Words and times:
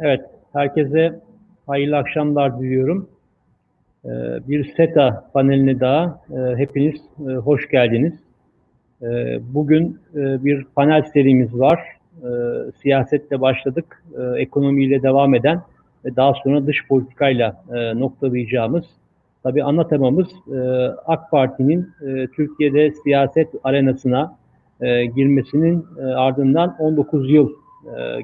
Evet, 0.00 0.20
herkese 0.52 1.20
hayırlı 1.66 1.96
akşamlar 1.96 2.60
diliyorum. 2.60 3.08
Ee, 4.04 4.08
bir 4.48 4.74
SETA 4.76 5.30
paneline 5.32 5.80
daha 5.80 6.20
e, 6.30 6.56
hepiniz 6.56 7.00
e, 7.28 7.32
hoş 7.32 7.68
geldiniz. 7.68 8.12
Ee, 9.02 9.38
bugün 9.54 10.00
e, 10.14 10.44
bir 10.44 10.64
panel 10.64 11.02
serimiz 11.02 11.58
var. 11.58 11.80
Ee, 12.22 12.26
siyasetle 12.82 13.40
başladık, 13.40 14.02
ekonomiyle 14.36 15.02
devam 15.02 15.34
eden 15.34 15.60
ve 16.04 16.16
daha 16.16 16.32
sonra 16.34 16.66
dış 16.66 16.88
politikayla 16.88 17.64
noktalayacağımız. 17.94 18.84
Tabii 19.42 19.64
ana 19.64 19.88
temamız 19.88 20.28
AK 21.06 21.30
Parti'nin 21.30 21.90
Türkiye'de 22.36 22.90
siyaset 23.04 23.48
arenasına 23.64 24.36
girmesinin 25.16 25.86
ardından 26.16 26.76
19 26.78 27.30
yıl 27.30 27.50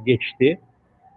geçti 0.07 0.59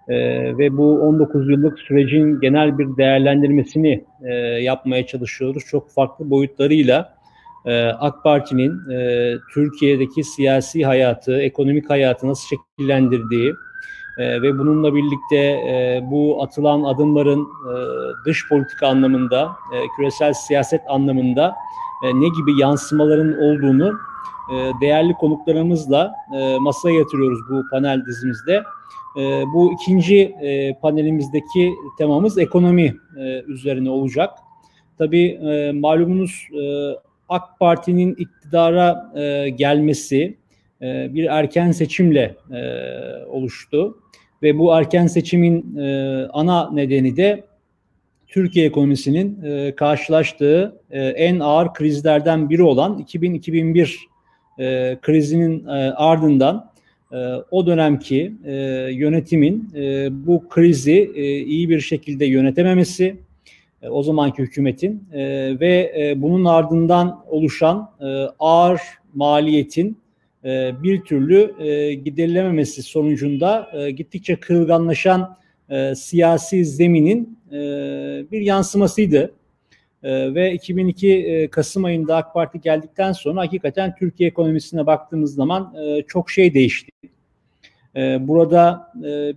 e, 0.09 0.17
ve 0.57 0.77
bu 0.77 1.01
19 1.01 1.49
yıllık 1.49 1.79
sürecin 1.79 2.39
genel 2.39 2.77
bir 2.77 2.97
değerlendirmesini 2.97 4.05
e, 4.23 4.33
yapmaya 4.43 5.07
çalışıyoruz. 5.07 5.63
Çok 5.65 5.91
farklı 5.91 6.29
boyutlarıyla 6.29 7.15
e, 7.65 7.85
AK 7.85 8.23
Parti'nin 8.23 8.89
e, 8.89 9.33
Türkiye'deki 9.53 10.23
siyasi 10.23 10.85
hayatı, 10.85 11.41
ekonomik 11.41 11.89
hayatı 11.89 12.27
nasıl 12.27 12.47
şekillendirdiği 12.47 13.53
e, 14.17 14.41
ve 14.41 14.59
bununla 14.59 14.95
birlikte 14.95 15.37
e, 15.37 16.01
bu 16.11 16.43
atılan 16.43 16.83
adımların 16.83 17.41
e, 17.41 17.73
dış 18.25 18.49
politika 18.49 18.87
anlamında, 18.87 19.51
e, 19.73 19.87
küresel 19.95 20.33
siyaset 20.33 20.81
anlamında 20.87 21.55
e, 22.03 22.07
ne 22.07 22.27
gibi 22.27 22.59
yansımaların 22.59 23.37
olduğunu 23.37 23.93
değerli 24.81 25.13
konuklarımızla 25.13 26.13
e, 26.37 26.57
masaya 26.57 26.97
yatırıyoruz 26.97 27.39
bu 27.49 27.63
panel 27.71 28.05
dizimizde. 28.05 28.63
E, 29.17 29.43
bu 29.53 29.73
ikinci 29.73 30.17
e, 30.41 30.73
panelimizdeki 30.79 31.73
temamız 31.97 32.37
ekonomi 32.37 32.95
e, 33.17 33.41
üzerine 33.47 33.89
olacak. 33.89 34.29
Tabii 34.97 35.25
e, 35.25 35.71
malumunuz 35.71 36.47
e, 36.53 36.91
AK 37.29 37.59
Parti'nin 37.59 38.15
iktidara 38.15 39.11
e, 39.15 39.49
gelmesi 39.49 40.37
e, 40.81 41.13
bir 41.13 41.25
erken 41.25 41.71
seçimle 41.71 42.35
e, 42.51 42.59
oluştu. 43.25 43.97
Ve 44.43 44.59
bu 44.59 44.77
erken 44.77 45.07
seçimin 45.07 45.77
e, 45.77 46.27
ana 46.33 46.71
nedeni 46.71 47.17
de 47.17 47.43
Türkiye 48.27 48.65
ekonomisinin 48.65 49.43
e, 49.43 49.75
karşılaştığı 49.75 50.81
e, 50.91 51.01
en 51.01 51.39
ağır 51.39 51.73
krizlerden 51.73 52.49
biri 52.49 52.63
olan 52.63 53.05
2000-2001 53.07 53.95
e, 54.59 54.97
krizinin 55.01 55.67
e, 55.67 55.71
ardından 55.91 56.71
e, 57.11 57.17
o 57.51 57.67
dönemki 57.67 58.33
e, 58.45 58.53
yönetimin 58.91 59.69
e, 59.75 60.07
bu 60.27 60.49
krizi 60.49 61.11
e, 61.15 61.39
iyi 61.39 61.69
bir 61.69 61.79
şekilde 61.79 62.25
yönetememesi, 62.25 63.15
e, 63.81 63.89
o 63.89 64.03
zamanki 64.03 64.43
hükümetin 64.43 65.03
e, 65.13 65.19
ve 65.59 65.93
e, 65.99 66.21
bunun 66.21 66.45
ardından 66.45 67.23
oluşan 67.29 67.91
e, 68.01 68.05
ağır 68.39 68.81
maliyetin 69.13 69.97
e, 70.45 70.71
bir 70.83 71.01
türlü 71.01 71.53
e, 71.59 71.93
giderilememesi 71.93 72.83
sonucunda 72.83 73.69
e, 73.73 73.91
gittikçe 73.91 74.35
kırılganlaşan 74.35 75.37
e, 75.69 75.95
siyasi 75.95 76.65
zeminin 76.65 77.39
e, 77.51 77.55
bir 78.31 78.41
yansımasıydı. 78.41 79.31
E, 80.05 80.35
ve 80.35 80.53
2002 80.53 81.13
e, 81.13 81.47
Kasım 81.47 81.85
ayında 81.85 82.15
AK 82.15 82.33
Parti 82.33 82.61
geldikten 82.61 83.11
sonra 83.11 83.41
hakikaten 83.41 83.95
Türkiye 83.95 84.29
ekonomisine 84.29 84.85
baktığımız 84.85 85.35
zaman 85.35 85.73
e, 85.75 86.01
çok 86.07 86.29
şey 86.29 86.53
değişti. 86.53 86.91
E, 87.95 88.27
burada 88.27 88.91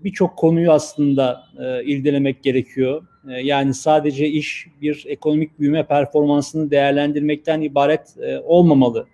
birçok 0.04 0.36
konuyu 0.36 0.72
aslında 0.72 1.44
e, 1.58 1.84
irdelemek 1.84 2.42
gerekiyor. 2.42 3.02
Yani 3.42 3.74
sadece 3.74 4.28
iş 4.28 4.66
bir 4.82 5.04
ekonomik 5.08 5.60
büyüme 5.60 5.86
performansını 5.86 6.70
değerlendirmekten 6.70 7.60
ibaret 7.60 8.14
olmamalı 8.44 9.06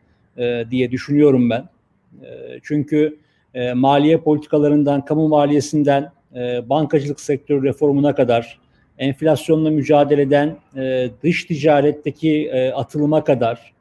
diye 0.71 0.91
düşünüyorum 0.91 1.51
ben. 1.51 1.69
Çünkü 2.63 3.19
maliye 3.75 4.19
politikalarından, 4.19 5.05
kamu 5.05 5.29
maliyesinden, 5.29 6.13
bankacılık 6.69 7.21
sektörü 7.21 7.63
reformuna 7.63 8.15
kadar, 8.15 8.61
enflasyonla 8.99 9.71
mücadeleden 9.71 10.57
e, 10.77 11.11
dış 11.23 11.45
ticaretteki 11.45 12.49
e, 12.53 12.71
atılıma 12.71 13.25
kadar 13.25 13.75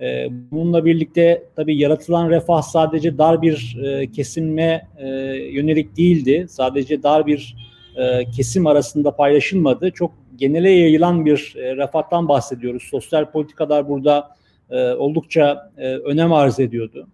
e, 0.00 0.28
bununla 0.30 0.84
birlikte 0.84 1.42
tabii 1.56 1.78
yaratılan 1.78 2.30
refah 2.30 2.62
sadece 2.62 3.18
dar 3.18 3.42
bir 3.42 3.78
e, 3.84 4.10
kesimle 4.10 4.86
e, 4.98 5.08
yönelik 5.52 5.96
değildi. 5.96 6.46
Sadece 6.48 7.02
dar 7.02 7.26
bir 7.26 7.56
e, 7.96 8.24
kesim 8.24 8.66
arasında 8.66 9.16
paylaşılmadı. 9.16 9.90
Çok 9.90 10.12
genele 10.36 10.70
yayılan 10.70 11.26
bir 11.26 11.54
e, 11.56 11.76
refahtan 11.76 12.28
bahsediyoruz. 12.28 12.82
Sosyal 12.82 13.30
politikalar 13.30 13.88
burada 13.88 14.28
e, 14.70 14.92
oldukça 14.92 15.72
e, 15.76 15.86
önem 15.86 16.32
arz 16.32 16.60
ediyordu. 16.60 17.08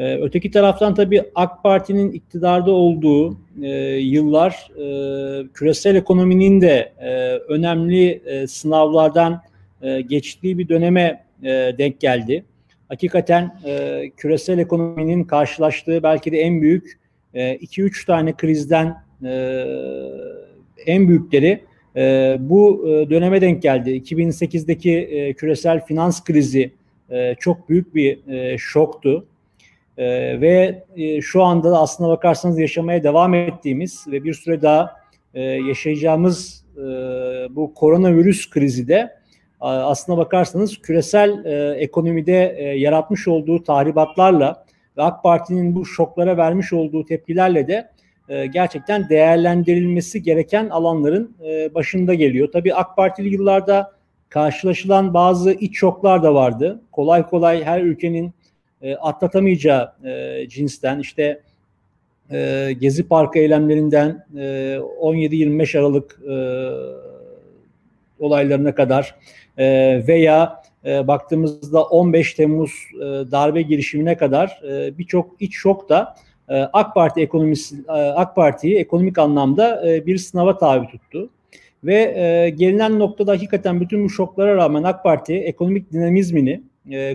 Ee, 0.00 0.18
öteki 0.22 0.50
taraftan 0.50 0.94
tabii 0.94 1.22
AK 1.34 1.62
Parti'nin 1.62 2.12
iktidarda 2.12 2.70
olduğu 2.70 3.36
e, 3.62 3.68
yıllar 3.96 4.70
e, 4.76 5.48
küresel 5.54 5.94
ekonominin 5.94 6.60
de 6.60 6.92
e, 6.98 7.10
önemli 7.34 8.10
e, 8.10 8.46
sınavlardan 8.46 9.42
e, 9.82 10.00
geçtiği 10.00 10.58
bir 10.58 10.68
döneme 10.68 11.24
e, 11.42 11.48
denk 11.78 12.00
geldi. 12.00 12.44
Hakikaten 12.88 13.60
e, 13.64 14.02
küresel 14.16 14.58
ekonominin 14.58 15.24
karşılaştığı 15.24 16.02
belki 16.02 16.32
de 16.32 16.38
en 16.38 16.62
büyük 16.62 16.98
2-3 17.34 18.02
e, 18.02 18.06
tane 18.06 18.32
krizden 18.32 19.02
e, 19.24 19.64
en 20.86 21.08
büyükleri 21.08 21.60
e, 21.96 22.36
bu 22.40 22.88
e, 22.88 23.10
döneme 23.10 23.40
denk 23.40 23.62
geldi. 23.62 23.90
2008'deki 23.90 24.92
e, 24.92 25.34
küresel 25.34 25.84
finans 25.86 26.24
krizi 26.24 26.70
e, 27.10 27.34
çok 27.40 27.68
büyük 27.68 27.94
bir 27.94 28.28
e, 28.28 28.58
şoktu. 28.58 29.26
E, 29.98 30.40
ve 30.40 30.84
e, 30.96 31.20
şu 31.20 31.42
anda 31.42 31.70
da 31.70 31.80
aslına 31.80 32.08
bakarsanız 32.08 32.58
yaşamaya 32.58 33.02
devam 33.02 33.34
ettiğimiz 33.34 34.04
ve 34.08 34.24
bir 34.24 34.34
süre 34.34 34.62
daha 34.62 34.96
e, 35.34 35.40
yaşayacağımız 35.42 36.64
e, 36.76 36.80
bu 37.50 37.74
koronavirüs 37.74 38.50
krizi 38.50 38.88
de 38.88 39.20
aslına 39.60 40.18
bakarsanız 40.18 40.78
küresel 40.78 41.44
e, 41.44 41.74
ekonomide 41.78 42.54
e, 42.58 42.64
yaratmış 42.64 43.28
olduğu 43.28 43.62
tahribatlarla 43.62 44.64
ve 44.96 45.02
AK 45.02 45.22
Parti'nin 45.22 45.74
bu 45.74 45.86
şoklara 45.86 46.36
vermiş 46.36 46.72
olduğu 46.72 47.04
tepkilerle 47.04 47.68
de 47.68 47.90
e, 48.28 48.46
gerçekten 48.46 49.08
değerlendirilmesi 49.08 50.22
gereken 50.22 50.68
alanların 50.68 51.36
e, 51.46 51.74
başında 51.74 52.14
geliyor. 52.14 52.48
Tabii 52.52 52.74
AK 52.74 52.96
Partili 52.96 53.28
yıllarda 53.28 53.92
karşılaşılan 54.28 55.14
bazı 55.14 55.52
iç 55.52 55.78
şoklar 55.78 56.22
da 56.22 56.34
vardı. 56.34 56.82
Kolay 56.92 57.26
kolay 57.26 57.64
her 57.64 57.80
ülkenin 57.80 58.34
e, 58.82 58.94
atlatamayacağı 58.94 59.92
e, 60.04 60.48
cinsten 60.48 60.98
işte 60.98 61.40
e, 62.30 62.70
Gezi 62.80 63.08
Parkı 63.08 63.38
eylemlerinden 63.38 64.26
e, 64.36 64.40
17-25 65.00 65.78
Aralık 65.78 66.20
e, 66.28 66.34
olaylarına 68.18 68.74
kadar 68.74 69.14
veya 70.08 70.62
baktığımızda 70.84 71.82
15 71.82 72.34
Temmuz 72.34 72.70
e, 72.94 73.00
darbe 73.04 73.62
girişimine 73.62 74.16
kadar 74.16 74.60
birçok 74.98 75.42
iç 75.42 75.56
şok 75.56 75.88
da 75.88 76.16
AK 76.72 76.94
Parti 76.94 77.20
ekonomisi 77.20 77.76
AK 77.88 78.36
Parti'yi 78.36 78.76
ekonomik 78.76 79.18
anlamda 79.18 79.82
bir 80.06 80.18
sınava 80.18 80.58
tabi 80.58 80.86
tuttu. 80.86 81.30
Ve 81.84 81.94
e, 81.94 82.50
gelinen 82.50 82.98
noktada 82.98 83.32
hakikaten 83.32 83.80
bütün 83.80 84.04
bu 84.04 84.10
şoklara 84.10 84.56
rağmen 84.56 84.82
AK 84.82 85.02
Parti 85.02 85.34
ekonomik 85.34 85.92
dinamizmini 85.92 86.62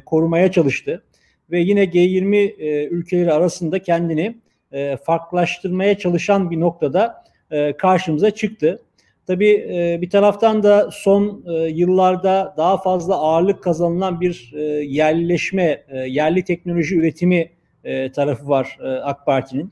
korumaya 0.06 0.52
çalıştı 0.52 1.04
ve 1.52 1.60
yine 1.60 1.84
G20 1.84 2.36
e, 2.36 2.88
ülkeleri 2.88 3.34
arasında 3.34 3.80
kendini 3.80 4.36
e, 4.72 4.98
farklılaştırmaya 4.98 5.98
çalışan 5.98 6.52
bir 6.52 6.60
noktada 6.60 7.24
e, 7.52 7.78
karşımıza 7.78 8.32
çıktı. 8.32 8.82
Tabii 9.28 9.68
e, 9.70 10.02
bir 10.02 10.10
taraftan 10.10 10.64
da 10.64 10.90
son 10.92 11.44
e, 11.48 11.54
yıllarda 11.54 12.54
daha 12.58 12.78
fazla 12.78 13.16
ağırlık 13.16 13.64
kazanılan 13.64 14.22
bir 14.22 14.54
e, 14.56 14.62
yerleşme, 14.84 15.84
e, 15.90 15.98
yerli 15.98 16.44
teknoloji 16.44 16.96
üretimi 16.96 17.50
e, 17.84 18.12
tarafı 18.12 18.50
var 18.50 18.78
e, 18.84 18.88
AK 18.88 19.26
Parti'nin 19.26 19.72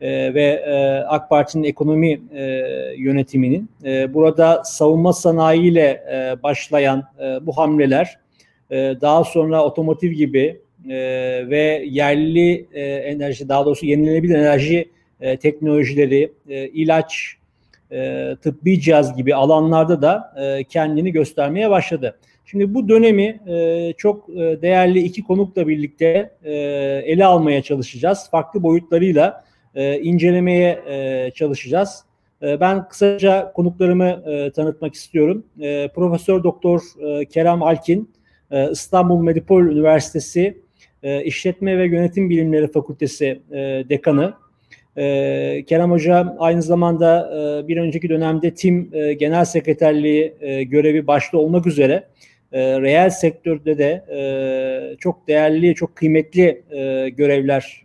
e, 0.00 0.34
ve 0.34 0.42
e, 0.42 1.04
AK 1.06 1.30
Parti'nin 1.30 1.64
ekonomi 1.64 2.20
e, 2.34 2.42
yönetiminin. 2.96 3.70
E, 3.84 4.14
burada 4.14 4.62
savunma 4.64 5.12
sanayiyle 5.12 6.04
e, 6.12 6.42
başlayan 6.42 7.04
e, 7.20 7.46
bu 7.46 7.56
hamleler 7.56 8.18
e, 8.70 8.76
daha 9.00 9.24
sonra 9.24 9.64
otomotiv 9.64 10.10
gibi 10.10 10.60
e, 10.88 10.96
ve 11.50 11.84
yerli 11.88 12.66
e, 12.72 12.82
enerji 12.82 13.48
daha 13.48 13.66
doğrusu 13.66 13.86
yenilenebilir 13.86 14.34
enerji 14.34 14.88
e, 15.20 15.36
teknolojileri, 15.36 16.32
e, 16.48 16.68
ilaç, 16.68 17.36
e, 17.92 18.30
tıbbi 18.42 18.80
cihaz 18.80 19.16
gibi 19.16 19.34
alanlarda 19.34 20.02
da 20.02 20.34
e, 20.40 20.64
kendini 20.64 21.12
göstermeye 21.12 21.70
başladı. 21.70 22.18
Şimdi 22.44 22.74
bu 22.74 22.88
dönemi 22.88 23.40
e, 23.46 23.92
çok 23.96 24.28
e, 24.28 24.62
değerli 24.62 24.98
iki 24.98 25.24
konukla 25.24 25.68
birlikte 25.68 26.30
e, 26.44 26.52
ele 27.06 27.24
almaya 27.24 27.62
çalışacağız. 27.62 28.30
Farklı 28.30 28.62
boyutlarıyla 28.62 29.44
e, 29.74 30.00
incelemeye 30.00 30.80
e, 30.88 31.30
çalışacağız. 31.30 32.04
E, 32.42 32.60
ben 32.60 32.88
kısaca 32.88 33.52
konuklarımı 33.52 34.22
e, 34.26 34.50
tanıtmak 34.50 34.94
istiyorum. 34.94 35.46
E, 35.60 35.88
Profesör 35.94 36.44
Doktor 36.44 36.80
e, 37.00 37.24
Kerem 37.24 37.62
Alkin, 37.62 38.10
e, 38.50 38.70
İstanbul 38.70 39.22
Medipol 39.22 39.62
Üniversitesi 39.62 40.65
e, 41.02 41.24
İşletme 41.24 41.78
ve 41.78 41.86
Yönetim 41.86 42.30
Bilimleri 42.30 42.68
Fakültesi 42.68 43.40
e, 43.50 43.56
Dekanı. 43.88 44.34
E, 44.96 45.64
Kerem 45.66 45.90
Hoca 45.90 46.36
aynı 46.38 46.62
zamanda 46.62 47.30
e, 47.30 47.68
bir 47.68 47.76
önceki 47.76 48.08
dönemde 48.08 48.54
tim 48.54 48.90
e, 48.92 49.12
genel 49.12 49.44
sekreterliği 49.44 50.34
görevi 50.68 51.06
başta 51.06 51.38
olmak 51.38 51.66
üzere 51.66 52.04
e, 52.52 52.80
reel 52.80 53.10
sektörde 53.10 53.78
de 53.78 54.04
çok 55.00 55.28
değerli, 55.28 55.74
çok 55.74 55.96
kıymetli 55.96 56.62
görevler 57.16 57.82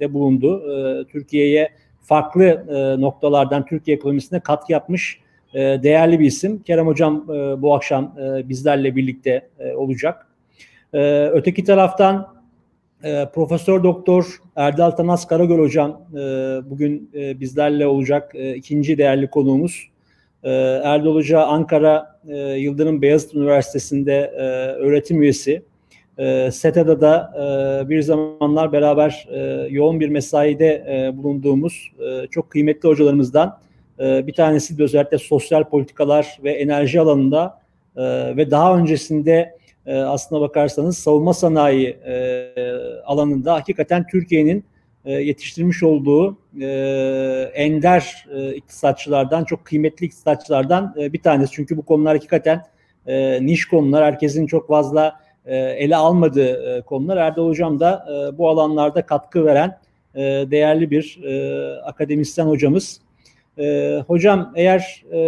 de 0.00 0.14
bulundu. 0.14 0.62
Türkiye'ye 1.08 1.68
farklı 2.02 2.64
noktalardan 3.00 3.66
Türkiye 3.66 3.96
ekonomisine 3.96 4.40
katkı 4.40 4.72
yapmış 4.72 5.20
değerli 5.54 6.20
bir 6.20 6.26
isim. 6.26 6.62
Kerem 6.62 6.86
Hocam 6.86 7.24
bu 7.62 7.74
akşam 7.74 8.16
bizlerle 8.44 8.96
birlikte 8.96 9.48
olacak. 9.76 10.26
Öteki 11.32 11.64
taraftan 11.64 12.35
e, 13.04 13.26
Profesör 13.34 13.82
Doktor 13.82 14.24
Erdal 14.56 14.90
Tanas 14.90 15.26
Karagöl 15.26 15.58
Hocam 15.58 16.00
e, 16.12 16.16
bugün 16.70 17.10
e, 17.14 17.40
bizlerle 17.40 17.86
olacak 17.86 18.32
e, 18.34 18.54
ikinci 18.54 18.98
değerli 18.98 19.30
konuğumuz. 19.30 19.88
E, 20.42 20.50
Erdal 20.84 21.14
Hoca 21.14 21.40
Ankara 21.40 22.20
e, 22.28 22.36
Yıldırım 22.36 23.02
Beyazıt 23.02 23.34
Üniversitesi'nde 23.34 24.32
e, 24.36 24.42
öğretim 24.72 25.22
üyesi. 25.22 25.62
E, 26.18 26.50
SETA'da 26.50 27.00
da 27.00 27.32
e, 27.84 27.88
bir 27.88 28.02
zamanlar 28.02 28.72
beraber 28.72 29.28
e, 29.30 29.68
yoğun 29.70 30.00
bir 30.00 30.08
mesaide 30.08 30.66
e, 30.66 31.16
bulunduğumuz 31.16 31.92
e, 32.00 32.26
çok 32.26 32.50
kıymetli 32.50 32.88
hocalarımızdan 32.88 33.58
e, 34.00 34.26
bir 34.26 34.32
tanesi 34.32 34.78
de 34.78 34.82
özellikle 34.82 35.18
sosyal 35.18 35.64
politikalar 35.64 36.38
ve 36.44 36.52
enerji 36.52 37.00
alanında 37.00 37.60
e, 37.96 38.02
ve 38.36 38.50
daha 38.50 38.76
öncesinde 38.78 39.56
e, 39.86 39.94
aslına 39.94 40.40
bakarsanız 40.40 40.98
savunma 40.98 41.34
sanayi 41.34 41.88
e, 41.88 42.52
alanında 43.04 43.54
hakikaten 43.54 44.06
Türkiye'nin 44.06 44.64
e, 45.04 45.12
yetiştirmiş 45.12 45.82
olduğu 45.82 46.38
e, 46.60 46.66
ender 47.54 48.26
e, 48.34 48.54
iktisatçılardan, 48.54 49.44
çok 49.44 49.64
kıymetli 49.64 50.06
iktisatçılardan 50.06 50.94
e, 51.00 51.12
bir 51.12 51.22
tanesi. 51.22 51.52
Çünkü 51.52 51.76
bu 51.76 51.82
konular 51.82 52.16
hakikaten 52.16 52.62
e, 53.06 53.46
niş 53.46 53.64
konular, 53.68 54.04
herkesin 54.04 54.46
çok 54.46 54.68
fazla 54.68 55.20
e, 55.44 55.56
ele 55.56 55.96
almadığı 55.96 56.76
e, 56.76 56.82
konular. 56.82 57.16
Erdal 57.16 57.48
Hocam 57.48 57.80
da 57.80 58.06
e, 58.10 58.38
bu 58.38 58.48
alanlarda 58.48 59.06
katkı 59.06 59.44
veren 59.44 59.78
e, 60.14 60.20
değerli 60.22 60.90
bir 60.90 61.20
e, 61.24 61.80
akademisyen 61.80 62.46
hocamız. 62.46 63.00
E, 63.58 63.96
hocam 64.06 64.52
eğer 64.56 65.04
e, 65.12 65.20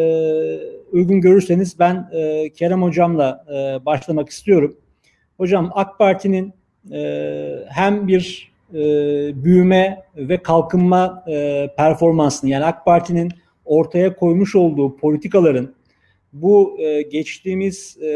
uygun 0.92 1.20
görürseniz 1.20 1.78
ben 1.78 2.10
e, 2.12 2.50
Kerem 2.50 2.82
Hocam'la 2.82 3.44
e, 3.48 3.86
başlamak 3.86 4.28
istiyorum. 4.28 4.76
Hocam 5.36 5.70
AK 5.75 5.98
Parti'nin 5.98 6.52
e, 6.92 7.64
hem 7.69 8.08
bir 8.08 8.52
e, 8.75 8.78
büyüme 9.44 10.02
ve 10.16 10.36
kalkınma 10.36 11.25
e, 11.28 11.69
performansını 11.76 12.50
yani 12.50 12.64
AK 12.64 12.84
Parti'nin 12.84 13.32
ortaya 13.64 14.16
koymuş 14.16 14.54
olduğu 14.56 14.96
politikaların 14.96 15.74
bu 16.32 16.76
e, 16.81 17.02
geçtiğimiz 17.02 17.98
e, 18.02 18.08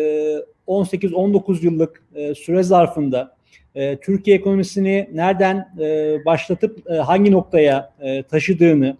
18-19 0.67 1.65
yıllık 1.65 2.03
e, 2.15 2.35
süre 2.35 2.63
zarfında 2.63 3.37
e, 3.75 3.97
Türkiye 3.97 4.37
ekonomisini 4.37 5.11
nereden 5.13 5.73
e, 5.81 6.19
başlatıp 6.25 6.91
e, 6.91 6.95
hangi 6.95 7.33
noktaya 7.33 7.93
e, 8.01 8.23
taşıdığını 8.23 8.97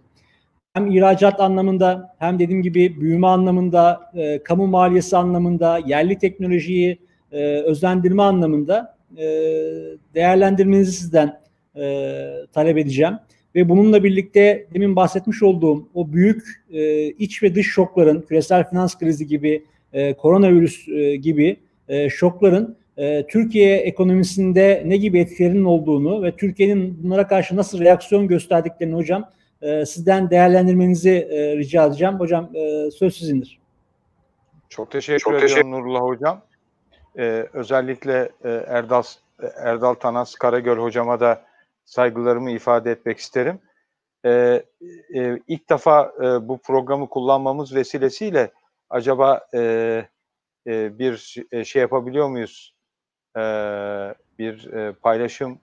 hem 0.73 0.91
ihracat 0.91 1.39
anlamında 1.39 2.15
hem 2.19 2.39
dediğim 2.39 2.61
gibi 2.61 3.01
büyüme 3.01 3.27
anlamında, 3.27 4.11
e, 4.15 4.43
kamu 4.43 4.67
maliyesi 4.67 5.17
anlamında, 5.17 5.79
yerli 5.85 6.17
teknolojiyi 6.17 6.99
e, 7.31 7.37
özendirme 7.45 8.23
anlamında 8.23 8.97
e, 9.17 9.23
değerlendirmenizi 10.15 10.91
sizden 10.91 11.39
e, 11.75 12.31
talep 12.53 12.77
edeceğim. 12.77 13.13
Ve 13.55 13.69
bununla 13.69 14.03
birlikte 14.03 14.67
demin 14.73 14.95
bahsetmiş 14.95 15.43
olduğum 15.43 15.87
o 15.93 16.13
büyük 16.13 16.43
e, 16.71 17.07
iç 17.07 17.43
ve 17.43 17.55
dış 17.55 17.67
şokların, 17.67 18.21
küresel 18.21 18.69
finans 18.69 18.97
krizi 18.97 19.27
gibi, 19.27 19.65
e, 19.93 20.13
koronavirüs 20.13 20.87
e, 20.87 21.15
gibi 21.15 21.57
e, 21.87 22.09
şokların 22.09 22.75
e, 22.97 23.27
Türkiye 23.27 23.77
ekonomisinde 23.77 24.83
ne 24.85 24.97
gibi 24.97 25.19
etkilerinin 25.19 25.65
olduğunu 25.65 26.23
ve 26.23 26.31
Türkiye'nin 26.31 27.03
bunlara 27.03 27.27
karşı 27.27 27.55
nasıl 27.55 27.79
reaksiyon 27.79 28.27
gösterdiklerini 28.27 28.95
hocam 28.95 29.29
e, 29.63 29.85
sizden 29.85 30.29
değerlendirmenizi 30.29 31.27
e, 31.31 31.57
rica 31.57 31.85
edeceğim. 31.85 32.19
Hocam 32.19 32.49
e, 32.55 32.91
söz 32.91 33.17
sizindir. 33.17 33.59
Çok 34.69 34.91
teşekkür 34.91 35.19
Çok 35.19 35.33
ediyorum 35.33 35.49
teşekkür. 35.49 35.71
Nurullah 35.71 36.01
Hocam. 36.01 36.41
Ee, 37.17 37.47
özellikle 37.53 38.31
e, 38.43 38.49
Erdal 38.49 39.03
Erdal 39.55 39.93
Tanas 39.93 40.35
Karagöl 40.35 40.77
Hocama 40.77 41.19
da 41.19 41.45
saygılarımı 41.85 42.51
ifade 42.51 42.91
etmek 42.91 43.17
isterim. 43.17 43.59
Ee, 44.25 44.63
e, 45.15 45.39
ilk 45.47 45.69
defa 45.69 46.13
e, 46.17 46.47
bu 46.47 46.57
programı 46.57 47.09
kullanmamız 47.09 47.75
vesilesiyle 47.75 48.51
acaba 48.89 49.47
e, 49.53 49.59
e, 50.67 50.99
bir 50.99 51.35
e, 51.51 51.65
şey 51.65 51.81
yapabiliyor 51.81 52.27
muyuz? 52.29 52.75
E, 53.37 53.41
bir 54.39 54.73
e, 54.73 54.93
paylaşım 54.93 55.59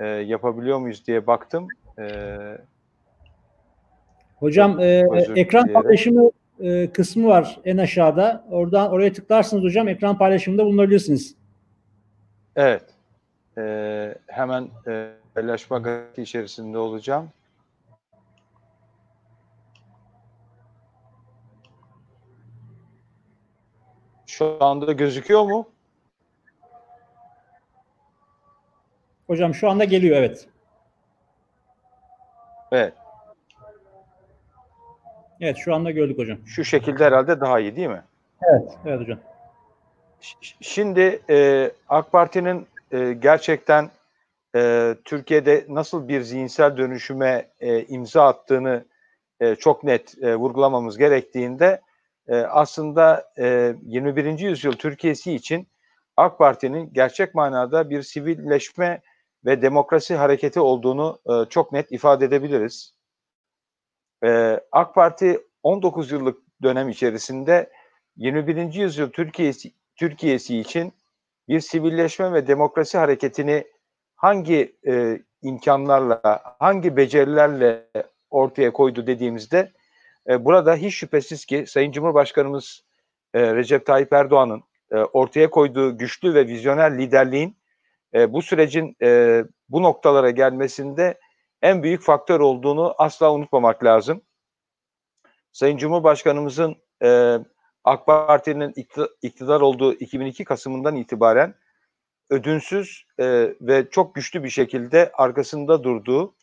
e, 0.00 0.06
yapabiliyor 0.06 0.78
muyuz 0.78 1.06
diye 1.06 1.26
baktım. 1.26 1.68
E, 1.98 2.36
hocam 4.40 4.80
e, 4.80 5.06
ekran 5.36 5.72
paylaşımı 5.72 6.30
e, 6.60 6.90
kısmı 6.92 7.26
var 7.28 7.60
en 7.64 7.76
aşağıda. 7.76 8.44
Oradan 8.50 8.90
oraya 8.90 9.12
tıklarsınız 9.12 9.64
hocam 9.64 9.88
ekran 9.88 10.18
paylaşımında 10.18 10.64
bulunabilirsiniz. 10.64 11.34
Evet. 12.56 12.84
E, 13.58 14.14
hemen 14.26 14.68
e, 14.86 15.10
paylaşma 15.34 15.78
gayreti 15.78 16.22
içerisinde 16.22 16.78
olacağım. 16.78 17.28
Şu 24.26 24.56
anda 24.60 24.92
gözüküyor 24.92 25.42
mu? 25.42 25.68
Hocam 29.26 29.54
şu 29.54 29.70
anda 29.70 29.84
geliyor 29.84 30.16
evet. 30.16 30.48
Evet. 32.72 32.94
Evet 35.40 35.56
şu 35.56 35.74
anda 35.74 35.90
gördük 35.90 36.18
hocam. 36.18 36.38
Şu 36.46 36.64
şekilde 36.64 37.04
herhalde 37.04 37.40
daha 37.40 37.60
iyi 37.60 37.76
değil 37.76 37.88
mi? 37.88 38.02
Evet, 38.42 38.78
evet 38.86 39.00
hocam. 39.00 39.18
Şimdi 40.60 41.22
e, 41.30 41.70
AK 41.88 42.12
Parti'nin 42.12 42.66
e, 42.92 43.12
gerçekten 43.12 43.90
e, 44.56 44.94
Türkiye'de 45.04 45.64
nasıl 45.68 46.08
bir 46.08 46.20
zihinsel 46.20 46.76
dönüşüme 46.76 47.48
e, 47.60 47.84
imza 47.84 48.26
attığını 48.26 48.84
e, 49.40 49.54
çok 49.54 49.84
net 49.84 50.22
e, 50.22 50.36
vurgulamamız 50.36 50.98
gerektiğinde 50.98 51.80
e, 52.28 52.36
aslında 52.36 53.32
e, 53.38 53.74
21. 53.82 54.38
yüzyıl 54.38 54.72
Türkiye'si 54.72 55.32
için 55.32 55.68
AK 56.16 56.38
Parti'nin 56.38 56.92
gerçek 56.92 57.34
manada 57.34 57.90
bir 57.90 58.02
sivilleşme 58.02 59.00
ve 59.44 59.62
demokrasi 59.62 60.14
hareketi 60.14 60.60
olduğunu 60.60 61.18
e, 61.26 61.48
çok 61.50 61.72
net 61.72 61.92
ifade 61.92 62.24
edebiliriz. 62.24 62.94
E, 64.24 64.60
AK 64.72 64.94
Parti 64.94 65.40
19 65.62 66.12
yıllık 66.12 66.38
dönem 66.62 66.88
içerisinde 66.88 67.70
21. 68.16 68.74
yüzyıl 68.74 69.10
Türkiye'si, 69.10 69.72
Türkiye'si 69.96 70.58
için 70.58 70.92
bir 71.48 71.60
sivilleşme 71.60 72.32
ve 72.32 72.46
demokrasi 72.46 72.98
hareketini 72.98 73.64
hangi 74.16 74.76
e, 74.86 75.18
imkanlarla, 75.42 76.40
hangi 76.58 76.96
becerilerle 76.96 77.86
ortaya 78.30 78.72
koydu 78.72 79.06
dediğimizde 79.06 79.72
e, 80.28 80.44
burada 80.44 80.76
hiç 80.76 80.94
şüphesiz 80.94 81.44
ki 81.44 81.64
Sayın 81.66 81.92
Cumhurbaşkanımız 81.92 82.84
e, 83.34 83.54
Recep 83.54 83.86
Tayyip 83.86 84.12
Erdoğan'ın 84.12 84.62
e, 84.92 84.96
ortaya 84.96 85.50
koyduğu 85.50 85.98
güçlü 85.98 86.34
ve 86.34 86.46
vizyoner 86.46 86.98
liderliğin 86.98 87.56
e, 88.14 88.32
bu 88.32 88.42
sürecin 88.42 88.96
e, 89.02 89.42
bu 89.68 89.82
noktalara 89.82 90.30
gelmesinde 90.30 91.18
en 91.62 91.82
büyük 91.82 92.02
faktör 92.02 92.40
olduğunu 92.40 92.94
asla 92.98 93.32
unutmamak 93.32 93.84
lazım. 93.84 94.22
Sayın 95.52 95.76
Cumhurbaşkanımızın 95.76 96.76
e, 97.02 97.38
AK 97.84 98.06
Parti'nin 98.06 98.74
iktidar 99.22 99.60
olduğu 99.60 99.92
2002 99.92 100.44
Kasım'ından 100.44 100.96
itibaren 100.96 101.54
ödünsüz 102.30 103.04
e, 103.18 103.54
ve 103.60 103.90
çok 103.90 104.14
güçlü 104.14 104.44
bir 104.44 104.50
şekilde 104.50 105.10
arkasında 105.14 105.84
durduğu 105.84 106.34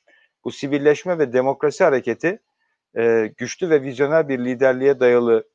bu 0.43 0.51
sivilleşme 0.51 1.19
ve 1.19 1.33
demokrasi 1.33 1.83
hareketi 1.83 2.39
e, 2.97 3.33
güçlü 3.37 3.69
ve 3.69 3.81
vizyoner 3.81 4.29
bir 4.29 4.39
liderliğe 4.39 4.99
dayalı 4.99 5.47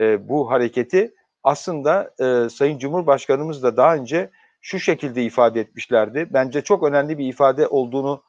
e, 0.00 0.28
bu 0.28 0.50
hareketi 0.50 1.14
aslında 1.42 2.14
e, 2.20 2.48
Sayın 2.48 2.78
Cumhurbaşkanımız 2.78 3.62
da 3.62 3.76
daha 3.76 3.94
önce 3.94 4.30
şu 4.60 4.80
şekilde 4.80 5.22
ifade 5.22 5.60
etmişlerdi. 5.60 6.26
Bence 6.30 6.62
çok 6.62 6.82
önemli 6.82 7.18
bir 7.18 7.26
ifade 7.26 7.66
olduğunu 7.66 8.22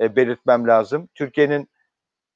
e, 0.00 0.16
belirtmem 0.16 0.66
lazım. 0.66 1.08
Türkiye'nin 1.14 1.68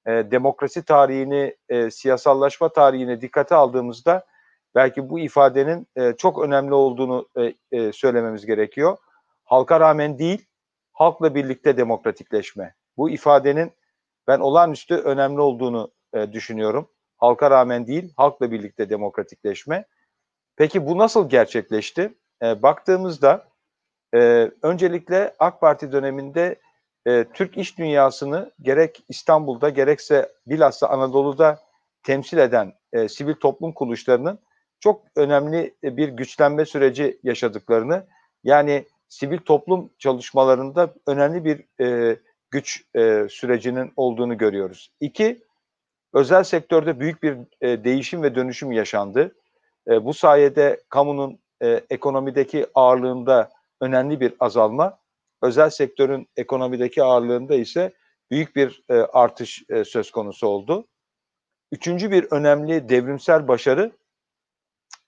e, 0.07 0.11
demokrasi 0.11 0.85
tarihini, 0.85 1.57
e, 1.69 1.90
siyasallaşma 1.90 2.69
tarihini 2.69 3.21
dikkate 3.21 3.55
aldığımızda 3.55 4.26
belki 4.75 5.09
bu 5.09 5.19
ifadenin 5.19 5.87
e, 5.97 6.12
çok 6.12 6.43
önemli 6.45 6.75
olduğunu 6.75 7.29
e, 7.38 7.55
e, 7.79 7.93
söylememiz 7.93 8.47
gerekiyor. 8.47 8.97
Halka 9.45 9.81
rağmen 9.81 10.19
değil, 10.19 10.47
halkla 10.93 11.35
birlikte 11.35 11.76
demokratikleşme. 11.76 12.75
Bu 12.97 13.11
ifadenin 13.11 13.73
ben 14.29 14.40
olağanüstü 14.40 14.95
önemli 14.95 15.40
olduğunu 15.40 15.90
e, 16.14 16.33
düşünüyorum. 16.33 16.88
Halka 17.17 17.50
rağmen 17.50 17.87
değil, 17.87 18.12
halkla 18.17 18.50
birlikte 18.50 18.90
demokratikleşme. 18.90 19.85
Peki 20.57 20.87
bu 20.87 20.99
nasıl 20.99 21.29
gerçekleşti? 21.29 22.14
E, 22.43 22.62
baktığımızda 22.62 23.49
e, 24.14 24.50
öncelikle 24.62 25.35
AK 25.38 25.61
Parti 25.61 25.93
döneminde 25.93 26.57
e, 27.07 27.25
Türk 27.35 27.57
iş 27.57 27.78
dünyasını 27.78 28.50
gerek 28.62 29.04
İstanbul'da 29.09 29.69
gerekse 29.69 30.33
bilhassa 30.47 30.88
Anadolu'da 30.88 31.61
temsil 32.02 32.38
eden 32.38 32.73
e, 32.92 33.09
sivil 33.09 33.35
toplum 33.35 33.73
kuruluşlarının 33.73 34.38
çok 34.80 35.02
önemli 35.16 35.75
bir 35.83 36.09
güçlenme 36.09 36.64
süreci 36.64 37.21
yaşadıklarını 37.23 38.07
yani 38.45 38.85
sivil 39.09 39.38
toplum 39.38 39.90
çalışmalarında 39.99 40.95
önemli 41.07 41.45
bir 41.45 41.85
e, 41.85 42.16
güç 42.50 42.85
e, 42.97 43.26
sürecinin 43.30 43.92
olduğunu 43.97 44.38
görüyoruz. 44.38 44.92
İki, 45.00 45.45
özel 46.14 46.45
sektörde 46.45 47.00
büyük 47.00 47.23
bir 47.23 47.37
e, 47.61 47.85
değişim 47.85 48.23
ve 48.23 48.35
dönüşüm 48.35 48.73
yaşandı. 48.73 49.35
E, 49.88 50.04
bu 50.04 50.14
sayede 50.14 50.80
kamunun 50.88 51.38
e, 51.62 51.80
ekonomideki 51.90 52.66
ağırlığında 52.75 53.50
önemli 53.80 54.21
bir 54.21 54.35
azalma, 54.40 54.99
özel 55.43 55.71
sektörün 55.71 56.29
ekonomideki 56.37 57.03
ağırlığında 57.03 57.55
ise 57.55 57.93
büyük 58.31 58.57
bir 58.57 58.83
e, 58.89 58.95
artış 58.95 59.63
e, 59.69 59.85
söz 59.85 60.11
konusu 60.11 60.47
oldu. 60.47 60.87
Üçüncü 61.73 62.11
bir 62.11 62.27
önemli 62.31 62.89
devrimsel 62.89 63.49
başarı 63.49 63.93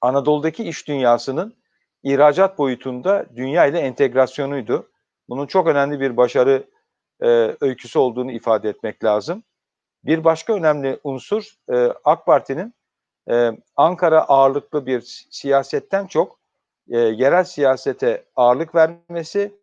Anadolu'daki 0.00 0.64
iş 0.64 0.88
dünyasının 0.88 1.56
ihracat 2.02 2.58
boyutunda 2.58 3.26
dünya 3.36 3.66
ile 3.66 3.78
entegrasyonuydu. 3.78 4.90
Bunun 5.28 5.46
çok 5.46 5.66
önemli 5.66 6.00
bir 6.00 6.16
başarı 6.16 6.64
e, 7.22 7.56
öyküsü 7.60 7.98
olduğunu 7.98 8.32
ifade 8.32 8.68
etmek 8.68 9.04
lazım. 9.04 9.42
Bir 10.04 10.24
başka 10.24 10.54
önemli 10.54 11.00
unsur 11.04 11.54
e, 11.72 11.92
AK 12.04 12.26
Parti'nin 12.26 12.74
e, 13.30 13.50
Ankara 13.76 14.22
ağırlıklı 14.22 14.86
bir 14.86 15.26
siyasetten 15.30 16.06
çok 16.06 16.38
e, 16.90 16.98
yerel 16.98 17.44
siyasete 17.44 18.24
ağırlık 18.36 18.74
vermesi 18.74 19.61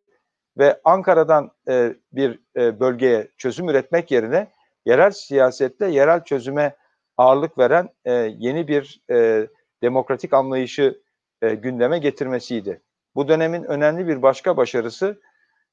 ve 0.59 0.81
Ankara'dan 0.83 1.51
e, 1.69 1.95
bir 2.11 2.39
e, 2.57 2.79
bölgeye 2.79 3.27
çözüm 3.37 3.69
üretmek 3.69 4.11
yerine 4.11 4.51
yerel 4.85 5.11
siyasette 5.11 5.87
yerel 5.87 6.23
çözüme 6.23 6.75
ağırlık 7.17 7.57
veren 7.57 7.89
e, 8.05 8.11
yeni 8.37 8.67
bir 8.67 9.01
e, 9.11 9.47
demokratik 9.83 10.33
anlayışı 10.33 11.01
e, 11.41 11.55
gündeme 11.55 11.99
getirmesiydi. 11.99 12.81
Bu 13.15 13.27
dönemin 13.27 13.63
önemli 13.63 14.07
bir 14.07 14.21
başka 14.21 14.57
başarısı 14.57 15.21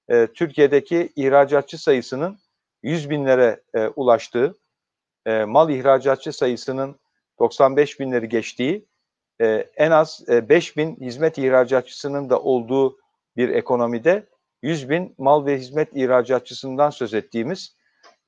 e, 0.08 0.26
Türkiye'deki 0.26 1.12
ihracatçı 1.16 1.82
sayısının 1.82 2.38
100 2.82 3.10
binlere 3.10 3.60
e, 3.74 3.86
ulaştığı, 3.86 4.54
e, 5.26 5.44
mal 5.44 5.70
ihracatçı 5.70 6.32
sayısının 6.32 6.96
95 7.38 8.00
binleri 8.00 8.28
geçtiği, 8.28 8.86
e, 9.40 9.46
en 9.76 9.90
az 9.90 10.24
e, 10.28 10.48
5 10.48 10.76
bin 10.76 10.96
hizmet 10.96 11.38
ihracatçısının 11.38 12.30
da 12.30 12.40
olduğu 12.40 12.98
bir 13.36 13.48
ekonomide 13.48 14.26
100 14.66 14.90
bin 14.90 15.14
mal 15.18 15.46
ve 15.46 15.58
hizmet 15.58 15.88
ihracatçısından 15.96 16.90
söz 16.90 17.14
ettiğimiz 17.14 17.76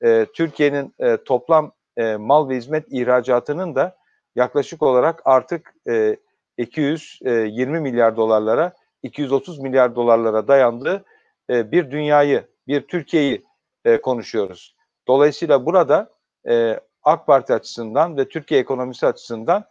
e, 0.03 0.25
Türkiye'nin 0.33 0.93
e, 0.99 1.17
toplam 1.17 1.71
e, 1.97 2.15
mal 2.15 2.49
ve 2.49 2.55
hizmet 2.55 2.85
ihracatının 2.91 3.75
da 3.75 3.97
yaklaşık 4.35 4.83
olarak 4.83 5.21
artık 5.25 5.73
e, 5.89 6.15
220 6.57 7.77
e, 7.77 7.81
milyar 7.81 8.17
dolarlara, 8.17 8.73
230 9.03 9.59
milyar 9.59 9.95
dolarlara 9.95 10.47
dayandığı 10.47 11.05
e, 11.49 11.71
bir 11.71 11.91
dünyayı, 11.91 12.43
bir 12.67 12.81
Türkiye'yi 12.81 13.45
e, 13.85 14.01
konuşuyoruz. 14.01 14.75
Dolayısıyla 15.07 15.65
burada 15.65 16.09
e, 16.49 16.79
AK 17.03 17.27
Parti 17.27 17.53
açısından 17.53 18.17
ve 18.17 18.29
Türkiye 18.29 18.59
ekonomisi 18.59 19.07
açısından 19.07 19.65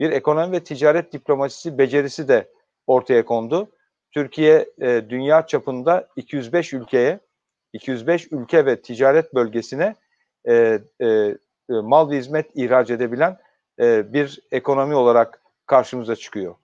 bir 0.00 0.10
ekonomi 0.10 0.52
ve 0.52 0.64
ticaret 0.64 1.12
diplomasisi 1.12 1.78
becerisi 1.78 2.28
de 2.28 2.48
ortaya 2.86 3.24
kondu. 3.24 3.68
Türkiye 4.14 4.70
e, 4.80 5.02
dünya 5.08 5.46
çapında 5.46 6.08
205 6.16 6.72
ülkeye, 6.72 7.20
205 7.72 8.32
ülke 8.32 8.66
ve 8.66 8.82
ticaret 8.82 9.34
bölgesine 9.34 9.94
e, 10.48 10.80
e, 11.02 11.34
mal 11.68 12.10
ve 12.10 12.16
hizmet 12.16 12.50
ihraç 12.54 12.90
edebilen 12.90 13.38
e, 13.80 14.12
bir 14.12 14.40
ekonomi 14.52 14.94
olarak 14.94 15.42
karşımıza 15.66 16.16
çıkıyor. 16.16 16.54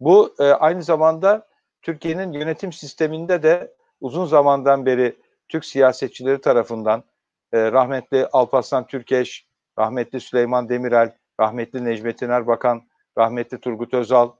Bu 0.00 0.34
e, 0.38 0.44
aynı 0.44 0.82
zamanda 0.82 1.48
Türkiye'nin 1.82 2.32
yönetim 2.32 2.72
sisteminde 2.72 3.42
de 3.42 3.74
uzun 4.00 4.26
zamandan 4.26 4.86
beri 4.86 5.16
Türk 5.48 5.64
siyasetçileri 5.64 6.40
tarafından 6.40 7.04
e, 7.52 7.72
rahmetli 7.72 8.26
Alparslan 8.26 8.86
Türkeş, 8.86 9.46
rahmetli 9.78 10.20
Süleyman 10.20 10.68
Demirel, 10.68 11.12
rahmetli 11.40 11.84
Necmettin 11.84 12.30
Erbakan, 12.30 12.82
rahmetli 13.18 13.60
Turgut 13.60 13.94
Özal, 13.94 14.30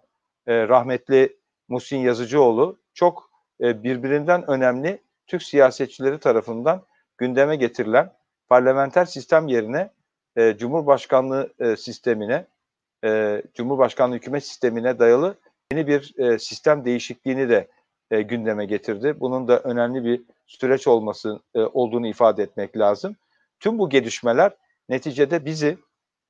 e, 0.47 0.69
rahmetli 0.69 1.36
Muhsin 1.69 1.99
Yazıcıoğlu 1.99 2.79
çok 2.95 3.31
e, 3.61 3.83
birbirinden 3.83 4.51
önemli 4.51 5.03
Türk 5.27 5.43
siyasetçileri 5.43 6.19
tarafından 6.19 6.83
gündeme 7.19 7.57
getirilen 7.57 8.13
parlamenter 8.49 9.05
sistem 9.05 9.49
yerine 9.49 9.91
e, 10.37 10.57
Cumhurbaşkanlığı 10.57 11.53
e, 11.59 11.77
sistemine, 11.77 12.47
e, 13.05 13.43
Cumhurbaşkanlığı 13.55 14.15
hükümet 14.15 14.45
sistemine 14.45 14.99
dayalı 14.99 15.37
yeni 15.73 15.87
bir 15.87 16.19
e, 16.19 16.39
sistem 16.39 16.85
değişikliğini 16.85 17.49
de 17.49 17.69
e, 18.11 18.23
gündeme 18.23 18.67
getirdi. 18.67 19.21
Bunun 19.21 19.49
da 19.49 19.61
önemli 19.61 20.05
bir 20.05 20.23
süreç 20.47 20.87
olması 20.87 21.41
e, 21.55 21.61
olduğunu 21.61 22.07
ifade 22.07 22.43
etmek 22.43 22.77
lazım. 22.79 23.17
Tüm 23.61 23.79
bu 23.79 23.89
gelişmeler 23.89 24.53
neticede 24.89 25.45
bizi 25.45 25.79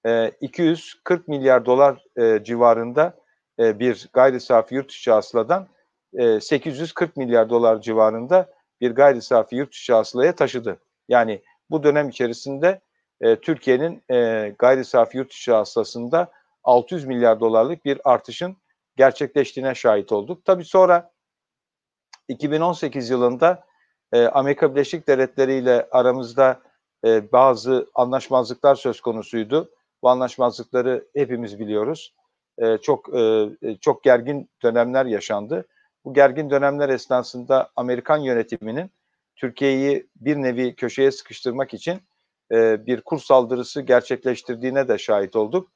e, 0.07 0.31
240 0.41 1.29
milyar 1.29 1.67
dolar 1.67 2.05
e, 2.17 2.45
civarında 2.45 3.26
e, 3.61 3.79
bir 3.79 4.09
gayri 4.13 4.41
safi 4.41 4.75
yurt 4.75 4.93
içi 4.93 5.11
hasıladan 5.11 5.69
e, 6.15 6.41
840 6.41 7.17
milyar 7.17 7.51
dolar 7.51 7.81
civarında 7.81 8.53
bir 8.81 8.91
gayri 8.91 9.23
safi 9.23 9.57
yurt 9.57 9.75
içi 9.75 9.93
hasılaya 9.93 10.35
taşıdı. 10.35 10.81
Yani 11.09 11.43
bu 11.71 11.83
dönem 11.83 12.09
içerisinde 12.09 12.81
e, 13.21 13.37
Türkiye'nin 13.37 14.03
e, 14.11 14.49
gayri 14.59 14.85
safi 14.85 15.19
yurt 15.19 15.33
içi 15.33 15.53
hasılasında 15.53 16.31
600 16.65 17.05
milyar 17.05 17.41
dolarlık 17.41 17.85
bir 17.85 18.01
artışın 18.05 18.57
gerçekleştiğine 18.97 19.75
şahit 19.75 20.13
olduk. 20.13 20.45
Tabii 20.45 20.65
sonra 20.65 21.11
2018 22.29 23.11
yılında 23.11 23.65
e, 24.13 24.27
Amerika 24.27 24.75
Birleşik 24.75 25.09
Devletleri 25.09 25.55
ile 25.55 25.89
aramızda 25.91 26.61
e, 27.05 27.33
bazı 27.33 27.91
anlaşmazlıklar 27.95 28.75
söz 28.75 29.01
konusuydu. 29.01 29.71
Bu 30.03 30.09
anlaşmazlıkları 30.09 31.09
hepimiz 31.17 31.59
biliyoruz. 31.61 32.15
E, 32.59 32.79
çok 32.79 33.19
e, 33.19 33.49
çok 33.81 34.03
gergin 34.05 34.51
dönemler 34.63 35.07
yaşandı. 35.07 35.67
Bu 36.05 36.15
gergin 36.15 36.51
dönemler 36.51 36.89
esnasında 36.89 37.71
Amerikan 37.77 38.19
yönetiminin 38.19 38.91
Türkiye'yi 39.37 40.07
bir 40.17 40.37
nevi 40.37 40.75
köşeye 40.75 41.11
sıkıştırmak 41.11 41.75
için 41.75 42.01
e, 42.53 42.87
bir 42.87 43.01
kur 43.01 43.19
saldırısı 43.19 43.83
gerçekleştirdiğine 43.83 44.89
de 44.89 44.99
şahit 44.99 45.37
olduk. 45.37 45.69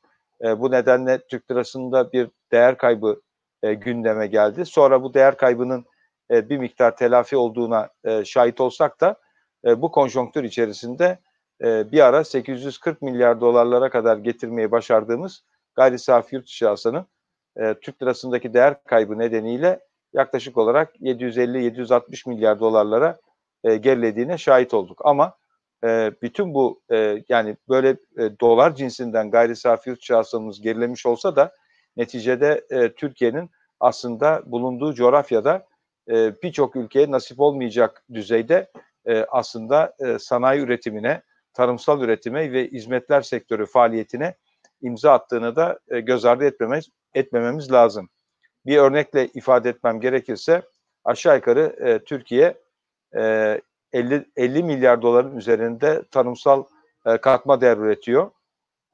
E, 0.44 0.60
bu 0.60 0.70
nedenle 0.70 1.18
Türk 1.26 1.50
lirasında 1.50 2.12
bir 2.12 2.28
değer 2.52 2.76
kaybı 2.76 3.20
e, 3.62 3.74
gündeme 3.74 4.26
geldi. 4.26 4.66
Sonra 4.66 5.02
bu 5.02 5.14
değer 5.14 5.36
kaybının 5.36 5.84
e, 6.30 6.48
bir 6.48 6.58
miktar 6.58 6.96
telafi 6.96 7.36
olduğuna 7.36 7.88
e, 8.04 8.24
şahit 8.24 8.60
olsak 8.60 9.00
da 9.00 9.16
e, 9.66 9.82
bu 9.82 9.90
konjonktür 9.90 10.44
içerisinde 10.44 11.18
e, 11.62 11.92
bir 11.92 12.00
ara 12.00 12.24
840 12.24 13.02
milyar 13.02 13.40
dolarlara 13.40 13.90
kadar 13.90 14.16
getirmeyi 14.16 14.70
başardığımız 14.70 15.44
gayri 15.80 15.98
safi 15.98 16.36
yurt 16.36 16.62
hasılanın 16.62 17.06
e, 17.56 17.74
Türk 17.74 18.02
lirasındaki 18.02 18.54
değer 18.54 18.84
kaybı 18.84 19.18
nedeniyle 19.18 19.80
yaklaşık 20.12 20.58
olarak 20.58 20.96
750-760 20.96 22.28
milyar 22.28 22.60
dolarlara 22.60 23.20
e, 23.64 23.76
gerilediğine 23.76 24.38
şahit 24.38 24.74
olduk. 24.74 25.00
Ama 25.04 25.34
e, 25.84 26.12
bütün 26.22 26.54
bu 26.54 26.80
e, 26.92 27.24
yani 27.28 27.56
böyle 27.68 27.88
e, 28.18 28.40
dolar 28.40 28.74
cinsinden 28.74 29.30
gayri 29.30 29.56
safi 29.56 29.90
yurt 29.90 30.10
hasılamız 30.10 30.60
gerilemiş 30.60 31.06
olsa 31.06 31.36
da 31.36 31.52
neticede 31.96 32.66
e, 32.70 32.92
Türkiye'nin 32.92 33.50
aslında 33.80 34.42
bulunduğu 34.46 34.94
coğrafyada 34.94 35.66
e, 36.10 36.42
birçok 36.42 36.76
ülkeye 36.76 37.10
nasip 37.10 37.40
olmayacak 37.40 38.04
düzeyde 38.14 38.70
e, 39.06 39.24
aslında 39.24 39.94
e, 40.00 40.18
sanayi 40.18 40.60
üretimine, 40.60 41.22
tarımsal 41.54 42.02
üretime 42.02 42.52
ve 42.52 42.68
hizmetler 42.68 43.22
sektörü 43.22 43.66
faaliyetine 43.66 44.34
imza 44.82 45.12
attığını 45.12 45.56
da 45.56 45.78
e, 45.88 46.00
göz 46.00 46.24
ardı 46.24 46.44
etmememiz, 46.44 46.88
etmememiz 47.14 47.72
lazım. 47.72 48.08
Bir 48.66 48.78
örnekle 48.78 49.28
ifade 49.34 49.68
etmem 49.68 50.00
gerekirse 50.00 50.62
aşağı 51.04 51.36
yukarı 51.36 51.76
e, 51.80 52.04
Türkiye 52.04 52.54
e, 53.16 53.60
50, 53.92 54.24
50 54.36 54.62
milyar 54.62 55.02
doların 55.02 55.36
üzerinde 55.36 56.02
tarımsal 56.10 56.64
e, 57.06 57.16
katma 57.16 57.60
değer 57.60 57.76
üretiyor. 57.76 58.30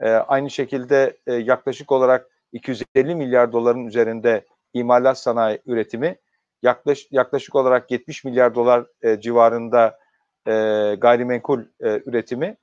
E, 0.00 0.10
aynı 0.10 0.50
şekilde 0.50 1.16
e, 1.26 1.34
yaklaşık 1.34 1.92
olarak 1.92 2.30
250 2.52 3.14
milyar 3.14 3.52
doların 3.52 3.86
üzerinde 3.86 4.44
imalat 4.74 5.18
sanayi 5.18 5.58
üretimi, 5.66 6.16
yaklaş, 6.62 7.08
yaklaşık 7.10 7.54
olarak 7.54 7.90
70 7.90 8.24
milyar 8.24 8.54
dolar 8.54 8.86
e, 9.02 9.20
civarında 9.20 9.98
e, 10.46 10.52
gayrimenkul 10.98 11.60
e, 11.80 12.02
üretimi 12.06 12.56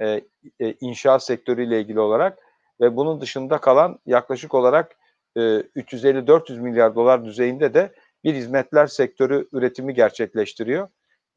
e, 0.00 0.20
e, 0.60 0.72
inşaat 0.80 1.24
sektörüyle 1.24 1.80
ilgili 1.80 2.00
olarak 2.00 2.38
ve 2.80 2.96
bunun 2.96 3.20
dışında 3.20 3.58
kalan 3.58 3.98
yaklaşık 4.06 4.54
olarak 4.54 4.96
e, 5.36 5.40
350-400 5.40 6.60
milyar 6.60 6.94
dolar 6.94 7.24
düzeyinde 7.24 7.74
de 7.74 7.92
bir 8.24 8.34
hizmetler 8.34 8.86
sektörü 8.86 9.48
üretimi 9.52 9.94
gerçekleştiriyor. 9.94 10.88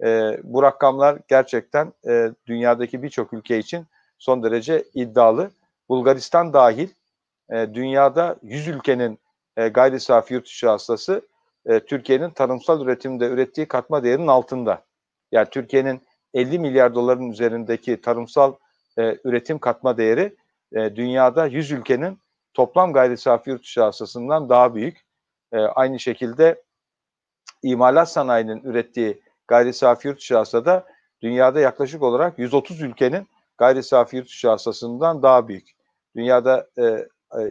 E, 0.03 0.37
bu 0.43 0.63
rakamlar 0.63 1.19
gerçekten 1.27 1.93
e, 2.07 2.31
dünyadaki 2.47 3.03
birçok 3.03 3.33
ülke 3.33 3.57
için 3.59 3.85
son 4.19 4.43
derece 4.43 4.83
iddialı. 4.93 5.51
Bulgaristan 5.89 6.53
dahil 6.53 6.89
e, 7.51 7.67
dünyada 7.73 8.35
100 8.43 8.67
ülkenin 8.67 9.19
e, 9.57 9.67
gayri 9.67 9.99
safi 9.99 10.33
yurt 10.33 10.45
dışı 10.45 10.69
hastası 10.69 11.21
e, 11.65 11.79
Türkiye'nin 11.79 12.29
tarımsal 12.29 12.81
üretimde 12.81 13.27
ürettiği 13.27 13.67
katma 13.67 14.03
değerinin 14.03 14.27
altında. 14.27 14.83
Yani 15.31 15.47
Türkiye'nin 15.51 16.01
50 16.33 16.59
milyar 16.59 16.95
doların 16.95 17.29
üzerindeki 17.31 18.01
tarımsal 18.01 18.53
e, 18.99 19.17
üretim 19.23 19.59
katma 19.59 19.97
değeri 19.97 20.35
e, 20.73 20.95
dünyada 20.95 21.45
100 21.45 21.71
ülkenin 21.71 22.19
toplam 22.53 22.93
gayri 22.93 23.17
safi 23.17 23.49
yurt 23.49 23.63
dışı 23.63 23.81
hastasından 23.81 24.49
daha 24.49 24.75
büyük. 24.75 25.01
E, 25.51 25.57
aynı 25.57 25.99
şekilde 25.99 26.63
imalat 27.63 28.11
sanayinin 28.11 28.63
ürettiği 28.63 29.21
gayri 29.47 29.73
safi 29.73 30.07
yurt 30.07 30.17
dışı 30.17 30.37
hastada 30.37 30.85
dünyada 31.21 31.59
yaklaşık 31.59 32.03
olarak 32.03 32.39
130 32.39 32.81
ülkenin 32.81 33.27
gayri 33.57 33.83
safi 33.83 34.17
yurt 34.17 34.27
dışı 34.27 34.49
hastasından 34.49 35.23
daha 35.23 35.47
büyük. 35.47 35.71
Dünyada 36.15 36.67
e, 36.77 37.07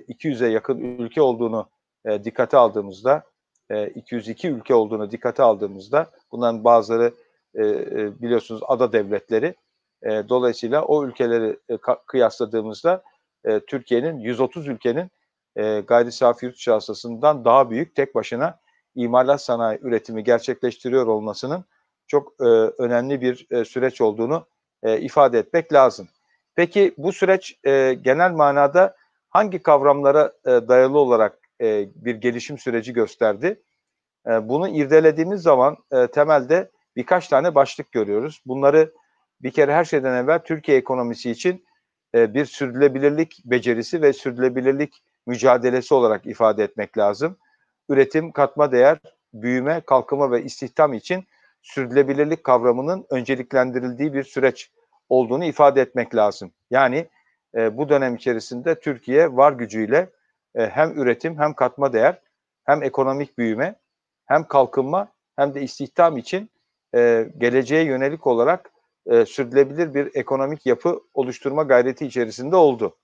200'e 0.08 0.48
yakın 0.48 0.78
ülke 0.78 1.22
olduğunu 1.22 1.68
e, 2.04 2.24
dikkate 2.24 2.56
aldığımızda, 2.56 3.22
e, 3.70 3.88
202 3.88 4.48
ülke 4.48 4.74
olduğunu 4.74 5.10
dikkate 5.10 5.42
aldığımızda, 5.42 6.10
bunların 6.32 6.64
bazıları 6.64 7.14
e, 7.54 7.66
e, 7.66 8.22
biliyorsunuz 8.22 8.60
ada 8.68 8.92
devletleri, 8.92 9.54
e, 10.02 10.28
dolayısıyla 10.28 10.84
o 10.84 11.06
ülkeleri 11.06 11.58
e, 11.68 11.76
kıyasladığımızda 12.06 13.02
e, 13.44 13.60
Türkiye'nin 13.60 14.18
130 14.18 14.68
ülkenin 14.68 15.10
e, 15.56 15.80
gayri 15.80 16.12
safi 16.12 16.46
yurt 16.46 16.56
dışı 16.56 16.70
daha 17.22 17.70
büyük 17.70 17.94
tek 17.94 18.14
başına 18.14 18.58
imalat 18.94 19.42
sanayi 19.42 19.78
üretimi 19.82 20.24
gerçekleştiriyor 20.24 21.06
olmasının 21.06 21.64
çok 22.06 22.32
e, 22.40 22.44
önemli 22.78 23.20
bir 23.20 23.46
e, 23.50 23.64
süreç 23.64 24.00
olduğunu 24.00 24.46
e, 24.82 25.00
ifade 25.00 25.38
etmek 25.38 25.72
lazım. 25.72 26.08
Peki 26.54 26.94
bu 26.98 27.12
süreç 27.12 27.58
e, 27.64 27.94
genel 28.02 28.32
manada 28.32 28.96
hangi 29.28 29.62
kavramlara 29.62 30.32
e, 30.46 30.50
dayalı 30.50 30.98
olarak 30.98 31.38
e, 31.60 31.88
bir 31.94 32.14
gelişim 32.14 32.58
süreci 32.58 32.92
gösterdi? 32.92 33.62
E, 34.26 34.48
bunu 34.48 34.68
irdelediğimiz 34.68 35.42
zaman 35.42 35.76
e, 35.92 36.06
temelde 36.06 36.70
birkaç 36.96 37.28
tane 37.28 37.54
başlık 37.54 37.92
görüyoruz. 37.92 38.42
Bunları 38.46 38.92
bir 39.42 39.50
kere 39.50 39.74
her 39.74 39.84
şeyden 39.84 40.24
evvel 40.24 40.38
Türkiye 40.38 40.78
ekonomisi 40.78 41.30
için 41.30 41.64
e, 42.14 42.34
bir 42.34 42.44
sürdürülebilirlik 42.44 43.42
becerisi 43.44 44.02
ve 44.02 44.12
sürdürülebilirlik 44.12 45.02
mücadelesi 45.26 45.94
olarak 45.94 46.26
ifade 46.26 46.64
etmek 46.64 46.98
lazım. 46.98 47.36
Üretim, 47.88 48.32
katma 48.32 48.72
değer, 48.72 48.98
büyüme, 49.34 49.80
kalkınma 49.80 50.30
ve 50.30 50.42
istihdam 50.42 50.94
için 50.94 51.24
sürdürülebilirlik 51.62 52.44
kavramının 52.44 53.06
önceliklendirildiği 53.10 54.14
bir 54.14 54.24
süreç 54.24 54.70
olduğunu 55.08 55.44
ifade 55.44 55.80
etmek 55.80 56.14
lazım. 56.14 56.52
Yani 56.70 57.06
e, 57.54 57.76
bu 57.76 57.88
dönem 57.88 58.14
içerisinde 58.14 58.80
Türkiye 58.80 59.36
var 59.36 59.52
gücüyle 59.52 60.10
e, 60.54 60.66
hem 60.66 61.00
üretim 61.00 61.38
hem 61.38 61.54
katma 61.54 61.92
değer 61.92 62.20
hem 62.64 62.82
ekonomik 62.82 63.38
büyüme 63.38 63.74
hem 64.26 64.44
kalkınma 64.44 65.08
hem 65.36 65.54
de 65.54 65.62
istihdam 65.62 66.16
için 66.16 66.50
e, 66.94 67.28
geleceğe 67.38 67.84
yönelik 67.84 68.26
olarak 68.26 68.70
e, 69.06 69.26
sürdürülebilir 69.26 69.94
bir 69.94 70.10
ekonomik 70.14 70.66
yapı 70.66 71.00
oluşturma 71.14 71.62
gayreti 71.62 72.06
içerisinde 72.06 72.56
oldu. 72.56 72.96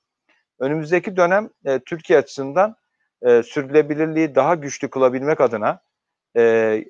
Önümüzdeki 0.59 1.17
dönem 1.17 1.51
e, 1.65 1.79
Türkiye 1.79 2.19
açısından 2.19 2.77
e, 3.23 3.43
sürdürülebilirliği 3.43 4.35
daha 4.35 4.55
güçlü 4.55 4.91
kılabilmek 4.91 5.41
adına 5.41 5.81
e, 6.37 6.43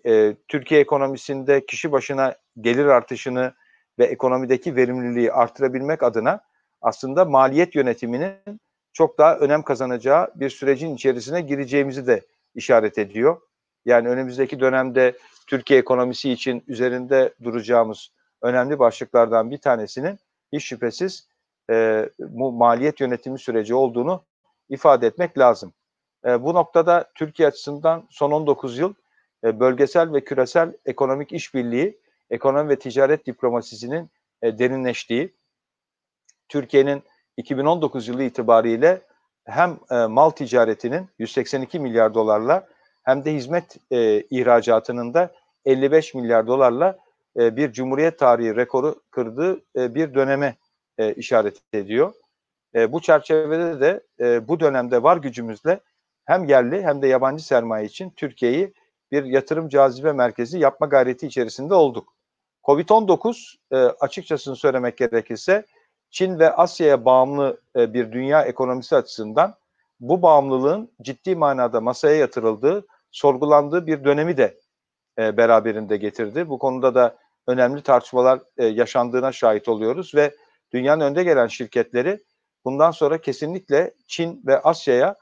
e, 0.06 0.36
Türkiye 0.48 0.80
ekonomisinde 0.80 1.66
kişi 1.66 1.92
başına 1.92 2.34
gelir 2.60 2.86
artışını 2.86 3.54
ve 3.98 4.04
ekonomideki 4.04 4.76
verimliliği 4.76 5.32
artırabilmek 5.32 6.02
adına 6.02 6.40
aslında 6.80 7.24
maliyet 7.24 7.74
yönetiminin 7.74 8.60
çok 8.92 9.18
daha 9.18 9.38
önem 9.38 9.62
kazanacağı 9.62 10.32
bir 10.34 10.50
sürecin 10.50 10.94
içerisine 10.94 11.40
gireceğimizi 11.40 12.06
de 12.06 12.20
işaret 12.54 12.98
ediyor. 12.98 13.40
Yani 13.84 14.08
önümüzdeki 14.08 14.60
dönemde 14.60 15.12
Türkiye 15.46 15.80
ekonomisi 15.80 16.32
için 16.32 16.64
üzerinde 16.66 17.34
duracağımız 17.42 18.10
önemli 18.42 18.78
başlıklardan 18.78 19.50
bir 19.50 19.58
tanesinin 19.58 20.18
hiç 20.52 20.64
şüphesiz 20.64 21.28
e, 21.70 22.08
bu 22.18 22.52
maliyet 22.52 23.00
yönetimi 23.00 23.38
süreci 23.38 23.74
olduğunu 23.74 24.24
ifade 24.68 25.06
etmek 25.06 25.38
lazım. 25.38 25.72
E, 26.26 26.42
bu 26.42 26.54
noktada 26.54 27.10
Türkiye 27.14 27.48
açısından 27.48 28.06
son 28.10 28.30
19 28.30 28.78
yıl 28.78 28.94
e, 29.44 29.60
bölgesel 29.60 30.12
ve 30.12 30.24
küresel 30.24 30.72
ekonomik 30.86 31.32
işbirliği, 31.32 32.00
ekonomi 32.30 32.68
ve 32.68 32.78
ticaret 32.78 33.26
diplomasisinin 33.26 34.10
e, 34.42 34.58
derinleştiği, 34.58 35.34
Türkiye'nin 36.48 37.02
2019 37.36 38.08
yılı 38.08 38.22
itibariyle 38.22 39.00
hem 39.44 39.78
e, 39.90 39.94
mal 39.94 40.30
ticaretinin 40.30 41.08
182 41.18 41.78
milyar 41.78 42.14
dolarla 42.14 42.68
hem 43.02 43.24
de 43.24 43.34
hizmet 43.34 43.76
e, 43.90 44.20
ihracatının 44.20 45.14
da 45.14 45.32
55 45.64 46.14
milyar 46.14 46.46
dolarla 46.46 46.98
e, 47.38 47.56
bir 47.56 47.72
Cumhuriyet 47.72 48.18
tarihi 48.18 48.56
rekoru 48.56 49.02
kırdığı 49.10 49.60
e, 49.76 49.94
bir 49.94 50.14
döneme 50.14 50.56
e, 50.98 51.14
işaret 51.14 51.56
ediyor. 51.72 52.12
Bu 52.88 53.00
çerçevede 53.00 53.80
de 53.80 54.00
bu 54.48 54.60
dönemde 54.60 55.02
var 55.02 55.16
gücümüzle 55.16 55.80
hem 56.24 56.44
yerli 56.44 56.82
hem 56.82 57.02
de 57.02 57.06
yabancı 57.06 57.46
sermaye 57.46 57.86
için 57.86 58.10
Türkiye'yi 58.10 58.72
bir 59.12 59.24
yatırım 59.24 59.68
cazibe 59.68 60.12
merkezi 60.12 60.58
yapma 60.58 60.86
gayreti 60.86 61.26
içerisinde 61.26 61.74
olduk. 61.74 62.14
Covid-19 62.64 63.56
e, 63.72 63.76
açıkçası 63.76 64.56
söylemek 64.56 64.96
gerekirse 64.96 65.64
Çin 66.10 66.38
ve 66.38 66.52
Asya'ya 66.52 67.04
bağımlı 67.04 67.60
bir 67.76 68.12
dünya 68.12 68.42
ekonomisi 68.42 68.96
açısından 68.96 69.54
bu 70.00 70.22
bağımlılığın 70.22 70.90
ciddi 71.02 71.36
manada 71.36 71.80
masaya 71.80 72.16
yatırıldığı, 72.16 72.86
sorgulandığı 73.10 73.86
bir 73.86 74.04
dönemi 74.04 74.36
de 74.36 74.58
beraberinde 75.18 75.96
getirdi. 75.96 76.48
Bu 76.48 76.58
konuda 76.58 76.94
da 76.94 77.16
önemli 77.46 77.82
tartışmalar 77.82 78.40
e, 78.58 78.66
yaşandığına 78.66 79.32
şahit 79.32 79.68
oluyoruz 79.68 80.14
ve 80.14 80.34
dünyanın 80.72 81.04
önde 81.04 81.24
gelen 81.24 81.46
şirketleri 81.46 82.24
bundan 82.64 82.90
sonra 82.90 83.20
kesinlikle 83.20 83.94
Çin 84.06 84.42
ve 84.46 84.60
Asya'ya 84.62 85.16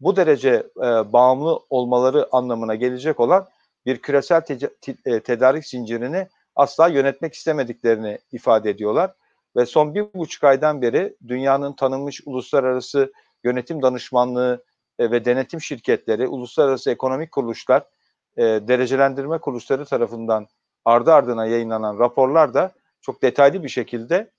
bu 0.00 0.16
derece 0.16 0.66
e, 0.76 1.12
bağımlı 1.12 1.60
olmaları 1.70 2.28
anlamına 2.32 2.74
gelecek 2.74 3.20
olan 3.20 3.46
bir 3.86 3.96
küresel 3.96 4.40
te- 4.40 4.58
te- 4.58 5.20
tedarik 5.20 5.66
zincirini 5.66 6.28
asla 6.56 6.88
yönetmek 6.88 7.34
istemediklerini 7.34 8.18
ifade 8.32 8.70
ediyorlar. 8.70 9.14
Ve 9.56 9.66
son 9.66 9.94
bir 9.94 10.14
buçuk 10.14 10.44
aydan 10.44 10.82
beri 10.82 11.16
dünyanın 11.28 11.72
tanınmış 11.72 12.20
uluslararası 12.26 13.12
yönetim 13.44 13.82
danışmanlığı 13.82 14.64
e, 14.98 15.10
ve 15.10 15.24
denetim 15.24 15.60
şirketleri, 15.60 16.28
uluslararası 16.28 16.90
ekonomik 16.90 17.32
kuruluşlar, 17.32 17.82
e, 18.36 18.42
derecelendirme 18.42 19.38
kuruluşları 19.38 19.84
tarafından 19.84 20.48
ardı 20.84 21.12
ardına 21.12 21.46
yayınlanan 21.46 21.98
raporlar 21.98 22.54
da 22.54 22.72
çok 23.00 23.22
detaylı 23.22 23.64
bir 23.64 23.68
şekilde 23.68 24.30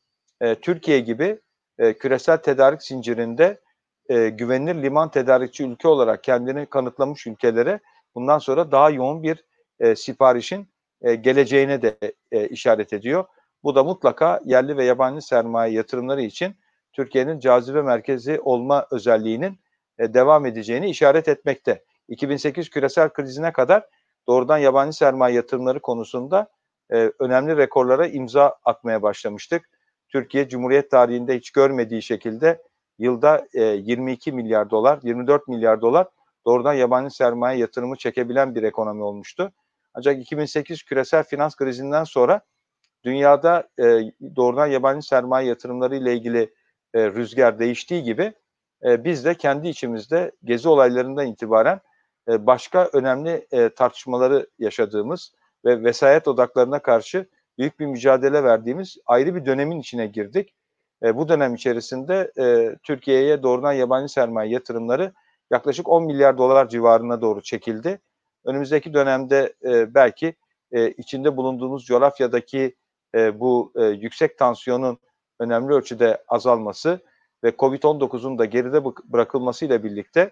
e, 0.41 0.56
Türkiye 0.56 0.99
gibi 0.99 1.39
e, 1.80 1.93
küresel 1.93 2.38
tedarik 2.38 2.84
zincirinde 2.84 3.60
e, 4.10 4.30
güvenilir 4.30 4.84
liman 4.84 5.12
tedarikçi 5.12 5.63
ülke 5.63 5.88
olarak 5.88 6.23
kendini 6.23 6.65
kanıtlamış 6.65 7.27
ülkelere 7.27 7.80
bundan 8.15 8.39
sonra 8.39 8.71
daha 8.71 8.89
yoğun 8.89 9.23
bir 9.23 9.45
e, 9.80 9.95
siparişin 9.95 10.67
e, 11.01 11.15
geleceğine 11.15 11.82
de 11.82 11.97
e, 12.32 12.47
işaret 12.47 12.93
ediyor. 12.93 13.25
Bu 13.63 13.75
da 13.75 13.84
mutlaka 13.84 14.41
yerli 14.45 14.77
ve 14.77 14.86
yabancı 14.86 15.27
sermaye 15.27 15.73
yatırımları 15.73 16.21
için 16.21 16.56
Türkiye'nin 16.93 17.39
cazibe 17.39 17.82
merkezi 17.82 18.39
olma 18.39 18.88
özelliğinin 18.91 19.60
e, 19.99 20.13
devam 20.13 20.45
edeceğini 20.45 20.89
işaret 20.89 21.27
etmekte. 21.27 21.84
2008 22.08 22.69
küresel 22.69 23.10
krizine 23.10 23.51
kadar 23.51 23.86
doğrudan 24.28 24.58
yabancı 24.58 24.98
sermaye 24.98 25.36
yatırımları 25.36 25.80
konusunda 25.80 26.48
e, 26.94 27.12
önemli 27.20 27.58
rekorlara 27.58 28.08
imza 28.08 28.56
atmaya 28.66 29.02
başlamıştık. 29.02 29.70
Türkiye 30.10 30.50
Cumhuriyet 30.50 30.92
tarihinde 30.92 31.38
hiç 31.38 31.52
görmediği 31.52 32.02
şekilde 32.02 32.62
yılda 33.00 33.48
e, 33.54 33.64
22 33.64 34.32
milyar 34.32 34.70
dolar, 34.70 35.00
24 35.04 35.48
milyar 35.48 35.82
dolar 35.82 36.08
doğrudan 36.46 36.74
yabancı 36.74 37.16
sermaye 37.16 37.60
yatırımı 37.60 37.96
çekebilen 37.96 38.56
bir 38.56 38.64
ekonomi 38.64 39.04
olmuştu. 39.04 39.52
Ancak 39.94 40.20
2008 40.20 40.84
küresel 40.84 41.24
finans 41.24 41.56
krizinden 41.56 42.04
sonra 42.04 42.42
dünyada 43.04 43.70
e, 43.80 43.84
doğrudan 44.36 44.68
yabancı 44.68 45.08
sermaye 45.08 45.48
yatırımları 45.48 45.96
ile 45.96 46.14
ilgili 46.14 46.54
e, 46.94 47.10
rüzgar 47.10 47.60
değiştiği 47.60 48.04
gibi 48.04 48.34
e, 48.84 49.04
biz 49.04 49.26
de 49.26 49.36
kendi 49.36 49.68
içimizde 49.68 50.32
gezi 50.44 50.70
olaylarından 50.70 51.28
itibaren 51.28 51.80
e, 52.30 52.46
başka 52.46 52.90
önemli 52.94 53.48
e, 53.52 53.70
tartışmaları 53.70 54.48
yaşadığımız 54.60 55.34
ve 55.66 55.84
vesayet 55.84 56.28
odaklarına 56.28 56.80
karşı 56.80 57.30
büyük 57.58 57.80
bir 57.80 57.86
mücadele 57.86 58.44
verdiğimiz 58.44 58.98
ayrı 59.06 59.36
bir 59.36 59.46
dönemin 59.46 59.80
içine 59.80 60.08
girdik. 60.08 60.56
E, 61.04 61.18
bu 61.18 61.30
dönem 61.30 61.56
içerisinde 61.56 62.32
Türkiye'ye 62.84 63.44
doğrudan 63.44 63.74
yabancı 63.74 64.14
sermaye 64.14 64.52
yatırımları 64.52 65.14
yaklaşık 65.52 65.90
10 65.90 66.06
milyar 66.06 66.38
dolar 66.38 66.70
civarına 66.70 67.22
doğru 67.22 67.42
çekildi. 67.42 68.00
Önümüzdeki 68.46 68.94
dönemde 68.94 69.54
belki 69.94 70.36
içinde 70.98 71.38
bulunduğumuz 71.38 71.86
coğrafyadaki 71.86 72.76
bu 73.34 73.74
yüksek 73.78 74.38
tansiyonun 74.38 74.98
önemli 75.40 75.74
ölçüde 75.74 76.24
azalması 76.28 77.00
ve 77.44 77.50
Covid-19'un 77.50 78.38
da 78.38 78.46
geride 78.46 78.86
bırakılmasıyla 78.86 79.84
birlikte 79.84 80.32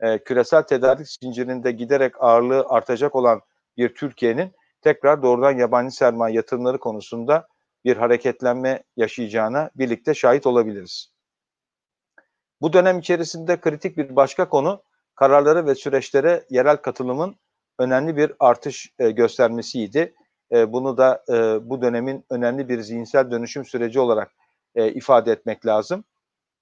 e, 0.00 0.18
küresel 0.18 0.62
tedarik 0.62 1.08
zincirinde 1.08 1.72
giderek 1.72 2.14
ağırlığı 2.18 2.66
artacak 2.68 3.16
olan 3.16 3.40
bir 3.76 3.94
Türkiye'nin 3.94 4.52
tekrar 4.82 5.22
doğrudan 5.22 5.58
yabancı 5.58 5.96
sermaye 5.96 6.34
yatırımları 6.34 6.78
konusunda 6.78 7.46
bir 7.84 7.96
hareketlenme 7.96 8.82
yaşayacağına 8.96 9.70
birlikte 9.74 10.14
şahit 10.14 10.46
olabiliriz. 10.46 11.12
Bu 12.60 12.72
dönem 12.72 12.98
içerisinde 12.98 13.60
kritik 13.60 13.96
bir 13.96 14.16
başka 14.16 14.48
konu 14.48 14.82
kararları 15.14 15.66
ve 15.66 15.74
süreçlere 15.74 16.44
yerel 16.50 16.76
katılımın 16.76 17.36
önemli 17.78 18.16
bir 18.16 18.32
artış 18.38 18.92
e, 18.98 19.10
göstermesiydi. 19.10 20.14
E, 20.52 20.72
bunu 20.72 20.96
da 20.96 21.24
e, 21.28 21.68
bu 21.70 21.82
dönemin 21.82 22.24
önemli 22.30 22.68
bir 22.68 22.80
zihinsel 22.80 23.30
dönüşüm 23.30 23.64
süreci 23.64 24.00
olarak 24.00 24.32
e, 24.74 24.92
ifade 24.92 25.32
etmek 25.32 25.66
lazım. 25.66 26.04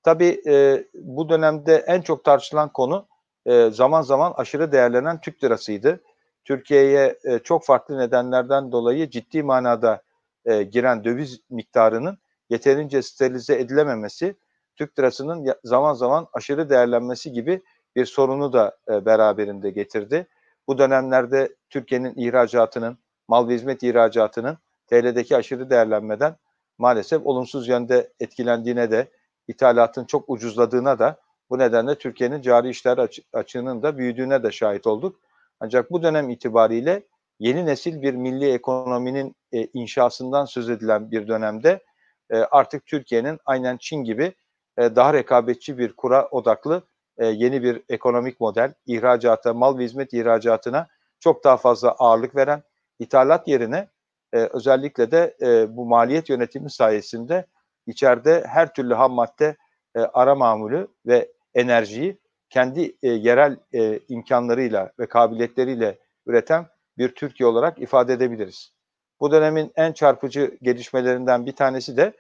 Tabii 0.03 0.43
e, 0.47 0.85
bu 0.95 1.29
dönemde 1.29 1.77
en 1.77 2.01
çok 2.01 2.25
tartışılan 2.25 2.69
konu 2.73 3.07
e, 3.49 3.71
zaman 3.71 4.03
zaman 4.03 4.35
aşırı 4.37 4.73
değerlenen 4.73 5.21
Türk 5.21 5.45
lirasıydı. 5.45 6.01
Türkiye'ye 6.45 7.19
e, 7.25 7.39
çok 7.39 7.65
farklı 7.65 7.99
nedenlerden 7.99 8.73
dolayı 8.73 9.11
ciddi 9.11 9.43
manada 9.43 10.03
e, 10.45 10.63
giren 10.63 11.05
döviz 11.05 11.41
miktarının 11.51 12.19
yeterince 12.51 13.03
sterilize 13.03 13.55
edilememesi, 13.55 14.37
Türk 14.77 14.99
lirasının 14.99 15.55
zaman 15.65 15.95
zaman 15.95 16.27
aşırı 16.33 16.71
değerlenmesi 16.71 17.33
gibi 17.33 17.63
bir 17.97 18.07
sorunu 18.07 18.53
da 18.53 18.77
e, 18.89 19.07
beraberinde 19.07 19.71
getirdi. 19.71 20.27
Bu 20.69 20.79
dönemlerde 20.79 21.57
Türkiye'nin 21.71 22.15
ihracatının, 22.17 22.99
mal 23.29 23.49
ve 23.49 23.55
hizmet 23.55 23.83
ihracatının 23.83 24.59
TL'deki 24.87 25.37
aşırı 25.37 25.71
değerlenmeden 25.71 26.37
maalesef 26.79 27.27
olumsuz 27.27 27.69
yönde 27.69 28.13
etkilendiğine 28.21 28.91
de, 28.91 29.11
ithalatın 29.49 30.05
çok 30.05 30.31
ucuzladığına 30.31 30.99
da 30.99 31.17
bu 31.51 31.59
nedenle 31.59 31.95
Türkiye'nin 31.95 32.43
cari 32.43 32.69
işler 32.69 32.99
açı, 32.99 33.23
açığının 33.33 33.83
da 33.83 33.99
büyüdüğüne 33.99 34.43
de 34.43 34.53
şahit 34.53 34.87
olduk. 34.87 35.21
Ancak 35.61 35.91
bu 35.91 36.03
dönem 36.03 36.31
itibariyle 36.31 37.03
yeni 37.39 37.67
nesil 37.67 38.03
bir 38.03 38.15
milli 38.15 38.53
ekonominin 38.53 39.37
e, 39.53 39.67
inşasından 39.75 40.45
söz 40.45 40.71
edilen 40.71 41.11
bir 41.11 41.29
dönemde 41.29 41.83
e, 42.31 42.37
artık 42.37 42.87
Türkiye'nin 42.87 43.39
aynen 43.47 43.77
Çin 43.77 44.05
gibi 44.05 44.33
e, 44.79 44.97
daha 44.97 45.15
rekabetçi 45.15 45.79
bir 45.79 45.93
kura 45.93 46.29
odaklı 46.29 46.83
e, 47.19 47.27
yeni 47.27 47.63
bir 47.63 47.83
ekonomik 47.89 48.41
model, 48.41 48.75
ihracata, 48.87 49.55
mal 49.55 49.79
ve 49.79 49.85
hizmet 49.85 50.13
ihracatına 50.13 50.87
çok 51.21 51.45
daha 51.45 51.57
fazla 51.57 51.91
ağırlık 51.91 52.37
veren, 52.37 52.63
ithalat 52.99 53.49
yerine 53.49 53.89
e, 54.33 54.39
özellikle 54.39 55.11
de 55.11 55.37
e, 55.43 55.77
bu 55.77 55.87
maliyet 55.87 56.29
yönetimi 56.29 56.71
sayesinde 56.71 57.47
içeride 57.87 58.45
her 58.47 58.75
türlü 58.75 58.95
ham 58.95 59.13
madde 59.13 59.57
e, 59.97 60.01
ara 60.01 60.35
mamulü 60.35 60.89
ve 61.07 61.33
enerjiyi 61.55 62.19
kendi 62.51 62.97
e, 63.03 63.09
yerel 63.09 63.57
e, 63.75 64.01
imkanlarıyla 64.09 64.93
ve 64.99 65.07
kabiliyetleriyle 65.07 65.99
üreten 66.27 66.67
bir 66.99 67.09
Türkiye 67.09 67.47
olarak 67.47 67.79
ifade 67.79 68.13
edebiliriz. 68.13 68.73
Bu 69.21 69.33
dönemin 69.33 69.73
en 69.77 69.93
çarpıcı 69.93 70.59
gelişmelerinden 70.63 71.47
bir 71.47 71.57
tanesi 71.57 71.97
de 71.97 72.13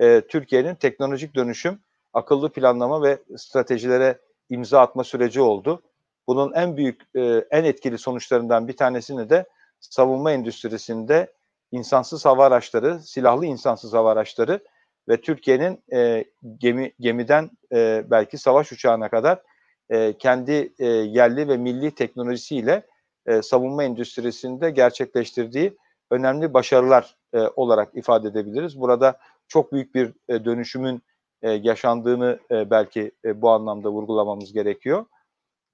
e, 0.00 0.20
Türkiye'nin 0.20 0.74
teknolojik 0.74 1.34
dönüşüm, 1.34 1.80
akıllı 2.12 2.52
planlama 2.52 3.02
ve 3.02 3.18
stratejilere 3.36 4.18
imza 4.50 4.80
atma 4.80 5.04
süreci 5.04 5.40
oldu. 5.40 5.82
Bunun 6.26 6.52
en 6.52 6.76
büyük, 6.76 7.02
e, 7.16 7.44
en 7.50 7.64
etkili 7.64 7.98
sonuçlarından 7.98 8.68
bir 8.68 8.76
tanesini 8.76 9.30
de 9.30 9.46
savunma 9.80 10.32
endüstrisinde 10.32 11.32
insansız 11.72 12.24
hava 12.24 12.46
araçları, 12.46 13.00
silahlı 13.00 13.46
insansız 13.46 13.92
hava 13.92 14.12
araçları 14.12 14.60
ve 15.08 15.20
Türkiye'nin 15.20 15.82
e, 15.92 16.24
gemi 16.58 16.92
gemiden 17.00 17.50
e, 17.72 18.04
belki 18.10 18.38
savaş 18.38 18.72
uçağına 18.72 19.08
kadar 19.08 19.42
e, 19.90 20.18
kendi 20.18 20.72
e, 20.78 20.86
yerli 20.86 21.48
ve 21.48 21.56
milli 21.56 21.90
teknolojisiyle 21.90 22.86
e, 23.26 23.42
savunma 23.42 23.84
endüstrisinde 23.84 24.70
gerçekleştirdiği 24.70 25.76
önemli 26.10 26.54
başarılar 26.54 27.16
e, 27.34 27.38
olarak 27.40 27.94
ifade 27.94 28.28
edebiliriz. 28.28 28.80
Burada 28.80 29.18
çok 29.48 29.72
büyük 29.72 29.94
bir 29.94 30.12
e, 30.28 30.44
dönüşümün 30.44 31.02
e, 31.42 31.50
yaşandığını 31.50 32.38
e, 32.50 32.70
belki 32.70 33.12
e, 33.24 33.42
bu 33.42 33.50
anlamda 33.50 33.90
vurgulamamız 33.90 34.52
gerekiyor. 34.52 35.04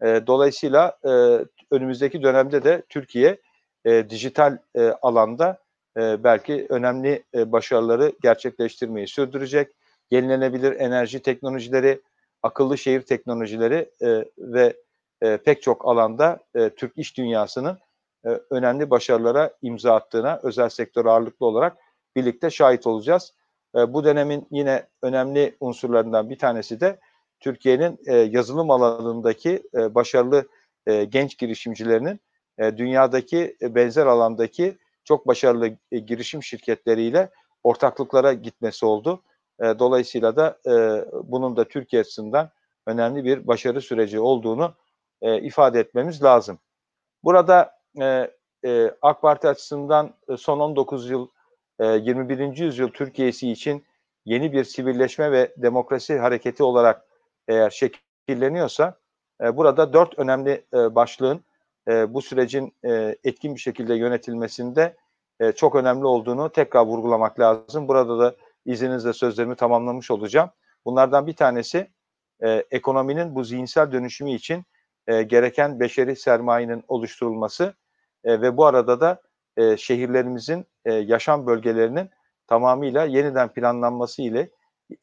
E, 0.03 0.27
dolayısıyla 0.27 0.99
e, 1.05 1.11
önümüzdeki 1.71 2.23
dönemde 2.23 2.65
de 2.65 2.83
Türkiye 2.89 3.41
e, 3.85 4.11
dijital 4.11 4.59
e, 4.77 4.83
alanda 5.03 5.59
e, 5.97 6.25
belki 6.25 6.67
önemli 6.69 7.25
e, 7.35 7.53
başarıları 7.53 8.13
gerçekleştirmeyi 8.23 9.09
sürdürecek. 9.09 9.73
Yenilenebilir 10.11 10.81
enerji 10.81 11.23
teknolojileri, 11.23 12.03
akıllı 12.43 12.79
şehir 12.79 13.03
teknolojileri 13.03 13.91
e, 14.03 14.25
ve 14.39 14.77
e, 15.23 15.37
pek 15.37 15.63
çok 15.63 15.89
alanda 15.89 16.41
Türk 16.77 16.99
iş 16.99 17.17
dünyasının 17.17 17.79
önemli 18.51 18.91
başarılara 18.91 19.55
imza 19.63 19.95
attığına 19.95 20.41
özel 20.43 20.69
sektör 20.69 21.07
ağırlıklı 21.07 21.47
olarak 21.47 21.77
birlikte 22.17 22.51
şahit 22.51 22.87
olacağız. 22.87 23.35
Bu 23.75 24.05
dönemin 24.05 24.47
yine 24.51 24.87
önemli 25.03 25.57
unsurlarından 25.61 26.31
bir 26.31 26.39
tanesi 26.39 26.81
de 26.81 26.99
Türkiye'nin 27.41 27.99
yazılım 28.31 28.71
alanındaki 28.71 29.63
başarılı 29.75 30.49
genç 31.09 31.39
girişimcilerinin 31.39 32.21
dünyadaki 32.61 33.57
benzer 33.63 34.07
alandaki 34.07 34.79
çok 35.11 35.27
başarılı 35.27 35.71
e, 35.93 35.99
girişim 35.99 36.43
şirketleriyle 36.43 37.31
ortaklıklara 37.63 38.33
gitmesi 38.33 38.87
oldu. 38.87 39.23
E, 39.61 39.65
dolayısıyla 39.79 40.37
da 40.37 40.59
e, 40.67 41.05
bunun 41.25 41.57
da 41.57 41.69
Türkiye 41.69 42.03
açısından 42.03 42.51
önemli 42.87 43.25
bir 43.25 43.47
başarı 43.47 43.81
süreci 43.81 44.21
olduğunu 44.21 44.75
e, 45.23 45.41
ifade 45.43 45.81
etmemiz 45.81 46.23
lazım. 46.23 46.59
Burada 47.25 47.73
e, 48.01 48.31
e, 48.65 48.91
AK 49.03 49.23
Parti 49.23 49.49
açısından 49.49 50.15
e, 50.29 50.37
son 50.37 50.61
19 50.61 51.11
yıl 51.11 51.29
e, 51.79 51.87
21. 51.87 52.57
yüzyıl 52.57 52.89
Türkiye'si 52.89 53.51
için 53.51 53.85
yeni 54.25 54.53
bir 54.53 54.65
sivilleşme 54.65 55.33
ve 55.33 55.55
demokrasi 55.57 56.19
hareketi 56.19 56.63
olarak 56.63 57.07
eğer 57.49 57.71
şekilleniyorsa 57.71 58.95
e, 59.43 59.57
burada 59.57 59.93
dört 59.93 60.19
önemli 60.19 60.65
e, 60.75 60.95
başlığın 60.95 61.45
e, 61.89 62.15
bu 62.15 62.23
sürecin 62.23 62.75
e, 62.85 63.17
etkin 63.25 63.55
bir 63.55 63.61
şekilde 63.61 63.95
yönetilmesinde 63.95 64.97
e, 65.41 65.53
çok 65.53 65.75
önemli 65.75 66.05
olduğunu 66.05 66.53
tekrar 66.53 66.87
vurgulamak 66.87 67.41
lazım. 67.41 67.89
Burada 67.89 68.19
da 68.19 68.35
izninizle 68.67 69.13
sözlerimi 69.13 69.57
tamamlamış 69.57 70.11
olacağım. 70.11 70.51
Bunlardan 70.85 71.27
bir 71.27 71.37
tanesi 71.37 71.91
e, 72.43 72.65
ekonominin 72.71 73.35
bu 73.35 73.45
zihinsel 73.45 73.93
dönüşümü 73.93 74.31
için 74.31 74.65
e, 75.07 75.23
gereken 75.23 75.81
beşeri 75.81 76.17
sermayenin 76.17 76.85
oluşturulması 76.89 77.75
ve 78.25 78.57
bu 78.57 78.67
arada 78.67 79.01
da 79.01 79.23
şehirlerimizin 79.77 80.67
yaşam 80.87 81.47
bölgelerinin 81.47 82.11
tamamıyla 82.47 83.05
yeniden 83.05 83.49
planlanması 83.49 84.23
ile 84.23 84.51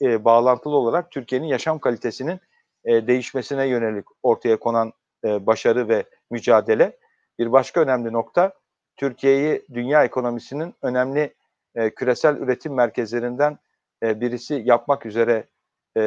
bağlantılı 0.01 0.75
olarak 0.75 1.11
Türkiye'nin 1.11 1.47
yaşam 1.47 1.79
kalitesinin 1.79 2.39
değişmesine 2.85 3.67
yönelik 3.67 4.05
ortaya 4.23 4.59
konan 4.59 4.93
başarı 5.23 5.89
ve 5.89 6.03
mücadele. 6.31 6.97
Bir 7.39 7.51
başka 7.51 7.81
önemli 7.81 8.13
nokta 8.13 8.53
Türkiye'yi 8.97 9.65
dünya 9.73 10.03
ekonomisinin 10.03 10.73
önemli 10.81 11.33
e, 11.75 11.89
küresel 11.89 12.37
üretim 12.37 12.73
merkezlerinden 12.73 13.57
e, 14.03 14.21
birisi 14.21 14.61
yapmak 14.65 15.05
üzere 15.05 15.47
e, 15.97 16.01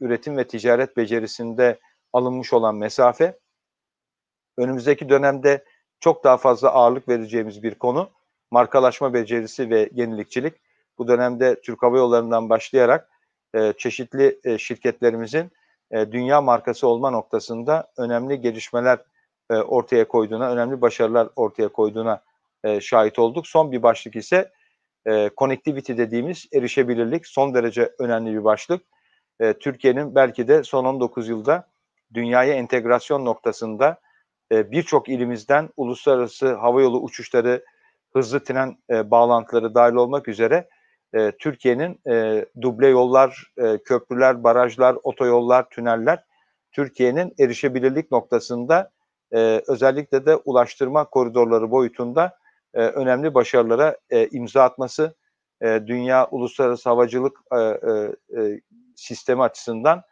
üretim 0.00 0.36
ve 0.36 0.46
ticaret 0.46 0.96
becerisinde 0.96 1.78
alınmış 2.12 2.52
olan 2.52 2.74
mesafe 2.74 3.38
önümüzdeki 4.58 5.08
dönemde 5.08 5.64
çok 6.00 6.24
daha 6.24 6.36
fazla 6.36 6.70
ağırlık 6.70 7.08
vereceğimiz 7.08 7.62
bir 7.62 7.74
konu 7.74 8.10
markalaşma 8.50 9.14
becerisi 9.14 9.70
ve 9.70 9.90
yenilikçilik. 9.92 10.54
Bu 10.98 11.08
dönemde 11.08 11.60
Türk 11.60 11.82
Hava 11.82 11.96
Yolları'ndan 11.96 12.50
başlayarak 12.50 13.08
e, 13.54 13.72
çeşitli 13.78 14.40
e, 14.44 14.58
şirketlerimizin 14.58 15.50
e, 15.90 16.12
dünya 16.12 16.40
markası 16.40 16.86
olma 16.86 17.10
noktasında 17.10 17.92
önemli 17.96 18.40
gelişmeler 18.40 18.98
e, 19.50 19.54
ortaya 19.54 20.08
koyduğuna, 20.08 20.50
önemli 20.50 20.80
başarılar 20.80 21.28
ortaya 21.36 21.68
koyduğuna 21.68 22.22
e, 22.64 22.80
şahit 22.80 23.18
olduk. 23.18 23.46
Son 23.46 23.72
bir 23.72 23.82
başlık 23.82 24.16
ise 24.16 24.52
e, 25.06 25.30
connectivity 25.36 25.92
dediğimiz 25.96 26.46
erişebilirlik 26.54 27.26
son 27.26 27.54
derece 27.54 27.92
önemli 27.98 28.32
bir 28.34 28.44
başlık. 28.44 28.82
E, 29.40 29.52
Türkiye'nin 29.52 30.14
belki 30.14 30.48
de 30.48 30.64
son 30.64 30.84
19 30.84 31.28
yılda 31.28 31.68
dünyaya 32.14 32.54
entegrasyon 32.54 33.24
noktasında 33.24 34.00
e, 34.52 34.70
birçok 34.70 35.08
ilimizden 35.08 35.68
uluslararası 35.76 36.54
havayolu 36.54 37.00
uçuşları, 37.00 37.64
hızlı 38.12 38.44
tren 38.44 38.78
e, 38.90 39.10
bağlantıları 39.10 39.74
dahil 39.74 39.94
olmak 39.94 40.28
üzere 40.28 40.68
e, 41.14 41.32
Türkiye'nin 41.38 42.00
e, 42.10 42.46
duble 42.60 42.88
yollar, 42.88 43.52
e, 43.58 43.78
köprüler, 43.78 44.44
barajlar, 44.44 44.96
otoyollar, 45.02 45.70
tüneller 45.70 46.24
Türkiye'nin 46.72 47.34
erişebilirlik 47.38 48.10
noktasında 48.10 48.90
e, 49.32 49.62
özellikle 49.68 50.26
de 50.26 50.36
ulaştırma 50.36 51.04
koridorları 51.04 51.70
boyutunda 51.70 52.39
e, 52.74 52.80
önemli 52.80 53.34
başarılara 53.34 53.96
e, 54.10 54.28
imza 54.28 54.62
atması 54.62 55.14
e, 55.62 55.82
dünya 55.86 56.28
uluslararası 56.30 56.88
havacılık 56.88 57.40
e, 57.52 57.56
e, 57.56 57.90
e, 58.40 58.60
sistemi 58.96 59.42
açısından 59.42 60.02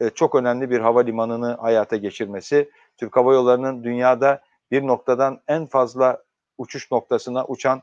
e, 0.00 0.10
çok 0.10 0.34
önemli 0.34 0.70
bir 0.70 0.80
havalimanını 0.80 1.52
hayata 1.54 1.96
geçirmesi, 1.96 2.70
Türk 2.96 3.16
Hava 3.16 3.34
Yolları'nın 3.34 3.84
dünyada 3.84 4.42
bir 4.70 4.86
noktadan 4.86 5.40
en 5.48 5.66
fazla 5.66 6.22
uçuş 6.58 6.90
noktasına 6.90 7.44
uçan 7.46 7.82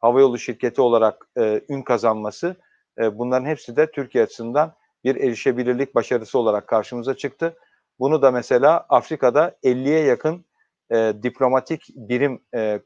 havayolu 0.00 0.38
şirketi 0.38 0.80
olarak 0.80 1.28
e, 1.38 1.60
ün 1.68 1.82
kazanması, 1.82 2.56
e, 2.98 3.18
bunların 3.18 3.46
hepsi 3.46 3.76
de 3.76 3.90
Türkiye 3.90 4.24
açısından 4.24 4.74
bir 5.04 5.16
erişebilirlik 5.16 5.94
başarısı 5.94 6.38
olarak 6.38 6.66
karşımıza 6.66 7.16
çıktı. 7.16 7.56
Bunu 7.98 8.22
da 8.22 8.30
mesela 8.30 8.86
Afrika'da 8.88 9.56
50'ye 9.64 10.04
yakın 10.04 10.44
e, 10.92 11.14
diplomatik 11.22 11.88
birim 11.94 12.42
e, 12.54 12.60
e, 12.60 12.80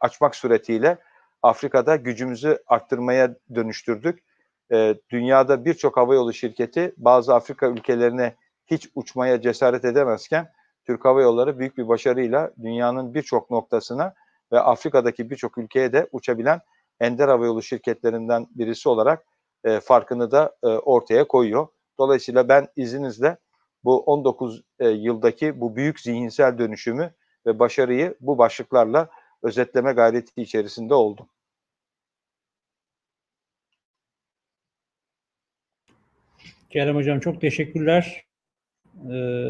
açmak 0.00 0.36
suretiyle 0.36 0.98
Afrika'da 1.42 1.96
gücümüzü 1.96 2.58
arttırmaya 2.66 3.36
dönüştürdük. 3.54 4.24
E, 4.72 4.94
dünyada 5.10 5.64
birçok 5.64 5.96
havayolu 5.96 6.32
şirketi 6.32 6.94
bazı 6.96 7.34
Afrika 7.34 7.66
ülkelerine 7.66 8.34
hiç 8.66 8.88
uçmaya 8.94 9.40
cesaret 9.40 9.84
edemezken 9.84 10.52
Türk 10.86 11.04
Hava 11.04 11.22
Yolları 11.22 11.58
büyük 11.58 11.78
bir 11.78 11.88
başarıyla 11.88 12.50
dünyanın 12.62 13.14
birçok 13.14 13.50
noktasına 13.50 14.14
ve 14.52 14.60
Afrika'daki 14.60 15.30
birçok 15.30 15.58
ülkeye 15.58 15.92
de 15.92 16.08
uçabilen 16.12 16.60
ender 17.00 17.28
havayolu 17.28 17.62
şirketlerinden 17.62 18.46
birisi 18.50 18.88
olarak 18.88 19.24
e, 19.64 19.80
farkını 19.80 20.30
da 20.30 20.56
e, 20.62 20.66
ortaya 20.66 21.28
koyuyor. 21.28 21.68
Dolayısıyla 21.98 22.48
ben 22.48 22.68
izninizle 22.76 23.36
bu 23.84 24.00
19 24.00 24.62
e, 24.78 24.88
yıldaki 24.88 25.60
bu 25.60 25.76
büyük 25.76 26.00
zihinsel 26.00 26.58
dönüşümü 26.58 27.12
ve 27.46 27.58
başarıyı 27.58 28.14
bu 28.20 28.38
başlıklarla 28.38 29.08
özetleme 29.42 29.92
gayreti 29.92 30.42
içerisinde 30.42 30.94
oldum. 30.94 31.26
Kerem 36.70 36.96
Hocam 36.96 37.20
çok 37.20 37.40
teşekkürler. 37.40 38.24
Ee, 39.10 39.46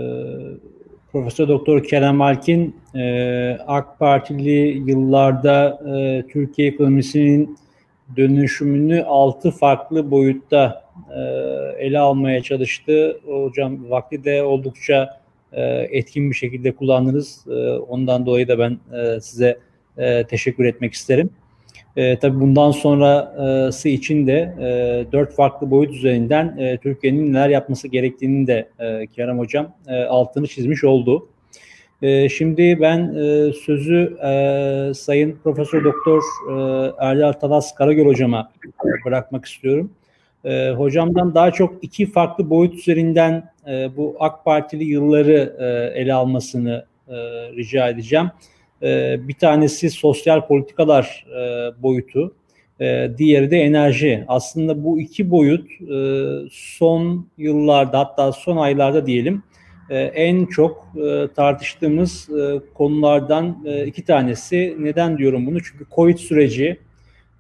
Profesör 1.13 1.49
Doktor 1.49 1.85
Kerem 1.85 2.23
Alkin 2.23 2.77
e, 2.95 3.59
AK 3.67 3.99
Partili 3.99 4.91
yıllarda 4.91 5.81
e, 5.97 6.27
Türkiye 6.27 6.69
ekonomisinin 6.69 7.59
dönüşümünü 8.17 9.05
altı 9.05 9.51
farklı 9.51 10.11
boyutta 10.11 10.85
e, 11.11 11.21
ele 11.79 11.99
almaya 11.99 12.43
çalıştı. 12.43 13.21
Hocam 13.27 13.91
vakti 13.91 14.25
de 14.25 14.43
oldukça 14.43 15.21
etkin 15.91 16.31
bir 16.31 16.37
şekilde 16.37 16.73
kullandınız. 16.73 17.45
E, 17.47 17.73
ondan 17.73 18.27
dolayı 18.27 18.49
da 18.49 18.59
ben 18.59 18.79
e, 18.97 19.21
size 19.21 19.59
e, 19.99 20.25
teşekkür 20.25 20.65
etmek 20.65 20.93
isterim. 20.93 21.31
E, 21.97 22.19
tabii 22.19 22.41
bundan 22.41 22.71
sonrası 22.71 23.89
için 23.89 24.27
de 24.27 24.55
e, 24.61 25.13
dört 25.13 25.35
farklı 25.35 25.71
boyut 25.71 25.93
üzerinden 25.93 26.59
e, 26.59 26.79
Türkiye'nin 26.79 27.33
neler 27.33 27.49
yapması 27.49 27.89
gerektiğini 27.89 28.47
de 28.47 28.69
e, 28.79 29.07
Kerem 29.07 29.39
Hocam 29.39 29.73
e, 29.89 30.05
altını 30.05 30.47
çizmiş 30.47 30.85
oldu. 30.85 31.29
E, 32.03 32.29
şimdi 32.29 32.81
ben 32.81 33.15
e, 33.15 33.53
sözü 33.53 34.17
e, 34.25 34.95
Sayın 34.95 35.39
Profesör 35.45 35.85
Doktor 35.85 36.23
e, 36.51 36.55
Erdal 36.99 37.33
Talas 37.33 37.75
Karagöl 37.75 38.07
Hocama 38.07 38.53
bırakmak 39.05 39.45
istiyorum. 39.45 39.91
E, 40.47 40.71
hocamdan 40.71 41.35
daha 41.35 41.51
çok 41.51 41.85
iki 41.85 42.07
farklı 42.07 42.51
boyut 42.51 42.75
üzerinden 42.75 43.51
e, 43.69 43.97
bu 43.97 44.17
AK 44.21 44.45
Partili 44.45 44.85
yılları 44.85 45.57
e, 45.59 46.01
ele 46.01 46.15
almasını 46.15 46.87
e, 47.09 47.15
rica 47.57 47.89
edeceğim. 47.89 48.31
E, 48.83 49.17
bir 49.29 49.35
tanesi 49.35 49.91
sosyal 49.91 50.47
politikalar 50.47 51.27
e, 51.31 51.83
boyutu, 51.83 52.35
e, 52.81 53.11
diğeri 53.19 53.51
de 53.51 53.59
enerji. 53.59 54.25
Aslında 54.29 54.85
bu 54.85 55.01
iki 55.01 55.31
boyut 55.31 55.71
e, 55.81 55.97
son 56.51 57.27
yıllarda 57.39 57.99
hatta 57.99 58.33
son 58.33 58.57
aylarda 58.57 59.07
diyelim 59.07 59.43
e, 59.91 59.99
en 59.99 60.47
çok 60.47 60.89
e, 60.97 61.29
tartıştığımız 61.37 62.29
e, 62.31 62.61
konulardan 62.75 63.65
e, 63.67 63.87
iki 63.87 64.05
tanesi. 64.05 64.77
Neden 64.79 65.19
diyorum 65.19 65.47
bunu? 65.47 65.63
Çünkü 65.63 65.85
Covid 65.95 66.19
süreci 66.19 66.81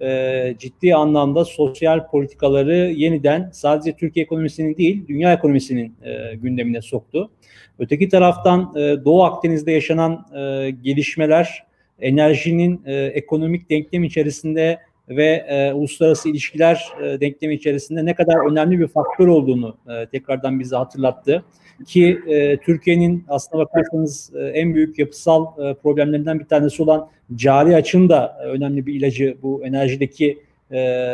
e, 0.00 0.54
ciddi 0.58 0.94
anlamda 0.94 1.44
sosyal 1.44 2.10
politikaları 2.10 2.74
yeniden 2.76 3.50
sadece 3.52 3.92
Türkiye 3.96 4.24
ekonomisinin 4.24 4.76
değil, 4.76 5.08
dünya 5.08 5.32
ekonomisinin 5.32 5.94
e, 6.02 6.34
gündemine 6.34 6.82
soktu. 6.82 7.30
Öteki 7.78 8.08
taraftan 8.08 8.72
e, 8.76 8.80
Doğu 9.04 9.24
Akdeniz'de 9.24 9.72
yaşanan 9.72 10.26
e, 10.36 10.70
gelişmeler 10.70 11.66
enerjinin 12.00 12.82
e, 12.86 12.94
ekonomik 12.94 13.70
denklem 13.70 14.04
içerisinde 14.04 14.78
ve 15.08 15.46
e, 15.48 15.72
uluslararası 15.72 16.28
ilişkiler 16.28 16.88
e, 17.02 17.20
denklemi 17.20 17.54
içerisinde 17.54 18.04
ne 18.04 18.14
kadar 18.14 18.50
önemli 18.50 18.78
bir 18.78 18.88
faktör 18.88 19.26
olduğunu 19.26 19.76
e, 19.88 20.06
tekrardan 20.06 20.60
bize 20.60 20.76
hatırlattı. 20.76 21.44
Ki 21.86 22.18
e, 22.26 22.56
Türkiye'nin 22.56 23.24
aslına 23.28 23.62
bakarsanız 23.62 24.32
e, 24.34 24.40
en 24.40 24.74
büyük 24.74 24.98
yapısal 24.98 25.46
e, 25.46 25.74
problemlerinden 25.74 26.40
bir 26.40 26.44
tanesi 26.44 26.82
olan 26.82 27.08
cari 27.34 27.76
açın 27.76 28.08
da 28.08 28.38
e, 28.42 28.46
önemli 28.46 28.86
bir 28.86 28.94
ilacı 28.94 29.36
bu 29.42 29.64
enerjideki 29.64 30.38
e, 30.72 31.10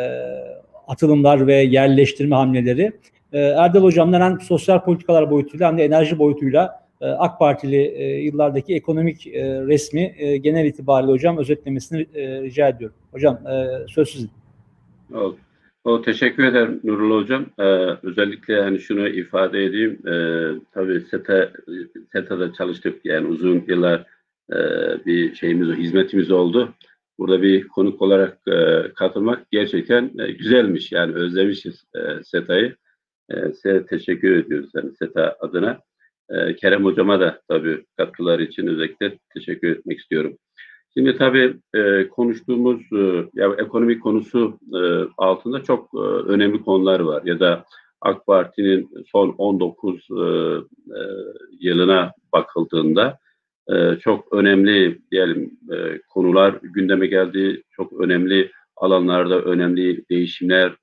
atılımlar 0.87 1.47
ve 1.47 1.55
yerleştirme 1.55 2.35
hamleleri. 2.35 2.91
E, 3.33 3.39
Erdal 3.39 3.83
Hocam'dan 3.83 4.21
hem 4.21 4.41
sosyal 4.41 4.83
politikalar 4.83 5.31
boyutuyla 5.31 5.67
hem 5.67 5.77
de 5.77 5.85
enerji 5.85 6.19
boyutuyla 6.19 6.82
AK 7.05 7.39
Partili 7.39 7.81
e, 7.81 8.21
yıllardaki 8.21 8.75
ekonomik 8.75 9.27
e, 9.27 9.61
resmi 9.67 10.15
e, 10.17 10.37
genel 10.37 10.65
itibariyle 10.65 11.11
hocam 11.11 11.37
özetlemesini 11.37 12.07
rica 12.43 12.67
ediyorum. 12.67 12.95
Hocam 13.11 13.39
söz 13.87 14.09
sizin. 14.09 14.29
Oldu. 15.13 15.37
O, 15.83 16.01
teşekkür 16.01 16.43
ederim 16.43 16.79
Nurullah 16.83 17.23
Hocam. 17.23 17.45
Ee, 17.59 17.63
özellikle 18.03 18.61
hani 18.61 18.79
şunu 18.79 19.07
ifade 19.07 19.63
edeyim. 19.63 20.07
Ee, 20.07 20.51
tabii 20.73 21.01
SETA, 21.01 21.51
SETA'da 22.11 22.53
çalıştık 22.53 23.05
yani 23.05 23.27
uzun 23.27 23.63
yıllar 23.67 24.05
e, 24.51 24.57
bir 25.05 25.35
şeyimiz, 25.35 25.77
hizmetimiz 25.77 26.31
oldu. 26.31 26.73
Burada 27.19 27.41
bir 27.41 27.67
konuk 27.67 28.01
olarak 28.01 28.37
e, 28.47 28.83
katılmak 28.95 29.51
gerçekten 29.51 30.11
e, 30.19 30.31
güzelmiş. 30.31 30.91
Yani 30.91 31.13
özlemişiz 31.13 31.83
e, 31.95 32.23
SETA'yı. 32.23 32.75
E, 33.29 33.51
size 33.51 33.85
teşekkür 33.85 34.35
ediyoruz 34.35 34.69
yani 34.75 34.95
SETA 34.95 35.35
adına. 35.39 35.79
E, 36.29 36.55
Kerem 36.55 36.85
Hocama 36.85 37.19
da 37.19 37.41
tabii 37.47 37.85
katkıları 37.97 38.43
için 38.43 38.67
özellikle 38.67 39.17
teşekkür 39.33 39.71
etmek 39.71 39.99
istiyorum. 39.99 40.37
Şimdi 40.97 41.17
tabii 41.17 41.55
e, 41.75 42.07
konuştuğumuz 42.07 42.81
e, 42.93 43.25
ya 43.33 43.55
ekonomik 43.57 44.03
konusu 44.03 44.59
e, 44.73 44.79
altında 45.17 45.63
çok 45.63 45.89
e, 45.95 45.97
önemli 46.27 46.61
konular 46.61 46.99
var 46.99 47.21
ya 47.25 47.39
da 47.39 47.65
AK 48.01 48.25
Parti'nin 48.25 48.89
son 49.11 49.29
19 49.29 50.07
e, 50.11 50.15
e, 50.15 50.99
yılına 51.59 52.13
bakıldığında 52.33 53.17
çok 53.99 54.33
önemli 54.33 55.01
diyelim 55.11 55.59
konular 56.09 56.59
gündeme 56.61 57.07
geldi. 57.07 57.63
Çok 57.71 58.01
önemli 58.01 58.51
alanlarda 58.75 59.41
önemli 59.41 60.09
değişimler 60.09 60.75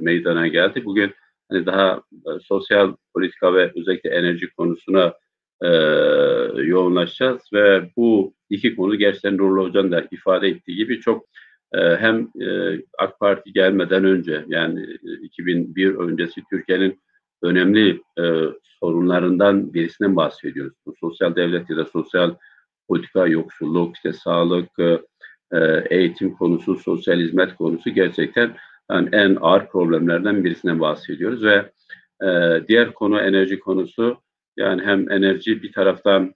meydana 0.00 0.46
geldi. 0.46 0.84
Bugün 0.84 1.12
hani 1.50 1.66
daha 1.66 2.02
e, 2.12 2.30
sosyal 2.42 2.94
politika 3.14 3.54
ve 3.54 3.72
özellikle 3.76 4.10
enerji 4.10 4.50
konusuna 4.50 5.14
e, 5.62 5.68
yoğunlaşacağız 6.62 7.42
ve 7.52 7.90
bu 7.96 8.34
iki 8.50 8.76
konu 8.76 8.96
gerçekten 8.96 9.36
Nurullah 9.36 9.68
Hoca'nın 9.68 9.92
da 9.92 10.06
ifade 10.10 10.48
ettiği 10.48 10.76
gibi 10.76 11.00
çok 11.00 11.24
e, 11.74 11.96
hem 11.96 12.28
e, 12.40 12.78
AK 12.98 13.20
Parti 13.20 13.52
gelmeden 13.52 14.04
önce 14.04 14.44
yani 14.48 14.86
2001 15.22 15.94
öncesi 15.94 16.42
Türkiye'nin 16.50 17.00
önemli 17.42 18.00
e, 18.18 18.24
sorunlarından 18.80 19.74
birisinden 19.74 20.16
bahsediyoruz. 20.16 20.74
Bu 20.86 20.94
sosyal 21.00 21.36
devlet 21.36 21.70
ya 21.70 21.76
da 21.76 21.84
sosyal 21.84 22.34
politika, 22.88 23.26
yoksulluk, 23.26 23.96
işte 23.96 24.12
sağlık, 24.12 24.70
e, 25.52 25.84
eğitim 25.90 26.34
konusu, 26.34 26.76
sosyal 26.76 27.18
hizmet 27.18 27.56
konusu 27.56 27.90
gerçekten 27.90 28.56
yani 28.90 29.08
en 29.12 29.38
ağır 29.40 29.66
problemlerden 29.66 30.44
birisinden 30.44 30.80
bahsediyoruz 30.80 31.44
ve 31.44 31.70
e, 32.22 32.60
diğer 32.68 32.94
konu 32.94 33.20
enerji 33.20 33.60
konusu 33.60 34.16
yani 34.56 34.82
hem 34.82 35.10
enerji 35.10 35.62
bir 35.62 35.72
taraftan 35.72 36.34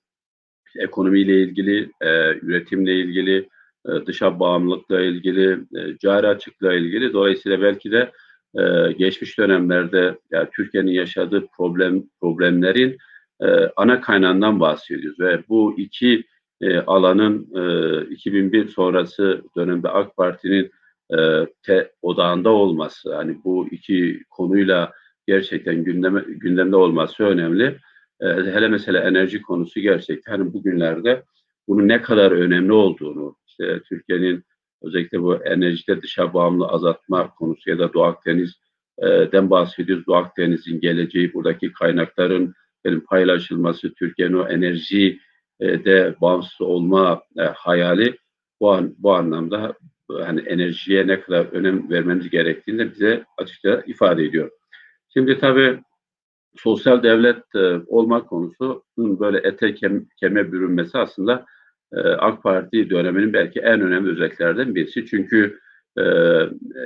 ekonomiyle 0.79 1.43
ilgili, 1.43 1.91
e, 2.01 2.35
üretimle 2.35 2.95
ilgili, 2.95 3.49
e, 3.89 4.07
dışa 4.07 4.41
bağımlılıkla 4.41 5.01
ilgili, 5.01 5.53
e, 5.53 5.99
cari 5.99 6.27
açıkla 6.29 6.75
ilgili. 6.75 7.13
Dolayısıyla 7.13 7.63
belki 7.63 7.93
de 7.93 8.13
e, 8.59 8.93
geçmiş 8.93 9.39
dönemlerde 9.39 10.19
yani 10.31 10.49
Türkiye'nin 10.57 10.93
yaşadığı 10.93 11.47
problem 11.57 12.03
problemlerin 12.21 12.99
e, 13.41 13.47
ana 13.77 14.01
kaynağından 14.01 14.61
bahsediyoruz 14.61 15.21
ve 15.21 15.43
bu 15.49 15.75
iki 15.79 16.25
e, 16.61 16.79
alanın 16.79 17.49
e, 17.55 18.15
2001 18.15 18.69
sonrası 18.69 19.43
dönemde 19.57 19.89
AK 19.89 20.17
Parti'nin 20.17 20.71
e, 21.11 21.47
te, 21.63 21.93
odağında 22.03 22.51
olması, 22.51 23.15
hani 23.15 23.39
bu 23.45 23.69
iki 23.71 24.23
konuyla 24.31 24.93
gerçekten 25.27 25.85
gündeme, 25.85 26.25
gündemde 26.27 26.77
olması 26.77 27.25
önemli. 27.25 27.79
E, 28.21 28.27
hele 28.27 28.69
mesela 28.69 29.09
enerji 29.09 29.43
konusu 29.43 29.81
gerçekten 29.81 30.33
hani 30.33 30.53
bugünlerde 30.53 31.23
bunun 31.69 31.89
ne 31.89 32.03
kadar 32.03 32.33
önemli 32.33 32.73
olduğunu, 32.73 33.37
işte 33.47 33.81
Türkiye'nin 33.89 34.45
özellikle 34.83 35.23
bu 35.23 35.37
enerjide 35.37 36.03
dışa 36.03 36.35
bağımlı 36.35 36.67
azaltma 36.67 37.35
konusu 37.35 37.71
ya 37.71 37.79
da 37.79 37.93
Doğu 37.93 38.05
Akdeniz'den 38.05 39.51
bahsediyoruz. 39.51 40.07
Doğu 40.07 40.17
Akdeniz'in 40.17 40.81
geleceği, 40.81 41.35
buradaki 41.35 41.73
kaynakların 41.73 42.55
paylaşılması, 43.09 43.95
Türkiye'nin 43.95 44.35
o 44.35 44.49
enerji 44.49 45.19
de 45.61 46.15
bağımsız 46.21 46.61
olma 46.61 47.23
e, 47.39 47.43
hayali 47.43 48.17
bu, 48.61 48.73
an, 48.73 48.95
bu 48.99 49.15
anlamda 49.15 49.75
hani 50.23 50.41
enerjiye 50.41 51.07
ne 51.07 51.21
kadar 51.21 51.47
önem 51.47 51.91
vermemiz 51.91 52.31
gerektiğini 52.31 52.79
de 52.79 52.91
bize 52.93 53.25
açıkça 53.39 53.83
ifade 53.87 54.25
ediyor. 54.25 54.51
Şimdi 55.13 55.39
tabii 55.39 55.81
sosyal 56.57 57.03
devlet 57.03 57.55
e, 57.55 57.81
olma 57.87 58.27
konusu 58.27 58.85
böyle 58.99 59.39
ete 59.39 59.75
kem, 59.75 60.07
keme 60.21 60.53
bürünmesi 60.53 60.99
aslında 60.99 61.45
e, 61.93 61.99
AK 62.01 62.43
Parti 62.43 62.91
döneminin 62.91 63.33
belki 63.33 63.61
en 63.61 63.81
önemli 63.81 64.11
özelliklerden 64.11 64.75
birisi. 64.75 65.07
Çünkü 65.07 65.59
e, 65.99 66.03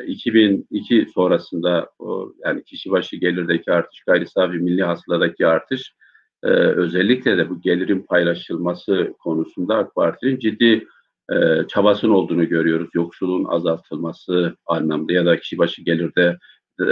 2002 0.07 1.07
sonrasında 1.15 1.91
o, 1.99 2.33
yani 2.45 2.65
kişi 2.65 2.91
başı 2.91 3.17
gelirdeki 3.17 3.73
artış, 3.73 4.01
gayri 4.01 4.27
safi 4.27 4.59
milli 4.59 4.83
hasıladaki 4.83 5.47
artış 5.47 5.95
e, 6.43 6.49
özellikle 6.51 7.39
de 7.39 7.51
bu 7.51 7.61
gelirin 7.61 8.03
paylaşılması 8.03 9.13
konusunda 9.19 9.77
AK 9.77 9.95
Parti'nin 9.95 10.39
ciddi 10.39 10.87
e, 11.33 11.67
çabasının 11.69 12.13
olduğunu 12.13 12.49
görüyoruz. 12.49 12.89
Yoksulluğun 12.95 13.45
azaltılması 13.45 14.57
anlamda 14.67 15.13
ya 15.13 15.27
da 15.27 15.41
kişi 15.41 15.59
başı 15.59 15.83
gelirde 15.83 16.39
e, 16.81 16.85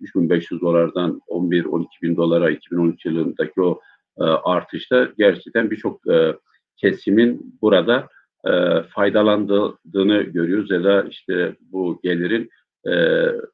3500 0.00 0.60
dolardan 0.60 1.20
11-12 1.28 1.86
bin 2.02 2.16
dolara 2.16 2.50
2013 2.50 3.04
yılındaki 3.04 3.60
o 3.60 3.80
e, 4.20 4.22
artışta 4.24 5.08
gerçekten 5.18 5.70
birçok 5.70 6.06
e, 6.06 6.36
kesimin 6.76 7.58
burada 7.62 8.08
e, 8.46 8.82
faydalandığını 8.82 10.22
görüyoruz 10.22 10.70
ya 10.70 10.84
da 10.84 11.02
işte 11.02 11.56
bu 11.60 12.00
gelirin 12.02 12.50
e, 12.86 12.92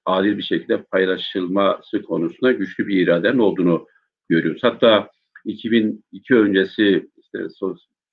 adil 0.04 0.38
bir 0.38 0.42
şekilde 0.42 0.82
paylaşılması 0.82 2.02
konusunda 2.02 2.52
güçlü 2.52 2.86
bir 2.86 3.00
iradenin 3.00 3.38
olduğunu 3.38 3.86
görüyoruz. 4.28 4.62
Hatta 4.64 5.10
2002 5.44 6.34
öncesi 6.34 7.08
işte 7.18 7.38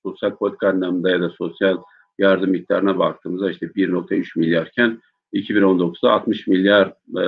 sosyal 0.02 0.36
politika 0.36 0.68
anlamında 0.68 1.10
ya 1.10 1.20
da 1.20 1.30
sosyal 1.30 1.78
yardım 2.18 2.50
miktarına 2.50 2.98
baktığımızda 2.98 3.50
işte 3.50 3.66
1.3 3.66 4.38
milyarken 4.38 5.00
2019'da 5.34 6.12
60 6.12 6.46
milyar 6.46 6.86
e, 7.08 7.22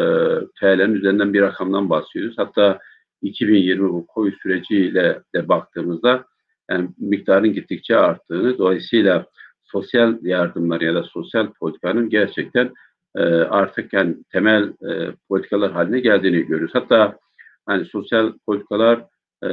TL'nin 0.61 0.95
üzerinden 0.95 1.35
bir 1.35 1.41
rakamdan 1.41 1.91
bahsediyoruz. 1.91 2.39
Hatta 2.39 2.79
2020 3.23 3.89
bu 3.89 4.07
koyu 4.07 4.33
süreciyle 4.43 5.23
de 5.35 5.49
baktığımızda 5.49 6.25
yani 6.71 6.89
miktarın 6.99 7.53
gittikçe 7.53 7.97
arttığını 7.97 8.59
dolayısıyla 8.59 9.27
sosyal 9.63 10.17
yardımlar 10.23 10.81
ya 10.81 10.95
da 10.95 11.03
sosyal 11.03 11.53
politikanın 11.53 12.11
gerçekten 12.11 12.73
e, 13.17 13.23
artık 13.25 13.93
yani 13.93 14.17
temel 14.33 14.73
e, 14.91 15.13
politikalar 15.29 15.73
haline 15.73 16.01
geldiğini 16.01 16.47
görüyoruz. 16.47 16.75
Hatta 16.75 17.19
hani 17.67 17.85
sosyal 17.85 18.33
politikalar 18.47 19.07
e, 19.43 19.49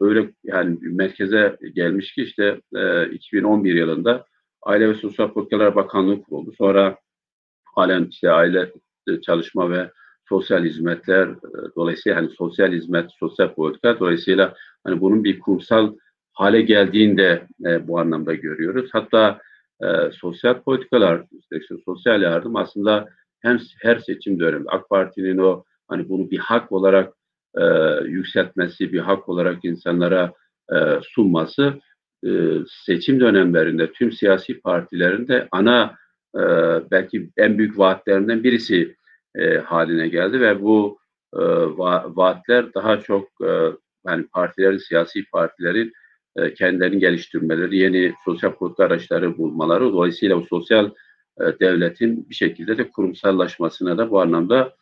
öyle 0.00 0.30
yani 0.44 0.78
merkeze 0.80 1.56
gelmiş 1.74 2.12
ki 2.12 2.22
işte 2.22 2.60
e, 2.76 3.10
2011 3.10 3.74
yılında 3.74 4.24
Aile 4.68 4.88
ve 4.88 4.94
Sosyal 4.94 5.32
Politikalar 5.32 5.74
Bakanlığı 5.74 6.22
kuruldu. 6.22 6.52
Sonra 6.58 6.98
halen 7.64 8.04
işte 8.04 8.30
aile 8.30 8.72
çalışma 9.22 9.70
ve 9.70 9.90
sosyal 10.28 10.64
hizmetler 10.64 11.28
dolayısıyla 11.76 12.18
hani 12.18 12.30
sosyal 12.30 12.72
hizmet, 12.72 13.10
sosyal 13.20 13.54
politika 13.54 14.00
dolayısıyla 14.00 14.54
hani 14.84 15.00
bunun 15.00 15.24
bir 15.24 15.40
kurumsal 15.40 15.94
hale 16.32 16.62
geldiğinde 16.62 17.46
e, 17.66 17.88
bu 17.88 18.00
anlamda 18.00 18.34
görüyoruz. 18.34 18.90
Hatta 18.92 19.40
e, 19.82 19.86
sosyal 20.12 20.62
politikalar, 20.62 21.24
işte 21.32 21.76
sosyal 21.84 22.22
yardım 22.22 22.56
aslında 22.56 23.08
hem 23.40 23.58
her 23.82 23.98
seçim 23.98 24.40
döneminde 24.40 24.70
AK 24.70 24.88
Parti'nin 24.88 25.38
o 25.38 25.64
hani 25.88 26.08
bunu 26.08 26.30
bir 26.30 26.38
hak 26.38 26.72
olarak 26.72 27.14
e, 27.58 27.64
yükseltmesi, 28.04 28.92
bir 28.92 29.00
hak 29.00 29.28
olarak 29.28 29.64
insanlara 29.64 30.32
e, 30.72 30.76
sunması 31.02 31.80
e, 32.26 32.30
seçim 32.68 33.20
dönemlerinde 33.20 33.92
tüm 33.92 34.12
siyasi 34.12 34.60
partilerin 34.60 35.28
de 35.28 35.48
ana 35.52 35.96
e, 36.34 36.40
belki 36.90 37.30
en 37.36 37.58
büyük 37.58 37.78
vaatlerinden 37.78 38.44
birisi 38.44 38.96
e, 39.34 39.58
haline 39.58 40.08
geldi 40.08 40.40
ve 40.40 40.62
bu 40.62 40.98
va 41.78 42.04
vaatler 42.16 42.74
daha 42.74 43.00
çok 43.00 43.28
e, 43.44 43.72
yani 44.06 44.26
partilerin, 44.26 44.78
siyasi 44.78 45.24
partilerin 45.32 45.92
kendilerini 46.56 46.98
geliştirmeleri, 46.98 47.76
yeni 47.76 48.14
sosyal 48.24 48.52
politika 48.52 48.84
araçları 48.84 49.38
bulmaları, 49.38 49.84
dolayısıyla 49.84 50.36
o 50.36 50.42
sosyal 50.50 50.90
devletin 51.60 52.30
bir 52.30 52.34
şekilde 52.34 52.78
de 52.78 52.90
kurumsallaşmasına 52.90 53.98
da 53.98 54.10
bu 54.10 54.20
anlamda 54.20 54.74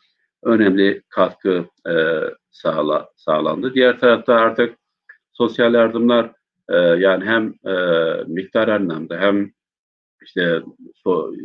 önemli 0.43 1.01
katkı 1.09 1.65
sağla, 2.51 3.09
sağlandı. 3.15 3.73
Diğer 3.73 3.99
tarafta 3.99 4.33
artık 4.33 4.77
sosyal 5.33 5.73
yardımlar 5.73 6.31
e, 6.69 6.75
yani 6.75 7.25
hem 7.25 7.53
e, 7.73 7.73
miktar 8.27 8.67
anlamda 8.67 9.17
hem 9.17 9.51
işte 10.23 10.61
so, 11.03 11.33
e, 11.33 11.37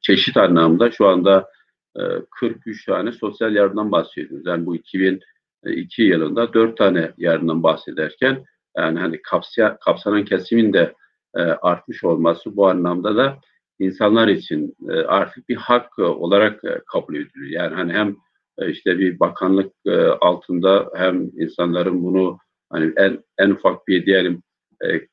çeşit 0.00 0.36
anlamda 0.36 0.90
şu 0.90 1.06
anda 1.06 1.48
e, 1.96 2.02
43 2.30 2.84
tane 2.84 3.12
sosyal 3.12 3.54
yardımdan 3.54 3.92
bahsediyoruz. 3.92 4.46
Yani 4.46 4.66
bu 4.66 4.76
2002 4.76 6.02
yılında 6.02 6.54
4 6.54 6.76
tane 6.78 7.12
yardımdan 7.18 7.62
bahsederken 7.62 8.44
yani 8.76 8.98
hani 8.98 9.22
kapsaya, 9.22 9.78
kapsanan 9.78 10.24
kesimin 10.24 10.72
de 10.72 10.94
e, 11.36 11.40
artmış 11.40 12.04
olması 12.04 12.56
bu 12.56 12.68
anlamda 12.68 13.16
da 13.16 13.38
insanlar 13.78 14.28
için 14.28 14.76
e, 14.88 14.92
artık 14.92 15.48
bir 15.48 15.56
hak 15.56 15.98
olarak 15.98 16.64
e, 16.64 16.80
kabul 16.86 17.14
ediliyor. 17.14 17.50
Yani 17.50 17.74
hani 17.74 17.92
hem 17.92 18.16
e, 18.58 18.70
işte 18.70 18.98
bir 18.98 19.20
bakanlık 19.20 19.72
e, 19.86 19.96
altında 20.06 20.90
hem 20.96 21.22
insanların 21.22 22.02
bunu 22.02 22.38
hani 22.74 22.92
en 22.96 23.18
en 23.38 23.50
ufak 23.50 23.88
bir 23.88 24.06
diyelim 24.06 24.42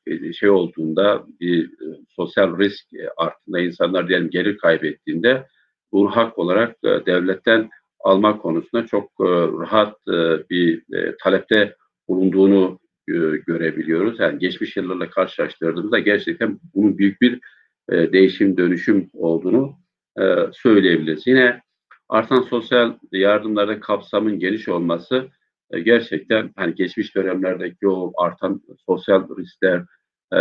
e, 0.06 0.32
şey 0.32 0.50
olduğunda 0.50 1.26
bir 1.40 1.64
e, 1.64 1.86
sosyal 2.08 2.58
risk 2.58 2.94
e, 2.94 3.08
arttığında 3.16 3.60
insanlar 3.60 4.08
diyelim 4.08 4.30
gelir 4.30 4.58
kaybettiğinde 4.58 5.46
bunu 5.92 6.10
hak 6.16 6.38
olarak 6.38 6.82
devletten 6.82 7.70
alma 8.00 8.38
konusunda 8.38 8.86
çok 8.86 9.10
rahat 9.60 10.06
bir 10.50 10.82
talepte 11.22 11.76
bulunduğunu 12.08 12.78
görebiliyoruz. 13.46 14.20
Yani 14.20 14.38
geçmiş 14.38 14.76
yıllarla 14.76 15.10
karşılaştırdığımızda 15.10 15.98
gerçekten 15.98 16.60
bunun 16.74 16.98
büyük 16.98 17.20
bir 17.20 17.40
değişim 17.90 18.56
dönüşüm 18.56 19.10
olduğunu 19.12 19.74
söyleyebiliriz. 20.52 21.26
Yine 21.26 21.60
artan 22.08 22.42
sosyal 22.42 22.94
yardımlarda 23.12 23.80
kapsamın 23.80 24.38
geniş 24.38 24.68
olması 24.68 25.28
e, 25.72 25.80
gerçekten 25.80 26.50
hani 26.56 26.74
geçmiş 26.74 27.14
dönemlerdeki 27.14 27.88
o 27.88 28.12
artan 28.16 28.62
sosyal 28.86 29.36
riskler, 29.38 29.82
e, 30.32 30.38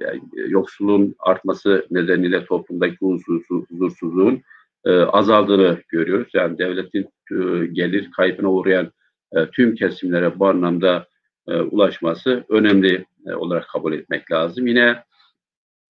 yani 0.00 0.20
yoksulluğun 0.34 1.14
artması 1.18 1.86
nedeniyle 1.90 2.44
toplumdaki 2.44 2.96
huzursuz, 3.00 3.64
huzursuzluğun 3.70 4.42
e, 4.84 4.90
azaldığını 4.90 5.78
görüyoruz. 5.88 6.28
Yani 6.34 6.58
devletin 6.58 7.08
e, 7.32 7.66
gelir 7.66 8.10
kaybına 8.10 8.52
uğrayan 8.52 8.90
e, 9.32 9.46
tüm 9.50 9.74
kesimlere 9.74 10.38
bu 10.38 10.48
anlamda 10.48 11.06
e, 11.48 11.60
ulaşması 11.60 12.44
önemli 12.48 13.06
e, 13.26 13.34
olarak 13.34 13.68
kabul 13.68 13.92
etmek 13.92 14.32
lazım. 14.32 14.66
Yine 14.66 15.02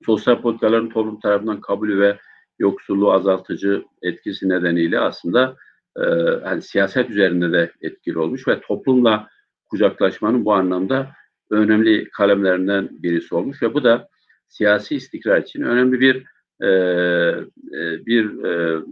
sosyal 0.07 0.43
politikaların 0.43 0.89
toplum 0.89 1.21
tarafından 1.21 1.61
kabulü 1.61 2.01
ve 2.01 2.19
yoksulluğu 2.59 3.13
azaltıcı 3.13 3.85
etkisi 4.03 4.49
nedeniyle 4.49 5.01
aslında 5.01 5.57
e, 5.97 6.05
hani 6.45 6.63
siyaset 6.63 7.11
üzerinde 7.11 7.53
de 7.53 7.73
etkili 7.81 8.19
olmuş 8.19 8.49
ve 8.49 8.61
toplumla 8.61 9.29
kucaklaşmanın 9.71 10.45
bu 10.45 10.55
anlamda 10.55 11.11
önemli 11.51 12.09
kalemlerinden 12.11 12.89
birisi 12.91 13.35
olmuş 13.35 13.63
ve 13.63 13.75
bu 13.75 13.85
da 13.85 14.09
siyasi 14.49 14.97
istikrar 14.97 15.43
için 15.43 15.63
önemli 15.63 16.01
bir 16.01 16.25
e, 16.61 16.69
e 16.69 18.07
bir 18.07 18.45
e, 18.45 18.75
e, 18.75 18.83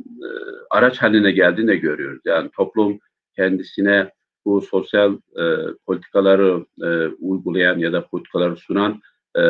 araç 0.71 1.03
haline 1.03 1.31
geldiğini 1.31 1.69
de 1.69 1.77
görüyoruz. 1.77 2.21
Yani 2.25 2.51
toplum 2.57 2.99
kendisine 3.37 4.11
bu 4.45 4.61
sosyal 4.61 5.19
e, 5.39 5.45
politikaları 5.87 6.67
e, 6.83 7.07
uygulayan 7.07 7.79
ya 7.79 7.93
da 7.93 8.07
politikaları 8.07 8.57
sunan 8.57 9.01
e, 9.39 9.43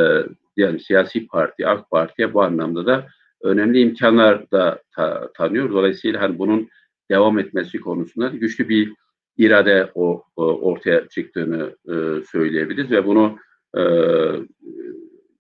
yani 0.57 0.81
siyasi 0.81 1.27
parti, 1.27 1.67
AK 1.67 1.91
Parti'ye 1.91 2.35
bu 2.35 2.43
anlamda 2.43 2.87
da 2.87 3.07
önemli 3.43 3.81
imkanlar 3.81 4.51
da 4.51 4.83
ta, 4.97 5.33
tanıyor. 5.35 5.71
Dolayısıyla 5.71 6.21
hani 6.21 6.39
bunun 6.39 6.69
devam 7.11 7.39
etmesi 7.39 7.81
konusunda 7.81 8.29
güçlü 8.29 8.69
bir 8.69 8.93
irade 9.39 9.91
o, 9.95 10.25
o 10.37 10.45
ortaya 10.45 11.09
çıktığını 11.09 11.77
e, 11.89 12.25
söyleyebiliriz 12.25 12.91
ve 12.91 13.07
bunu 13.07 13.39
e, 13.77 13.83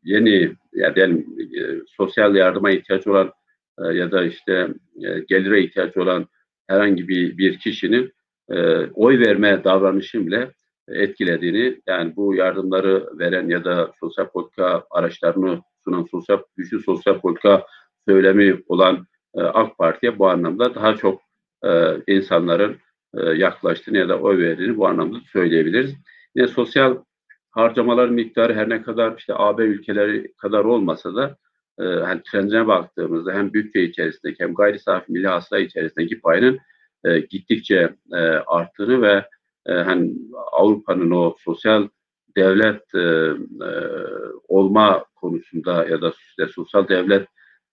yeni 0.04 0.52
yani 0.72 0.94
diyelim, 0.96 1.26
e, 1.38 1.80
sosyal 1.86 2.34
yardıma 2.34 2.70
ihtiyaç 2.70 3.06
olan 3.06 3.32
e, 3.78 3.94
ya 3.94 4.10
da 4.10 4.24
işte 4.24 4.68
e, 4.96 5.20
gelire 5.28 5.62
ihtiyaç 5.62 5.96
olan 5.96 6.26
herhangi 6.66 7.08
bir 7.08 7.38
bir 7.38 7.58
kişinin 7.58 8.12
e, 8.50 8.86
oy 8.86 9.18
verme 9.18 9.64
davranışı 9.64 10.26
bile 10.26 10.50
etkilediğini 10.88 11.80
yani 11.86 12.16
bu 12.16 12.34
yardımları 12.34 13.18
veren 13.18 13.48
ya 13.48 13.64
da 13.64 13.92
sosyal 14.00 14.28
politika 14.28 14.84
araçlarını 14.90 15.60
sunan 15.84 16.06
sosyal 16.10 16.38
güçlü 16.56 16.80
sosyal 16.80 17.20
politika 17.20 17.66
söylemi 18.08 18.62
olan 18.68 19.06
e, 19.34 19.40
AK 19.40 19.78
Parti'ye 19.78 20.18
bu 20.18 20.28
anlamda 20.28 20.74
daha 20.74 20.96
çok 20.96 21.20
e, 21.64 22.02
insanların 22.06 22.76
e, 23.14 23.30
yaklaştığını 23.30 23.98
ya 23.98 24.08
da 24.08 24.18
oy 24.20 24.38
verdiğini 24.38 24.76
bu 24.76 24.88
anlamda 24.88 25.18
söyleyebiliriz. 25.32 25.94
Yine 26.34 26.48
sosyal 26.48 26.96
harcamalar 27.50 28.08
miktarı 28.08 28.54
her 28.54 28.68
ne 28.68 28.82
kadar 28.82 29.14
işte 29.18 29.32
AB 29.36 29.64
ülkeleri 29.64 30.32
kadar 30.34 30.64
olmasa 30.64 31.14
da 31.14 31.36
e, 31.80 31.84
hani 31.84 32.22
trendine 32.22 32.66
baktığımızda 32.66 33.32
hem 33.32 33.52
bütçe 33.52 33.82
içerisindeki 33.82 34.44
hem 34.44 34.54
gayri 34.54 34.78
safi 34.78 35.12
milli 35.12 35.26
hasıla 35.26 35.58
içerisindeki 35.58 36.20
payının 36.20 36.58
e, 37.04 37.18
gittikçe 37.18 37.94
e, 38.12 38.16
arttığını 38.46 39.02
ve 39.02 39.24
e, 39.66 39.72
hani 39.72 40.14
Avrupa'nın 40.52 41.10
o 41.10 41.36
sosyal 41.38 41.88
devlet 42.36 42.94
e, 42.94 42.98
e, 42.98 43.70
olma 44.48 45.04
konusunda 45.14 45.86
ya 45.88 46.02
da 46.02 46.12
sosyal 46.54 46.88
devlet 46.88 47.28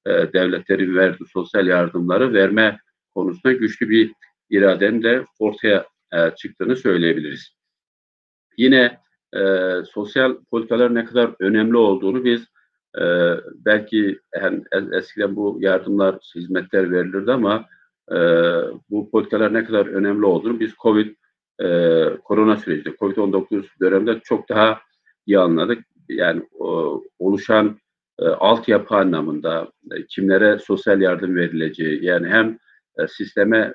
e, 0.05 0.09
devletlerin 0.09 0.95
verdiği 0.95 1.25
sosyal 1.27 1.67
yardımları 1.67 2.33
verme 2.33 2.79
konusunda 3.15 3.53
güçlü 3.53 3.89
bir 3.89 4.11
iradenin 4.49 5.03
de 5.03 5.25
ortaya 5.39 5.85
e, 6.13 6.35
çıktığını 6.35 6.75
söyleyebiliriz. 6.75 7.55
Yine 8.57 8.99
e, 9.35 9.41
sosyal 9.93 10.35
politikaların 10.51 10.95
ne 10.95 11.05
kadar 11.05 11.35
önemli 11.39 11.77
olduğunu 11.77 12.23
biz 12.23 12.41
e, 12.97 13.03
belki 13.65 14.19
yani 14.41 14.63
eskiden 14.93 15.35
bu 15.35 15.57
yardımlar, 15.59 16.15
hizmetler 16.35 16.91
verilirdi 16.91 17.31
ama 17.31 17.65
e, 18.11 18.17
bu 18.89 19.11
politikalar 19.11 19.53
ne 19.53 19.65
kadar 19.65 19.85
önemli 19.85 20.25
olduğunu 20.25 20.59
biz 20.59 20.73
COVID 20.81 21.15
e, 21.63 21.67
korona 22.23 22.57
sürecinde, 22.57 22.95
COVID-19 22.95 23.63
döneminde 23.81 24.19
çok 24.23 24.49
daha 24.49 24.79
iyi 25.25 25.39
anladık. 25.39 25.85
Yani 26.09 26.47
o, 26.59 27.03
oluşan 27.19 27.79
e, 28.19 28.25
altyapı 28.25 28.95
anlamında 28.95 29.71
e, 29.91 30.05
kimlere 30.05 30.59
sosyal 30.59 31.01
yardım 31.01 31.35
verileceği 31.35 32.05
yani 32.05 32.29
hem 32.29 32.57
e, 32.99 33.07
sisteme 33.07 33.73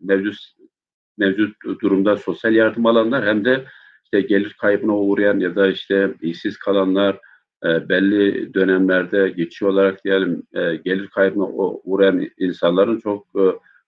mevcut 0.00 0.36
mevcut 1.18 1.56
durumda 1.82 2.16
sosyal 2.16 2.54
yardım 2.54 2.86
alanlar 2.86 3.26
hem 3.26 3.44
de 3.44 3.64
işte 4.04 4.20
gelir 4.20 4.56
kaybına 4.60 4.96
uğrayan 4.96 5.38
ya 5.38 5.56
da 5.56 5.68
işte 5.68 6.14
işsiz 6.22 6.56
kalanlar 6.56 7.18
e, 7.64 7.88
belli 7.88 8.54
dönemlerde 8.54 9.28
geçici 9.28 9.66
olarak 9.66 10.04
diyelim 10.04 10.42
e, 10.52 10.76
gelir 10.76 11.06
kaybına 11.06 11.46
uğrayan 11.84 12.26
insanların 12.38 13.00
çok 13.00 13.26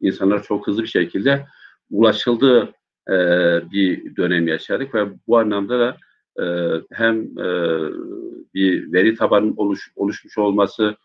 insanlar 0.00 0.42
çok 0.42 0.66
hızlı 0.66 0.82
bir 0.82 0.88
şekilde 0.88 1.46
ulaşıldığı 1.90 2.72
bir 3.72 4.16
dönem 4.16 4.48
yaşadık 4.48 4.94
ve 4.94 5.06
bu 5.26 5.38
anlamda 5.38 5.78
da 5.78 5.96
hem 6.92 7.36
bir 8.54 8.92
veri 8.92 9.14
tabanının 9.14 9.54
oluş, 9.56 9.92
oluşmuş 9.96 10.38
olması 10.38 10.96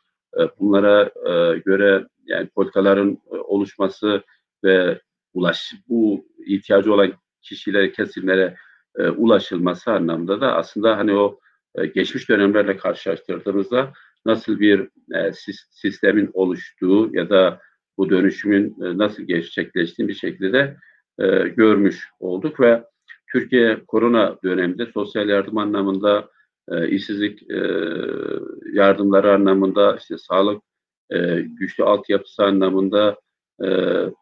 bunlara 0.60 1.12
e, 1.26 1.58
göre 1.60 2.08
yani 2.26 2.48
politikaların 2.48 3.18
e, 3.32 3.36
oluşması 3.36 4.24
ve 4.64 5.00
ulaş 5.34 5.74
bu 5.90 6.26
ihtiyacı 6.46 6.94
olan 6.94 7.14
kişilere, 7.42 7.92
kesimlere 7.92 8.56
e, 8.98 9.10
ulaşılması 9.10 9.92
anlamda 9.92 10.42
da 10.42 10.56
aslında 10.56 10.98
hani 10.98 11.14
o 11.14 11.40
e, 11.76 11.86
geçmiş 11.86 12.30
dönemlerle 12.30 12.78
karşılaştırdığımızda 12.78 13.94
nasıl 14.26 14.60
bir 14.60 14.80
e, 15.16 15.32
sistemin 15.72 16.30
oluştuğu 16.34 17.10
ya 17.16 17.30
da 17.30 17.62
bu 17.98 18.10
dönüşümün 18.10 18.70
e, 18.70 18.98
nasıl 18.98 19.24
gerçekleştiğini 19.24 20.10
bir 20.10 20.16
şekilde 20.16 20.78
e, 21.20 21.26
görmüş 21.48 22.10
olduk 22.20 22.60
ve 22.60 22.84
Türkiye 23.32 23.86
korona 23.88 24.38
döneminde 24.44 24.86
sosyal 24.86 25.30
yardım 25.30 25.58
anlamında 25.58 26.30
e, 26.72 26.90
işsizlik 26.90 27.52
e, 27.52 27.62
yardımları 28.74 29.34
anlamında 29.34 29.96
işte 29.96 30.18
sağlık 30.18 30.64
e, 31.10 31.40
güçlü 31.40 31.84
altyapısı 31.84 32.44
anlamında 32.44 33.20
e, 33.64 33.68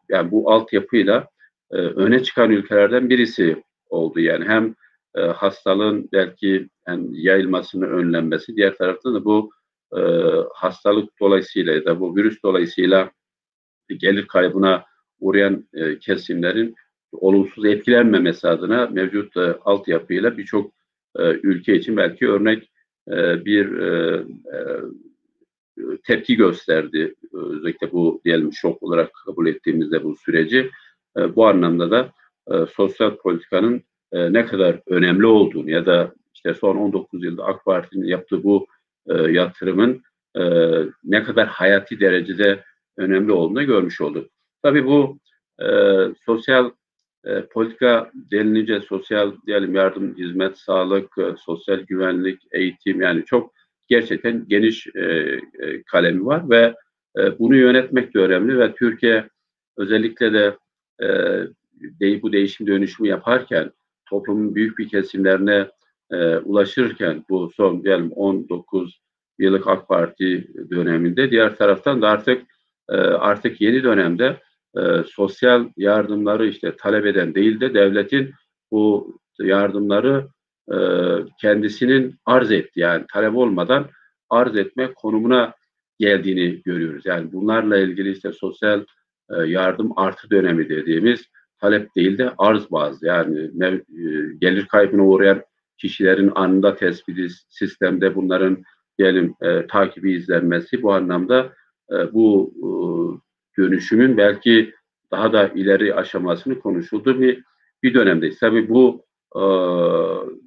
yani 0.08 0.30
bu 0.30 0.52
altyapıyla 0.52 1.28
e, 1.70 1.76
öne 1.76 2.22
çıkan 2.22 2.50
ülkelerden 2.50 3.10
birisi 3.10 3.62
oldu. 3.88 4.20
Yani 4.20 4.44
hem 4.44 4.74
e, 5.16 5.20
hastalığın 5.20 6.08
belki 6.12 6.68
yani 6.88 7.22
yayılmasını 7.22 7.86
önlenmesi, 7.86 8.56
diğer 8.56 8.74
taraftan 8.74 9.14
da 9.14 9.24
bu 9.24 9.50
e, 9.96 10.00
hastalık 10.54 11.20
dolayısıyla 11.20 11.72
ya 11.72 11.84
da 11.84 12.00
bu 12.00 12.16
virüs 12.16 12.42
dolayısıyla 12.42 13.10
gelir 13.88 14.26
kaybına 14.26 14.84
uğrayan 15.20 15.68
e, 15.74 15.98
kesimlerin 15.98 16.74
olumsuz 17.12 17.64
etkilenmemesi 17.64 18.48
adına 18.48 18.86
mevcut 18.86 19.36
e, 19.36 19.40
altyapıyla 19.64 20.38
birçok 20.38 20.72
e, 21.18 21.22
ülke 21.42 21.74
için 21.74 21.96
belki 21.96 22.28
örnek 22.28 22.70
e, 23.08 23.44
bir 23.44 23.78
e, 23.78 24.24
tepki 26.04 26.36
gösterdi. 26.36 27.14
Özellikle 27.32 27.92
bu 27.92 28.20
diyelim 28.24 28.52
şok 28.52 28.82
olarak 28.82 29.10
kabul 29.26 29.46
ettiğimizde 29.46 30.04
bu 30.04 30.16
süreci. 30.16 30.70
Bu 31.16 31.46
anlamda 31.46 31.90
da 31.90 32.12
sosyal 32.66 33.16
politikanın 33.16 33.82
ne 34.12 34.46
kadar 34.46 34.80
önemli 34.86 35.26
olduğunu 35.26 35.70
ya 35.70 35.86
da 35.86 36.14
işte 36.34 36.54
son 36.54 36.76
19 36.76 37.24
yılda 37.24 37.44
AK 37.44 37.64
Parti'nin 37.64 38.06
yaptığı 38.06 38.44
bu 38.44 38.66
yatırımın 39.28 40.02
ne 41.04 41.22
kadar 41.22 41.46
hayati 41.46 42.00
derecede 42.00 42.64
önemli 42.96 43.32
olduğunu 43.32 43.66
görmüş 43.66 44.00
olduk. 44.00 44.30
Tabii 44.62 44.86
bu 44.86 45.18
e, 45.62 45.66
sosyal 46.26 46.70
e, 47.26 47.46
politika 47.46 48.10
denilince 48.14 48.80
sosyal 48.80 49.32
diyelim 49.46 49.74
yardım, 49.74 50.16
hizmet, 50.16 50.58
sağlık, 50.58 51.18
e, 51.18 51.34
sosyal 51.38 51.78
güvenlik, 51.78 52.42
eğitim 52.52 53.00
yani 53.00 53.24
çok 53.24 53.52
gerçekten 53.88 54.48
geniş 54.48 54.86
e, 54.94 55.00
e, 55.60 55.82
kalemi 55.82 56.26
var 56.26 56.50
ve 56.50 56.74
e, 57.18 57.38
bunu 57.38 57.56
yönetmek 57.56 58.14
de 58.14 58.18
önemli 58.18 58.58
ve 58.58 58.74
Türkiye 58.74 59.28
özellikle 59.76 60.32
de 60.32 60.56
e, 61.02 61.06
de, 62.00 62.22
bu 62.22 62.32
değişim 62.32 62.66
dönüşümü 62.66 63.08
yaparken 63.08 63.72
toplumun 64.08 64.54
büyük 64.54 64.78
bir 64.78 64.88
kesimlerine 64.88 65.68
e, 66.10 66.36
ulaşırken 66.36 67.24
bu 67.30 67.50
son 67.56 67.84
diyelim 67.84 68.12
19 68.12 69.00
yıllık 69.38 69.66
AK 69.68 69.88
Parti 69.88 70.48
döneminde 70.70 71.30
diğer 71.30 71.56
taraftan 71.56 72.02
da 72.02 72.08
artık 72.08 72.42
e, 72.88 72.96
artık 72.96 73.60
yeni 73.60 73.82
dönemde 73.82 74.40
e, 74.76 75.04
sosyal 75.06 75.68
yardımları 75.76 76.46
işte 76.46 76.76
talep 76.76 77.06
eden 77.06 77.34
değil 77.34 77.60
de 77.60 77.74
devletin 77.74 78.34
bu 78.70 79.16
yardımları 79.38 80.28
e, 80.72 80.76
kendisinin 81.40 82.14
arz 82.26 82.50
etti 82.50 82.80
yani 82.80 83.04
talep 83.12 83.36
olmadan 83.36 83.86
arz 84.30 84.56
etme 84.56 84.92
konumuna 84.94 85.54
geldiğini 85.98 86.62
görüyoruz. 86.62 87.06
Yani 87.06 87.32
bunlarla 87.32 87.78
ilgili 87.78 88.10
işte 88.10 88.32
sosyal 88.32 88.84
e, 89.30 89.36
yardım 89.46 89.92
artı 89.96 90.30
dönemi 90.30 90.68
dediğimiz 90.68 91.24
talep 91.60 91.94
değil 91.96 92.18
de 92.18 92.32
arz 92.38 92.70
bazlı 92.70 93.06
yani 93.06 93.50
mev, 93.54 93.74
e, 93.74 94.34
gelir 94.40 94.66
kaybına 94.66 95.06
uğrayan 95.06 95.42
kişilerin 95.78 96.32
anında 96.34 96.76
tespiti 96.76 97.28
sistemde 97.48 98.14
bunların 98.14 98.62
diyelim 98.98 99.34
e, 99.42 99.66
takibi 99.66 100.12
izlenmesi 100.12 100.82
bu 100.82 100.92
anlamda 100.92 101.52
e, 101.92 102.12
bu 102.12 102.54
e, 102.56 102.68
dönüşümün 103.58 104.16
belki 104.16 104.74
daha 105.10 105.32
da 105.32 105.48
ileri 105.48 105.94
aşamasını 105.94 106.60
konuşulduğu 106.60 107.20
bir 107.20 107.42
bir 107.82 107.94
dönemdeyiz. 107.94 108.38
Tabii 108.40 108.68
bu 108.68 109.04
e, 109.36 109.42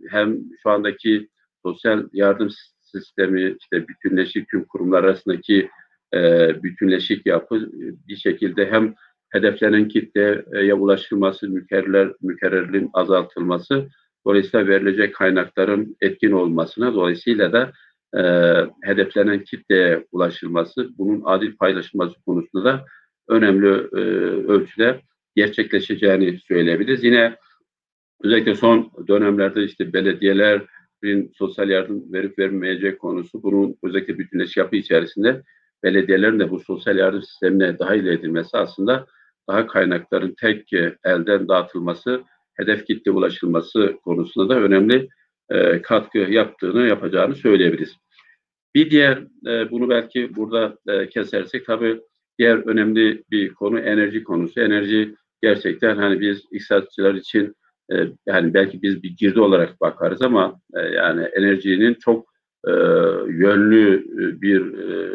hem 0.10 0.38
şu 0.64 0.70
andaki 0.70 1.30
sosyal 1.66 2.04
yardım 2.14 2.50
sistemi 2.82 3.56
işte 3.62 3.88
bütünleşik 3.88 4.50
tüm 4.50 4.66
kurumlar 4.66 5.04
arasındaki 5.04 5.70
e, 6.14 6.20
bütünleşik 6.64 7.26
yapı 7.26 7.70
bir 8.08 8.16
şekilde 8.16 8.72
hem 8.72 8.96
hedeflenen 9.30 9.88
kitleye 9.88 10.74
ulaşılması, 10.74 11.50
mükerrer, 11.50 12.14
mükerrerliğin 12.22 12.90
azaltılması, 12.94 13.90
dolayısıyla 14.26 14.68
verilecek 14.68 15.16
kaynakların 15.16 15.98
etkin 16.02 16.32
olmasına, 16.32 16.94
dolayısıyla 16.94 17.54
da 17.54 17.72
e, 18.16 18.22
hedeflenen 18.84 19.44
kitleye 19.44 20.06
ulaşılması, 20.12 20.90
bunun 20.98 21.22
adil 21.26 21.58
paylaşılması 21.58 22.22
konusunda 22.26 22.66
da 22.66 22.86
önemli 23.28 23.68
e, 23.68 24.02
ölçüde 24.48 25.02
gerçekleşeceğini 25.36 26.40
söyleyebiliriz. 26.40 27.04
Yine 27.04 27.36
özellikle 28.24 28.56
son 28.56 28.92
dönemlerde 29.08 29.64
işte 29.64 29.94
belediyeler 29.94 30.62
ülkelerin 31.02 31.32
sosyal 31.38 31.70
yardım 31.70 32.14
verip 32.14 32.40
vermeyecek 32.40 33.00
konusu 33.00 33.44
bunun 33.44 33.76
özellikle 33.84 34.18
bütünleşik 34.18 34.58
yapı 34.58 34.76
içerisinde 34.76 35.44
belediyelerin 35.84 36.40
de 36.40 36.52
bu 36.52 36.60
sosyal 36.60 36.98
yardım 36.98 37.22
sistemine 37.22 37.80
dahil 37.80 38.06
edilmesi 38.06 38.58
aslında 38.58 39.06
daha 39.50 39.68
kaynakların 39.68 40.36
tek 40.42 40.74
e, 40.74 40.96
elden 41.04 41.48
dağıtılması, 41.48 42.24
hedef 42.54 42.86
kitle 42.86 43.12
ulaşılması 43.12 43.98
konusunda 44.04 44.56
da 44.56 44.60
önemli 44.60 45.08
e, 45.50 45.82
katkı 45.82 46.18
yaptığını, 46.18 46.88
yapacağını 46.88 47.36
söyleyebiliriz. 47.36 47.96
Bir 48.76 48.92
diğer, 48.92 49.18
e, 49.48 49.72
bunu 49.72 49.90
belki 49.90 50.36
burada 50.36 50.78
e, 50.88 51.10
kesersek 51.10 51.66
tabii 51.66 52.02
diğer 52.40 52.58
önemli 52.58 53.24
bir 53.32 53.54
konu 53.54 53.80
enerji 53.80 54.24
konusu. 54.24 54.62
Enerji 54.62 55.16
gerçekten 55.42 55.96
hani 55.96 56.20
biz 56.20 56.42
iktisatçılar 56.52 57.16
için 57.16 57.56
e, 57.92 57.96
yani 58.26 58.54
belki 58.54 58.82
biz 58.82 59.04
bir 59.04 59.10
girdi 59.18 59.40
olarak 59.40 59.82
bakarız 59.82 60.22
ama 60.22 60.60
e, 60.76 60.80
yani 60.82 61.24
enerjinin 61.24 61.94
çok 61.94 62.26
e, 62.68 62.72
yönlü 63.28 63.96
e, 63.96 64.42
bir 64.42 64.62
e, 64.62 65.10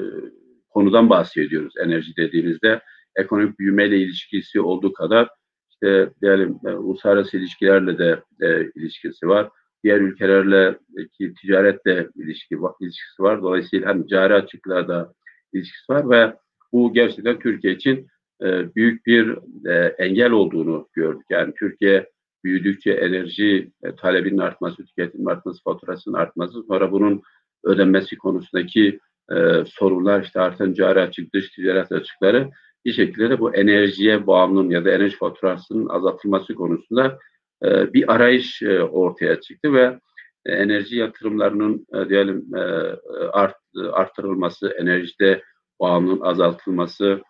konudan 0.71 1.11
bahsediyoruz 1.11 1.75
enerji 1.85 2.17
dediğimizde. 2.17 2.81
Ekonomik 3.17 3.59
büyümeyle 3.59 3.99
ilişkisi 3.99 4.61
olduğu 4.61 4.93
kadar 4.93 5.29
işte 5.71 6.11
diyelim 6.23 6.59
e, 6.67 6.71
uluslararası 6.71 7.37
ilişkilerle 7.37 7.99
de 7.99 8.23
e, 8.41 8.71
ilişkisi 8.75 9.29
var. 9.29 9.49
Diğer 9.85 10.01
ülkelerle 10.01 10.79
ki 11.19 11.35
ticaretle 11.41 12.09
ilişki 12.17 12.59
ilişkisi 12.81 13.23
var. 13.23 13.43
Dolayısıyla 13.43 13.89
hem 13.89 14.07
cari 14.07 14.35
açıklarda 14.35 15.13
ilişkisi 15.53 15.93
var 15.93 16.11
ve 16.11 16.37
bu 16.73 16.93
gerçekten 16.93 17.39
Türkiye 17.39 17.75
için 17.75 18.07
e, 18.43 18.75
büyük 18.75 19.07
bir 19.07 19.39
e, 19.67 19.95
engel 19.99 20.31
olduğunu 20.31 20.89
gördük. 20.93 21.27
Yani 21.31 21.55
Türkiye 21.59 22.11
büyüdükçe 22.45 22.93
enerji 22.93 23.71
e, 23.83 23.97
talebinin 23.97 24.39
artması, 24.39 24.85
tüketimin 24.85 25.27
artması, 25.27 25.63
faturasının 25.63 26.15
artması, 26.15 26.63
sonra 26.63 26.93
bunun 26.93 27.23
ödenmesi 27.65 28.17
konusundaki 28.17 28.99
e, 29.33 29.65
sorunlar, 29.67 30.23
işte 30.23 30.41
artan 30.41 30.73
cari 30.73 31.01
açık, 31.01 31.35
dış 31.35 31.51
ticaret 31.51 31.93
açıkları 31.93 32.51
bir 32.85 32.93
şekilde 32.93 33.31
de 33.31 33.41
bu 33.41 33.55
enerjiye 33.55 34.27
bağımlılığın 34.27 34.71
ya 34.71 34.85
da 34.85 34.91
enerji 34.91 35.17
faturasının 35.17 35.89
azaltılması 35.89 36.55
konusunda 36.55 37.19
e, 37.65 37.93
bir 37.93 38.15
arayış 38.15 38.63
e, 38.63 38.83
ortaya 38.83 39.41
çıktı 39.41 39.73
ve 39.73 39.99
e, 40.47 40.53
enerji 40.53 40.97
yatırımlarının 40.97 41.87
diyelim 42.09 42.47
art, 43.33 43.57
artırılması, 43.93 44.69
enerjide 44.69 45.43
bağımlılığın 45.81 46.21
azaltılması, 46.21 47.23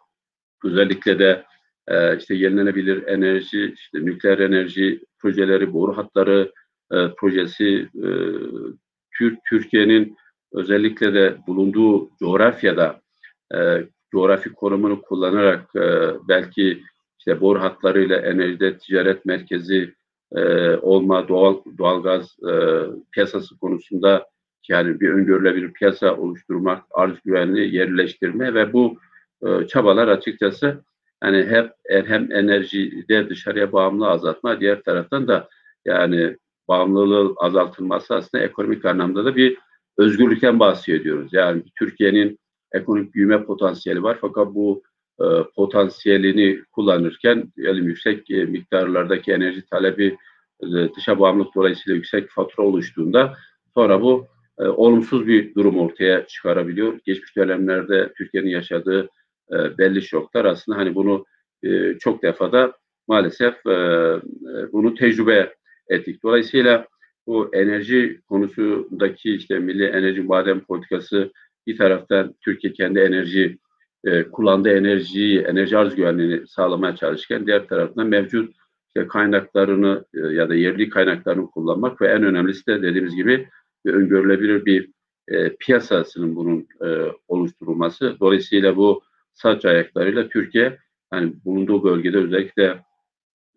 özellikle 0.65 1.19
de 1.19 1.45
işte 2.19 2.35
yenilenebilir 2.35 3.07
enerji, 3.07 3.75
işte 3.77 4.05
nükleer 4.05 4.39
enerji 4.39 5.01
projeleri, 5.19 5.73
boru 5.73 5.97
hatları 5.97 6.53
projesi, 7.17 7.89
Türk 9.19 9.39
Türkiye'nin 9.51 10.17
özellikle 10.53 11.15
de 11.15 11.37
bulunduğu 11.47 12.11
coğrafyada 12.19 13.01
coğrafi 14.13 14.53
konumunu 14.53 15.03
kullanarak 15.03 15.75
belki 16.29 16.83
işte 17.19 17.41
boru 17.41 17.61
hatlarıyla 17.61 18.17
enerjide 18.17 18.79
ticaret 18.79 19.25
merkezi 19.25 19.95
e, 20.37 20.77
olma, 20.77 21.29
doğal 21.29 21.57
doğalgaz 21.79 22.37
e, 22.51 22.53
piyasası 23.13 23.59
konusunda 23.59 24.27
yani 24.69 25.01
bir 25.01 25.11
öngörülebilir 25.11 25.73
piyasa 25.73 26.17
oluşturmak, 26.17 26.85
arz 26.91 27.15
güvenliği 27.25 27.75
yerleştirme 27.75 28.55
ve 28.55 28.73
bu 28.73 28.99
e, 29.47 29.67
çabalar 29.67 30.09
açıkçası 30.09 30.85
hani 31.21 31.47
hep 31.47 31.73
hem 31.89 32.33
enerjide 32.33 33.29
dışarıya 33.29 33.73
bağımlı 33.73 34.09
azaltma, 34.09 34.61
diğer 34.61 34.83
taraftan 34.83 35.29
da 35.29 35.49
yani 35.85 36.37
bağımlılığı 36.69 37.35
azaltılması 37.37 38.15
aslında 38.15 38.45
ekonomik 38.45 38.85
anlamda 38.85 39.25
da 39.25 39.37
bir 39.37 39.59
özgürlükten 39.99 40.61
bahsediyoruz. 40.61 41.33
Yani 41.33 41.63
Türkiye'nin 41.79 42.39
ekonomik 42.73 43.15
büyüme 43.15 43.45
potansiyeli 43.45 44.03
var 44.03 44.19
fakat 44.21 44.55
bu 44.55 44.83
e, 45.23 45.27
potansiyelini 45.57 46.63
kullanırken 46.73 47.53
yani 47.57 47.79
yüksek 47.79 48.31
e, 48.31 48.45
miktarlardaki 48.45 49.33
enerji 49.33 49.67
talebi 49.67 50.17
e, 50.63 50.67
dışa 50.97 51.21
bağımlılık 51.21 51.55
dolayısıyla 51.55 51.97
yüksek 51.97 52.31
fatura 52.31 52.67
oluştuğunda 52.67 53.37
sonra 53.75 54.03
bu 54.03 54.27
e, 54.59 54.65
olumsuz 54.65 55.27
bir 55.27 55.55
durum 55.55 55.79
ortaya 55.79 56.27
çıkarabiliyor. 56.27 57.01
Geçmiş 57.05 57.37
dönemlerde 57.37 58.13
Türkiye'nin 58.19 58.51
yaşadığı 58.51 59.09
e, 59.53 59.79
belli 59.79 60.03
şoklar 60.03 60.45
aslında 60.45 60.79
hani 60.79 60.95
bunu 60.95 61.27
e, 61.63 61.99
çok 61.99 62.23
defada 62.23 62.73
maalesef 63.09 63.67
e, 63.67 63.77
bunu 64.73 64.95
tecrübe 64.95 65.55
ettik. 65.89 66.23
Dolayısıyla 66.23 66.87
bu 67.27 67.51
enerji 67.53 68.21
konusundaki 68.29 69.35
işte 69.35 69.59
milli 69.59 69.85
enerji 69.85 70.29
badem 70.29 70.61
politikası 70.61 71.33
bir 71.67 71.77
taraftan 71.77 72.35
Türkiye 72.41 72.73
kendi 72.73 72.99
enerji 72.99 73.59
e, 74.05 74.23
kullandığı 74.23 74.71
enerjiyi, 74.71 75.41
enerji 75.41 75.79
arz 75.79 75.95
güvenliğini 75.95 76.47
sağlamaya 76.47 76.97
çalışırken 76.97 77.47
diğer 77.47 77.69
taraftan 77.69 78.07
mevcut 78.07 78.55
işte 78.97 79.09
kaynaklarını 79.09 80.05
e, 80.15 80.19
ya 80.21 80.49
da 80.49 80.55
yerli 80.55 80.89
kaynaklarını 80.89 81.51
kullanmak 81.51 82.01
ve 82.01 82.09
en 82.09 82.23
önemlisi 82.23 82.67
de 82.67 82.83
dediğimiz 82.83 83.17
gibi 83.17 83.49
öngörülebilir 83.85 84.65
bir 84.65 84.91
e, 85.29 85.57
piyasasının 85.57 86.37
bunun 86.37 86.67
e, 86.85 87.13
oluşturulması. 87.29 88.17
Dolayısıyla 88.21 88.77
bu 88.77 89.03
saç 89.33 89.65
ayaklarıyla 89.65 90.29
Türkiye 90.29 90.79
yani 91.13 91.33
bulunduğu 91.45 91.85
bölgede 91.85 92.19
özellikle 92.19 92.79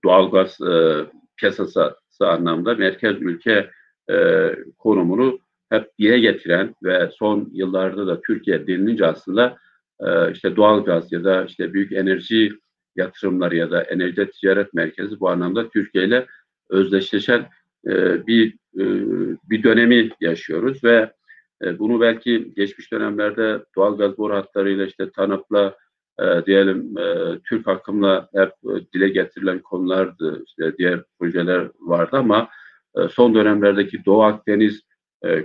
doğalgaz 0.03 0.61
e, 0.61 1.05
piyasası 1.37 1.95
anlamda 2.19 2.75
merkez 2.75 3.21
ülke 3.21 3.69
e, 4.09 4.49
konumunu 4.77 5.39
hep 5.69 5.97
dile 5.99 6.19
getiren 6.19 6.75
ve 6.83 7.09
son 7.13 7.49
yıllarda 7.53 8.07
da 8.07 8.21
Türkiye 8.21 8.67
denilince 8.67 9.05
aslında 9.05 9.57
e, 9.99 10.31
işte 10.31 10.55
doğalgaz 10.55 11.11
ya 11.11 11.23
da 11.23 11.45
işte 11.45 11.73
büyük 11.73 11.91
enerji 11.91 12.51
yatırımları 12.95 13.55
ya 13.55 13.71
da 13.71 13.81
enerji 13.83 14.29
ticaret 14.29 14.73
merkezi 14.73 15.19
bu 15.19 15.29
anlamda 15.29 15.69
Türkiye 15.69 16.05
ile 16.05 16.25
özdeşleşen 16.69 17.49
e, 17.87 18.27
bir 18.27 18.53
e, 18.53 18.83
bir 19.49 19.63
dönemi 19.63 20.09
yaşıyoruz 20.21 20.83
ve 20.83 21.13
e, 21.63 21.79
bunu 21.79 22.01
belki 22.01 22.53
geçmiş 22.55 22.91
dönemlerde 22.91 23.63
doğalgaz 23.75 24.17
boru 24.17 24.35
hatlarıyla 24.35 24.85
işte 24.85 25.11
TANAP'la 25.11 25.77
diyelim 26.45 26.95
Türk 27.43 27.67
akımla 27.67 28.29
hep 28.35 28.51
dile 28.93 29.09
getirilen 29.09 29.59
konulardı. 29.59 30.43
İşte 30.47 30.77
diğer 30.77 31.03
projeler 31.19 31.67
vardı 31.79 32.17
ama 32.17 32.49
son 33.11 33.35
dönemlerdeki 33.35 34.05
Doğu 34.05 34.23
Akdeniz 34.23 34.81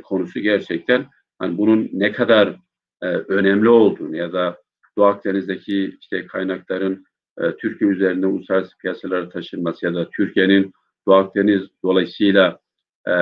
konusu 0.03 0.41
gerçekten 0.41 1.07
hani 1.39 1.59
bunun 1.59 1.89
ne 1.93 2.13
kadar 2.13 2.57
e, 3.03 3.07
önemli 3.07 3.69
olduğunu 3.69 4.17
ya 4.17 4.33
da 4.33 4.59
Doğu 4.99 5.05
Akdeniz'deki 5.05 5.97
işte 6.01 6.27
kaynakların 6.27 7.05
e, 7.39 7.57
Türkiye 7.57 7.91
üzerinde 7.91 8.27
uluslararası 8.27 8.79
piyasalara 8.79 9.29
taşınması 9.29 9.87
ya 9.87 9.95
da 9.95 10.11
Türkiye'nin 10.11 10.73
Doğu 11.07 11.15
Akdeniz 11.15 11.63
dolayısıyla 11.85 12.59
e, 13.07 13.13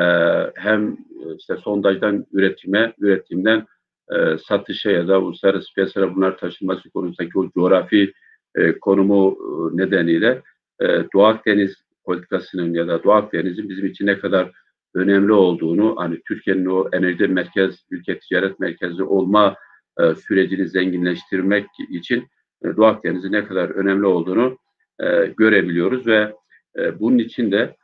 hem 0.55 0.97
işte 1.39 1.57
sondajdan 1.57 2.26
üretime, 2.33 2.93
üretimden 2.99 3.66
e, 4.12 4.39
satışa 4.39 4.91
ya 4.91 5.09
da 5.09 5.20
uluslararası 5.20 5.74
piyasalara 5.74 6.16
bunlar 6.16 6.39
taşınması 6.39 6.91
konusundaki 6.91 7.39
o 7.39 7.51
coğrafi 7.51 8.12
e, 8.55 8.79
konumu 8.79 9.37
e, 9.41 9.76
nedeniyle 9.76 10.43
e, 10.81 10.87
Doğu 11.14 11.24
Akdeniz 11.24 11.74
politikasının 12.05 12.74
ya 12.74 12.89
da 12.89 13.05
Doğu 13.05 13.12
Akdeniz'in 13.12 13.68
bizim 13.68 13.87
için 13.87 14.07
ne 14.07 14.18
kadar 14.18 14.51
önemli 14.95 15.33
olduğunu, 15.33 15.95
hani 15.99 16.20
Türkiye'nin 16.29 16.66
o 16.66 16.89
enerji 16.93 17.29
merkez, 17.29 17.85
ülke 17.91 18.18
ticaret 18.18 18.61
merkezi 18.61 19.03
olma 19.03 19.57
e, 19.99 20.14
sürecini 20.14 20.68
zenginleştirmek 20.68 21.66
için 21.90 22.28
e, 22.64 22.76
Doğu 22.76 22.86
Akdeniz'in 22.86 23.32
ne 23.32 23.44
kadar 23.44 23.70
önemli 23.70 24.07
olduğunu 24.07 24.59
e, 25.01 25.26
görebiliyoruz 25.36 26.07
ve 26.07 26.34
e, 26.78 27.01
bunun 27.01 27.18
için 27.18 27.53
de 27.53 27.76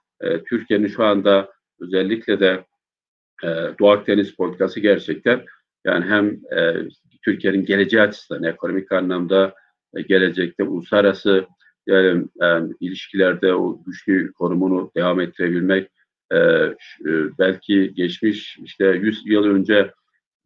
Türkiye'nin 0.48 0.86
şu 0.86 1.04
anda 1.04 1.52
özellikle 1.80 2.40
de 2.40 2.64
e, 3.44 3.48
Doğu 3.80 3.90
Akdeniz 3.90 4.36
politikası 4.36 4.80
gerçekten 4.80 5.44
yani 5.84 6.04
hem 6.04 6.40
Türkiye'nin 7.24 7.64
geleceği 7.64 8.02
açısından 8.02 8.44
ekonomik 8.44 8.92
anlamda 8.92 9.54
gelecekte 10.08 10.64
uluslararası 10.64 11.46
yani 11.86 12.24
e, 12.42 12.46
ilişkilerde 12.80 13.54
o 13.54 13.84
güçlü 13.86 14.32
konumunu 14.32 14.90
devam 14.96 15.20
ettirebilmek 15.20 15.90
e, 16.32 16.38
belki 17.38 17.94
geçmiş 17.94 18.58
işte 18.64 18.84
100 18.84 19.26
yıl 19.26 19.44
önce 19.44 19.92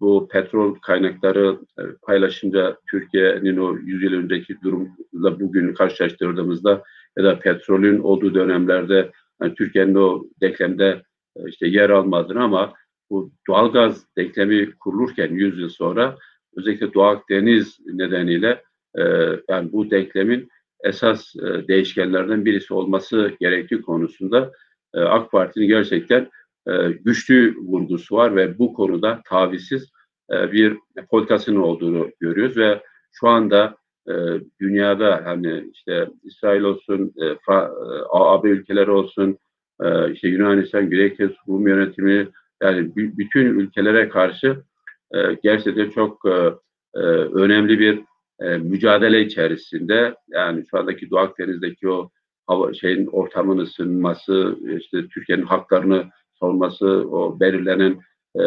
bu 0.01 0.29
petrol 0.29 0.75
kaynakları 0.75 1.59
e, 1.79 1.83
paylaşınca 2.03 2.77
Türkiye'nin 2.91 3.57
o 3.57 3.77
100 3.77 4.03
yıl 4.03 4.13
önceki 4.13 4.61
durumla 4.63 5.41
bugün 5.41 5.75
karşılaştırdığımızda 5.75 6.83
ya 7.19 7.25
da 7.25 7.39
petrolün 7.39 7.99
olduğu 7.99 8.35
dönemlerde 8.35 9.11
yani 9.43 9.55
Türkiye'nin 9.55 9.95
o 9.95 10.25
denklemde 10.41 11.03
e, 11.37 11.49
işte 11.49 11.67
yer 11.67 11.91
almadığını 11.91 12.43
ama 12.43 12.73
bu 13.11 13.33
doğalgaz 13.49 14.07
denklemi 14.17 14.73
kurulurken 14.73 15.31
100 15.33 15.59
yıl 15.59 15.69
sonra 15.69 16.17
özellikle 16.57 16.95
Doğu 16.95 17.05
Akdeniz 17.05 17.79
nedeniyle 17.87 18.63
e, 18.99 19.03
yani 19.49 19.73
bu 19.73 19.91
denklemin 19.91 20.49
esas 20.85 21.35
değişkenlerden 21.69 22.45
birisi 22.45 22.75
olması 22.75 23.33
gerektiği 23.41 23.83
konusunda 23.83 24.53
AK 24.95 25.33
Parti'nin 25.33 25.69
gerçekten 25.69 26.31
güçlü 27.05 27.57
vurgusu 27.57 28.17
var 28.17 28.37
ve 28.37 28.59
bu 28.59 28.75
konuda 28.75 29.23
tavizsiz 29.25 29.93
e, 30.33 30.53
bir 30.53 30.77
politikasının 31.11 31.61
olduğunu 31.61 32.11
görüyoruz 32.21 32.57
ve 32.57 32.83
şu 33.13 33.29
anda 33.29 33.77
e, 34.09 34.13
dünyada 34.61 35.21
hani 35.25 35.71
işte 35.73 36.09
İsrail 36.25 36.63
olsun, 36.63 37.15
e, 37.17 37.25
e, 37.25 37.37
AB 38.11 38.49
ülkeleri 38.49 38.91
olsun, 38.91 39.39
e, 39.83 40.13
işte 40.13 40.29
Yunanistan, 40.29 40.91
Güney 40.91 41.17
Rum 41.49 41.69
yönetimi 41.69 42.29
yani 42.63 42.93
bütün 42.97 43.45
ülkelere 43.45 44.09
karşı 44.09 44.63
e, 45.15 45.19
gerçekten 45.43 45.91
çok 45.91 46.27
e, 46.27 46.53
e, 46.95 47.01
önemli 47.35 47.79
bir 47.79 48.01
e, 48.41 48.59
mücadele 48.59 49.23
içerisinde. 49.23 50.15
Yani 50.29 50.65
şu 50.71 50.79
andaki 50.79 51.11
Doğu 51.11 51.19
Akdeniz'deki 51.19 51.89
o 51.89 52.11
hava 52.47 52.75
şeyin 52.75 53.07
ortamın 53.07 53.59
ısınması, 53.59 54.57
işte 54.81 55.09
Türkiye'nin 55.09 55.47
haklarını 55.47 56.05
savunması, 56.41 56.87
o 56.87 57.41
belirlenen 57.41 58.01
e, 58.35 58.43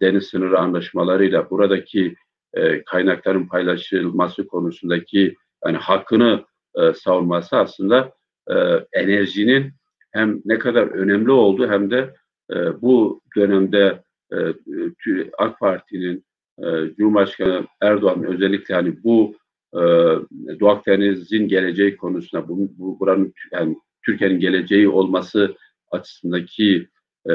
deniz 0.00 0.26
sınırı 0.26 0.58
anlaşmalarıyla 0.58 1.50
buradaki 1.50 2.14
e, 2.54 2.84
kaynakların 2.84 3.46
paylaşılması 3.46 4.46
konusundaki 4.46 5.34
yani 5.66 5.76
hakkını 5.76 6.44
e, 6.78 6.92
savunması 6.92 7.56
aslında 7.56 8.12
e, 8.50 8.54
enerjinin 8.92 9.72
hem 10.12 10.42
ne 10.44 10.58
kadar 10.58 10.86
önemli 10.86 11.30
oldu 11.30 11.68
hem 11.70 11.90
de 11.90 12.14
e, 12.52 12.82
bu 12.82 13.20
dönemde 13.36 14.02
e, 14.32 14.36
AK 15.38 15.60
Parti'nin 15.60 16.24
e, 16.58 16.94
Cumhurbaşkanı 16.96 17.66
Erdoğan 17.80 18.24
özellikle 18.24 18.74
hani 18.74 19.04
bu 19.04 19.36
e, 19.74 19.80
Doğu 20.60 20.68
Akdeniz'in 20.68 21.48
geleceği 21.48 21.96
konusunda 21.96 22.48
bu, 22.48 22.70
bu 22.78 23.00
buranın 23.00 23.32
yani 23.52 23.76
Türkiye'nin 24.06 24.40
geleceği 24.40 24.88
olması 24.88 25.54
açısındaki 25.90 26.88
e, 27.28 27.34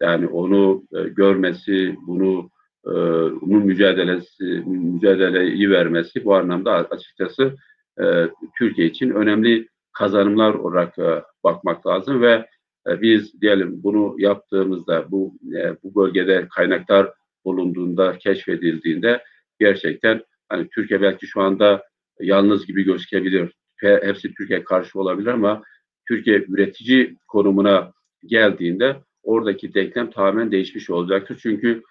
yani 0.00 0.26
onu 0.26 0.84
e, 0.92 1.02
görmesi, 1.02 1.96
bunu 2.06 2.50
e, 2.86 2.92
bunun 3.40 3.66
mücadelesi 3.66 4.44
mücadeleyi 4.66 5.70
vermesi 5.70 6.24
bu 6.24 6.34
anlamda 6.34 6.72
açıkçası 6.72 7.56
e, 8.00 8.04
Türkiye 8.58 8.86
için 8.86 9.10
önemli 9.10 9.68
kazanımlar 9.92 10.54
olarak 10.54 10.98
e, 10.98 11.22
bakmak 11.44 11.86
lazım 11.86 12.20
ve 12.20 12.46
e, 12.88 13.02
biz 13.02 13.40
diyelim 13.40 13.82
bunu 13.82 14.14
yaptığımızda 14.18 15.10
bu 15.10 15.34
e, 15.56 15.76
bu 15.82 15.94
bölgede 15.94 16.48
kaynaklar 16.54 17.12
bulunduğunda 17.44 18.18
keşfedildiğinde 18.18 19.22
gerçekten 19.60 20.22
hani 20.48 20.68
Türkiye 20.68 21.02
belki 21.02 21.26
şu 21.26 21.40
anda 21.40 21.82
yalnız 22.20 22.66
gibi 22.66 22.82
gözükebilir. 22.82 23.52
Hepsi 23.76 24.34
Türkiye 24.34 24.64
karşı 24.64 25.00
olabilir 25.00 25.26
ama 25.26 25.62
Türkiye 26.08 26.44
üretici 26.48 27.16
konumuna 27.28 27.92
geldiğinde 28.26 28.96
oradaki 29.24 29.74
denklem 29.74 30.10
tamamen 30.10 30.52
değişmiş 30.52 30.90
olacaktır. 30.90 31.38
Çünkü 31.42 31.82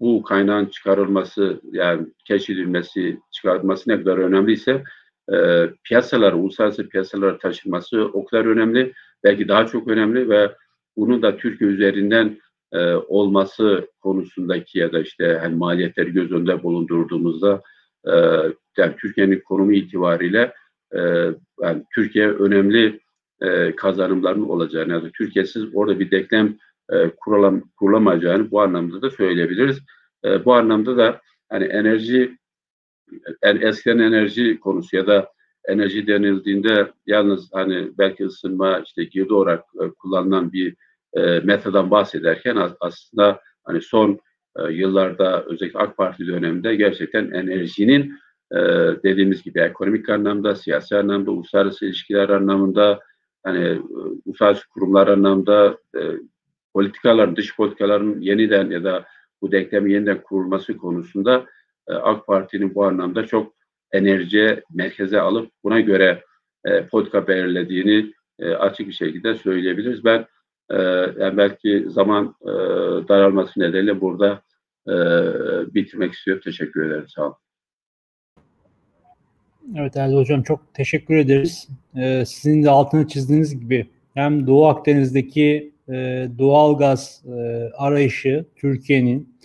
bu 0.00 0.22
kaynağın 0.22 0.66
çıkarılması 0.66 1.60
yani 1.72 2.06
keşfedilmesi, 2.24 3.20
çıkarılması 3.30 3.90
ne 3.90 3.98
kadar 3.98 4.18
önemliyse 4.18 4.84
e, 5.32 5.66
piyasalara, 5.84 6.36
uluslararası 6.36 6.88
piyasalara 6.88 7.38
taşınması 7.38 8.04
o 8.12 8.24
kadar 8.24 8.44
önemli. 8.44 8.92
Belki 9.24 9.48
daha 9.48 9.66
çok 9.66 9.88
önemli 9.88 10.28
ve 10.28 10.52
bunu 10.96 11.22
da 11.22 11.36
Türkiye 11.36 11.70
üzerinden 11.70 12.38
e, 12.72 12.94
olması 12.94 13.88
konusundaki 14.00 14.78
ya 14.78 14.92
da 14.92 15.00
işte 15.00 15.38
hani 15.40 15.56
maliyetleri 15.56 16.12
göz 16.12 16.32
önünde 16.32 16.62
bulundurduğumuzda 16.62 17.62
e, 18.04 18.12
yani 18.76 18.94
Türkiye'nin 19.00 19.40
konumu 19.40 19.72
itibariyle 19.72 20.52
e, 20.94 21.00
yani 21.62 21.84
Türkiye 21.94 22.28
önemli 22.28 23.00
e, 23.42 23.76
kazanımların 23.76 24.48
olacağını 24.48 24.92
ya 24.92 25.02
da 25.02 25.10
Türkiye'siz 25.10 25.64
orada 25.74 26.00
bir 26.00 26.10
denklem 26.10 26.56
e, 26.92 27.10
kurulam, 27.10 27.62
kurulamayacağını 27.76 28.50
bu 28.50 28.62
anlamda 28.62 29.02
da 29.02 29.10
söyleyebiliriz. 29.10 29.78
E, 30.24 30.44
bu 30.44 30.54
anlamda 30.54 30.96
da 30.96 31.20
hani 31.48 31.64
enerji 31.64 32.38
yani 33.44 33.64
eskiden 33.64 33.98
enerji 33.98 34.60
konusu 34.60 34.96
ya 34.96 35.06
da 35.06 35.32
enerji 35.64 36.06
denildiğinde 36.06 36.92
yalnız 37.06 37.48
hani 37.52 37.98
belki 37.98 38.26
ısınma 38.26 38.78
işte 38.78 39.04
girdi 39.04 39.34
olarak 39.34 39.64
e, 39.82 39.88
kullanılan 39.88 40.52
bir 40.52 40.76
e, 41.12 41.40
metadan 41.40 41.90
bahsederken 41.90 42.58
aslında 42.80 43.40
hani 43.64 43.82
son 43.82 44.20
e, 44.56 44.72
yıllarda 44.72 45.44
özellikle 45.44 45.78
AK 45.78 45.96
Parti 45.96 46.26
döneminde 46.26 46.76
gerçekten 46.76 47.30
enerjinin 47.30 48.14
e, 48.52 48.58
dediğimiz 49.04 49.42
gibi 49.42 49.60
ekonomik 49.60 50.08
anlamda, 50.08 50.54
siyasi 50.54 50.96
anlamda, 50.96 51.30
uluslararası 51.30 51.86
ilişkiler 51.86 52.28
anlamında, 52.28 53.00
hani 53.44 53.64
e, 53.64 53.78
uluslararası 54.24 54.68
kurumlar 54.68 55.08
anlamda 55.08 55.78
e, 55.96 56.00
politikaların, 56.76 57.36
dış 57.36 57.56
politikaların 57.56 58.20
yeniden 58.20 58.70
ya 58.70 58.84
da 58.84 59.04
bu 59.42 59.52
denklemin 59.52 59.90
yeniden 59.90 60.22
kurulması 60.22 60.76
konusunda 60.76 61.46
e, 61.88 61.92
AK 61.92 62.26
Parti'nin 62.26 62.74
bu 62.74 62.84
anlamda 62.84 63.26
çok 63.26 63.54
enerjiye 63.92 64.62
merkeze 64.70 65.20
alıp 65.20 65.50
buna 65.64 65.80
göre 65.80 66.22
e, 66.64 66.86
politika 66.86 67.28
belirlediğini 67.28 68.12
e, 68.38 68.50
açık 68.50 68.88
bir 68.88 68.92
şekilde 68.92 69.34
söyleyebiliriz. 69.34 70.04
Ben 70.04 70.26
e, 70.70 70.76
yani 71.18 71.36
belki 71.36 71.84
zaman 71.88 72.34
e, 72.42 72.52
daralması 73.08 73.60
nedeniyle 73.60 74.00
burada 74.00 74.42
e, 74.88 74.94
bitirmek 75.74 76.12
istiyorum. 76.12 76.42
Teşekkür 76.44 76.86
ederim. 76.86 77.08
Sağ 77.08 77.22
olun. 77.22 77.36
Evet 79.76 79.96
Erdal 79.96 80.16
Hocam 80.16 80.42
çok 80.42 80.74
teşekkür 80.74 81.16
ederiz. 81.16 81.68
Ee, 81.96 82.24
sizin 82.26 82.62
de 82.62 82.70
altını 82.70 83.08
çizdiğiniz 83.08 83.60
gibi 83.60 83.86
hem 84.14 84.46
Doğu 84.46 84.66
Akdeniz'deki 84.66 85.75
e, 85.88 86.28
doğal 86.38 86.78
gaz 86.78 87.22
e, 87.26 87.70
arayışı 87.76 88.44
Türkiye'nin 88.56 89.36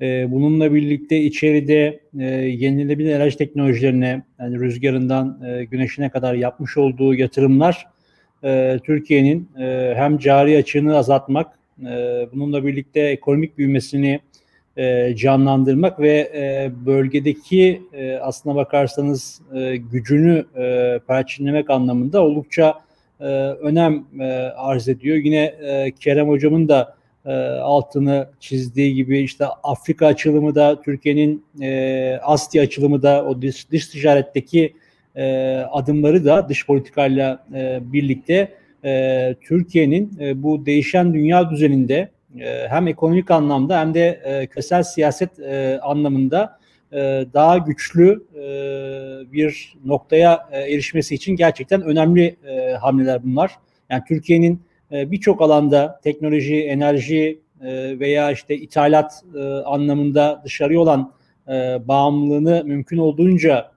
e, 0.00 0.30
bununla 0.30 0.74
birlikte 0.74 1.20
içeride 1.20 2.00
e, 2.18 2.24
yenilenebilir 2.34 3.14
enerji 3.14 3.38
teknolojilerine 3.38 4.22
yani 4.40 4.60
rüzgarından 4.60 5.42
e, 5.46 5.64
güneşine 5.64 6.10
kadar 6.10 6.34
yapmış 6.34 6.76
olduğu 6.76 7.14
yatırımlar 7.14 7.86
e, 8.44 8.78
Türkiye'nin 8.84 9.48
e, 9.60 9.94
hem 9.96 10.18
cari 10.18 10.56
açığını 10.56 10.96
azaltmak, 10.96 11.58
e, 11.82 12.26
bununla 12.32 12.66
birlikte 12.66 13.00
ekonomik 13.00 13.58
büyümesini 13.58 14.20
e, 14.76 15.16
canlandırmak 15.16 16.00
ve 16.00 16.32
e, 16.34 16.70
bölgedeki 16.86 17.82
e, 17.92 18.16
aslına 18.16 18.54
bakarsanız 18.54 19.42
e, 19.54 19.76
gücünü 19.76 20.44
e, 20.56 21.00
perçinlemek 21.06 21.70
anlamında 21.70 22.22
oldukça 22.22 22.74
e, 23.20 23.24
önem 23.60 24.04
e, 24.20 24.24
arz 24.56 24.88
ediyor. 24.88 25.16
Yine 25.16 25.44
e, 25.44 25.92
Kerem 26.00 26.28
Hocam'ın 26.28 26.68
da 26.68 26.94
e, 27.26 27.32
altını 27.48 28.28
çizdiği 28.40 28.94
gibi 28.94 29.18
işte 29.18 29.46
Afrika 29.62 30.06
açılımı 30.06 30.54
da 30.54 30.82
Türkiye'nin 30.82 31.44
e, 31.62 32.18
Asya 32.22 32.62
açılımı 32.62 33.02
da 33.02 33.24
o 33.24 33.42
dış, 33.42 33.70
dış 33.70 33.86
ticaretteki 33.86 34.74
e, 35.16 35.56
adımları 35.70 36.24
da 36.24 36.48
dış 36.48 36.66
politikayla 36.66 37.44
e, 37.54 37.80
birlikte 37.82 38.52
e, 38.84 39.34
Türkiye'nin 39.40 40.18
e, 40.20 40.42
bu 40.42 40.66
değişen 40.66 41.14
dünya 41.14 41.50
düzeninde 41.50 42.08
e, 42.40 42.68
hem 42.68 42.88
ekonomik 42.88 43.30
anlamda 43.30 43.80
hem 43.80 43.94
de 43.94 44.20
e, 44.24 44.46
küresel 44.46 44.82
siyaset 44.82 45.38
e, 45.38 45.80
anlamında 45.82 46.57
e, 46.92 47.26
daha 47.34 47.58
güçlü 47.58 48.26
e, 48.34 48.42
bir 49.32 49.74
noktaya 49.84 50.48
e, 50.52 50.60
erişmesi 50.60 51.14
için 51.14 51.36
gerçekten 51.36 51.82
önemli 51.82 52.36
hamleler 52.80 53.24
bunlar. 53.24 53.52
Yani 53.90 54.02
Türkiye'nin 54.08 54.62
birçok 54.90 55.42
alanda 55.42 56.00
teknoloji, 56.04 56.64
enerji 56.64 57.40
veya 58.00 58.30
işte 58.32 58.56
ithalat 58.56 59.24
anlamında 59.64 60.42
dışarıya 60.44 60.80
olan 60.80 61.12
e, 61.48 61.52
bağımlılığını 61.88 62.62
mümkün 62.64 62.98
olduğunca 62.98 63.70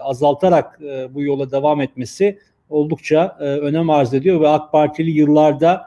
azaltarak 0.00 0.80
bu 1.10 1.22
yola 1.22 1.50
devam 1.50 1.80
etmesi 1.80 2.38
oldukça 2.68 3.36
önem 3.40 3.90
arz 3.90 4.14
ediyor 4.14 4.40
ve 4.40 4.48
AK 4.48 4.72
Partili 4.72 5.10
yıllarda 5.10 5.82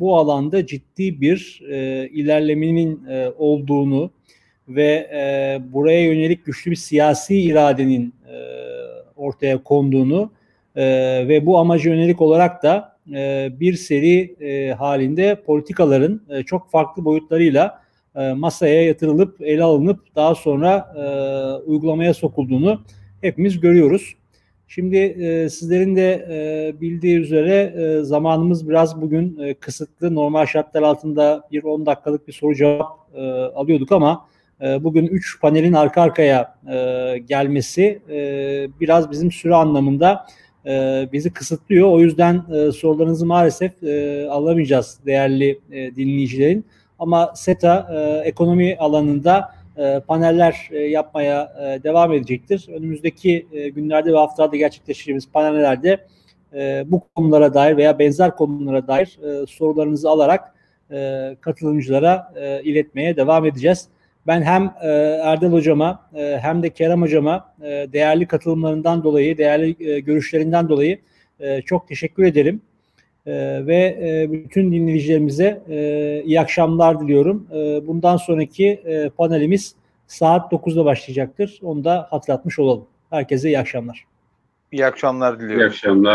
bu 0.00 0.18
alanda 0.18 0.66
ciddi 0.66 1.20
bir 1.20 1.60
ilerlemenin 2.12 3.06
olduğunu 3.38 4.10
ve 4.74 5.10
e, 5.12 5.72
buraya 5.72 6.04
yönelik 6.04 6.46
güçlü 6.46 6.70
bir 6.70 6.76
siyasi 6.76 7.40
iradenin 7.40 8.14
e, 8.28 8.36
ortaya 9.16 9.62
konduğunu 9.62 10.32
e, 10.76 10.84
ve 11.28 11.46
bu 11.46 11.58
amaca 11.58 11.90
yönelik 11.90 12.20
olarak 12.20 12.62
da 12.62 12.96
e, 13.14 13.48
bir 13.60 13.74
seri 13.74 14.36
e, 14.40 14.72
halinde 14.72 15.42
politikaların 15.46 16.22
e, 16.30 16.42
çok 16.42 16.70
farklı 16.70 17.04
boyutlarıyla 17.04 17.82
e, 18.16 18.32
masaya 18.32 18.84
yatırılıp 18.84 19.40
ele 19.40 19.62
alınıp 19.62 20.16
daha 20.16 20.34
sonra 20.34 20.94
e, 20.96 21.02
uygulamaya 21.70 22.14
sokulduğunu 22.14 22.82
hepimiz 23.20 23.60
görüyoruz. 23.60 24.14
Şimdi 24.68 24.96
e, 24.96 25.48
sizlerin 25.48 25.96
de 25.96 26.26
e, 26.30 26.80
bildiği 26.80 27.16
üzere 27.16 27.74
e, 27.76 28.02
zamanımız 28.02 28.68
biraz 28.68 29.00
bugün 29.00 29.38
e, 29.38 29.54
kısıtlı. 29.54 30.14
Normal 30.14 30.46
şartlar 30.46 30.82
altında 30.82 31.48
bir 31.52 31.62
10 31.62 31.86
dakikalık 31.86 32.28
bir 32.28 32.32
soru 32.32 32.54
cevap 32.54 32.98
e, 33.14 33.20
alıyorduk 33.30 33.92
ama 33.92 34.26
bugün 34.60 35.06
3 35.06 35.40
panelin 35.40 35.72
arka 35.72 36.02
arkaya 36.02 36.54
e, 36.70 37.18
gelmesi 37.18 38.02
e, 38.10 38.16
biraz 38.80 39.10
bizim 39.10 39.32
süre 39.32 39.54
anlamında 39.54 40.26
e, 40.66 41.08
bizi 41.12 41.32
kısıtlıyor. 41.32 41.88
O 41.88 42.00
yüzden 42.00 42.42
sorularınızı 42.70 43.26
maalesef 43.26 43.72
alamayacağız 44.30 44.98
değerli 45.06 45.60
dinleyicilerin. 45.70 46.66
Ama 46.98 47.32
SETA 47.34 47.88
ekonomi 48.24 48.76
alanında 48.76 49.54
paneller 50.06 50.68
yapmaya 50.88 51.54
devam 51.84 52.12
edecektir. 52.12 52.68
Önümüzdeki 52.68 53.46
günlerde 53.74 54.12
ve 54.12 54.16
haftalarda 54.16 54.56
gerçekleştireceğimiz 54.56 55.32
panellerde 55.32 56.06
bu 56.90 57.02
konulara 57.14 57.54
dair 57.54 57.76
veya 57.76 57.98
benzer 57.98 58.36
konulara 58.36 58.86
dair 58.86 59.18
sorularınızı 59.48 60.10
alarak 60.10 60.54
katılımcılara 61.40 62.32
iletmeye 62.64 63.16
devam 63.16 63.44
edeceğiz. 63.44 63.88
Ben 64.30 64.42
hem 64.42 64.74
e, 64.82 64.88
Erdal 65.22 65.52
Hocama 65.52 66.08
e, 66.14 66.38
hem 66.42 66.62
de 66.62 66.70
Kerem 66.70 67.02
Hocama 67.02 67.54
e, 67.62 67.86
değerli 67.92 68.26
katılımlarından 68.26 69.04
dolayı, 69.04 69.38
değerli 69.38 69.90
e, 69.90 70.00
görüşlerinden 70.00 70.68
dolayı 70.68 70.98
e, 71.40 71.62
çok 71.62 71.88
teşekkür 71.88 72.24
ederim. 72.24 72.60
E, 73.26 73.32
ve 73.66 73.98
e, 74.02 74.32
bütün 74.32 74.72
dinleyicilerimize 74.72 75.62
e, 75.68 76.22
iyi 76.24 76.40
akşamlar 76.40 77.00
diliyorum. 77.00 77.46
E, 77.52 77.86
bundan 77.86 78.16
sonraki 78.16 78.66
e, 78.68 79.08
panelimiz 79.08 79.74
saat 80.06 80.52
9'da 80.52 80.84
başlayacaktır. 80.84 81.58
Onu 81.62 81.84
da 81.84 82.06
hatırlatmış 82.10 82.58
olalım. 82.58 82.86
Herkese 83.10 83.48
iyi 83.48 83.58
akşamlar. 83.58 84.04
İyi 84.72 84.86
akşamlar 84.86 85.40
diliyorum. 85.40 85.60
İyi 85.60 85.66
akşamlar. 85.66 86.08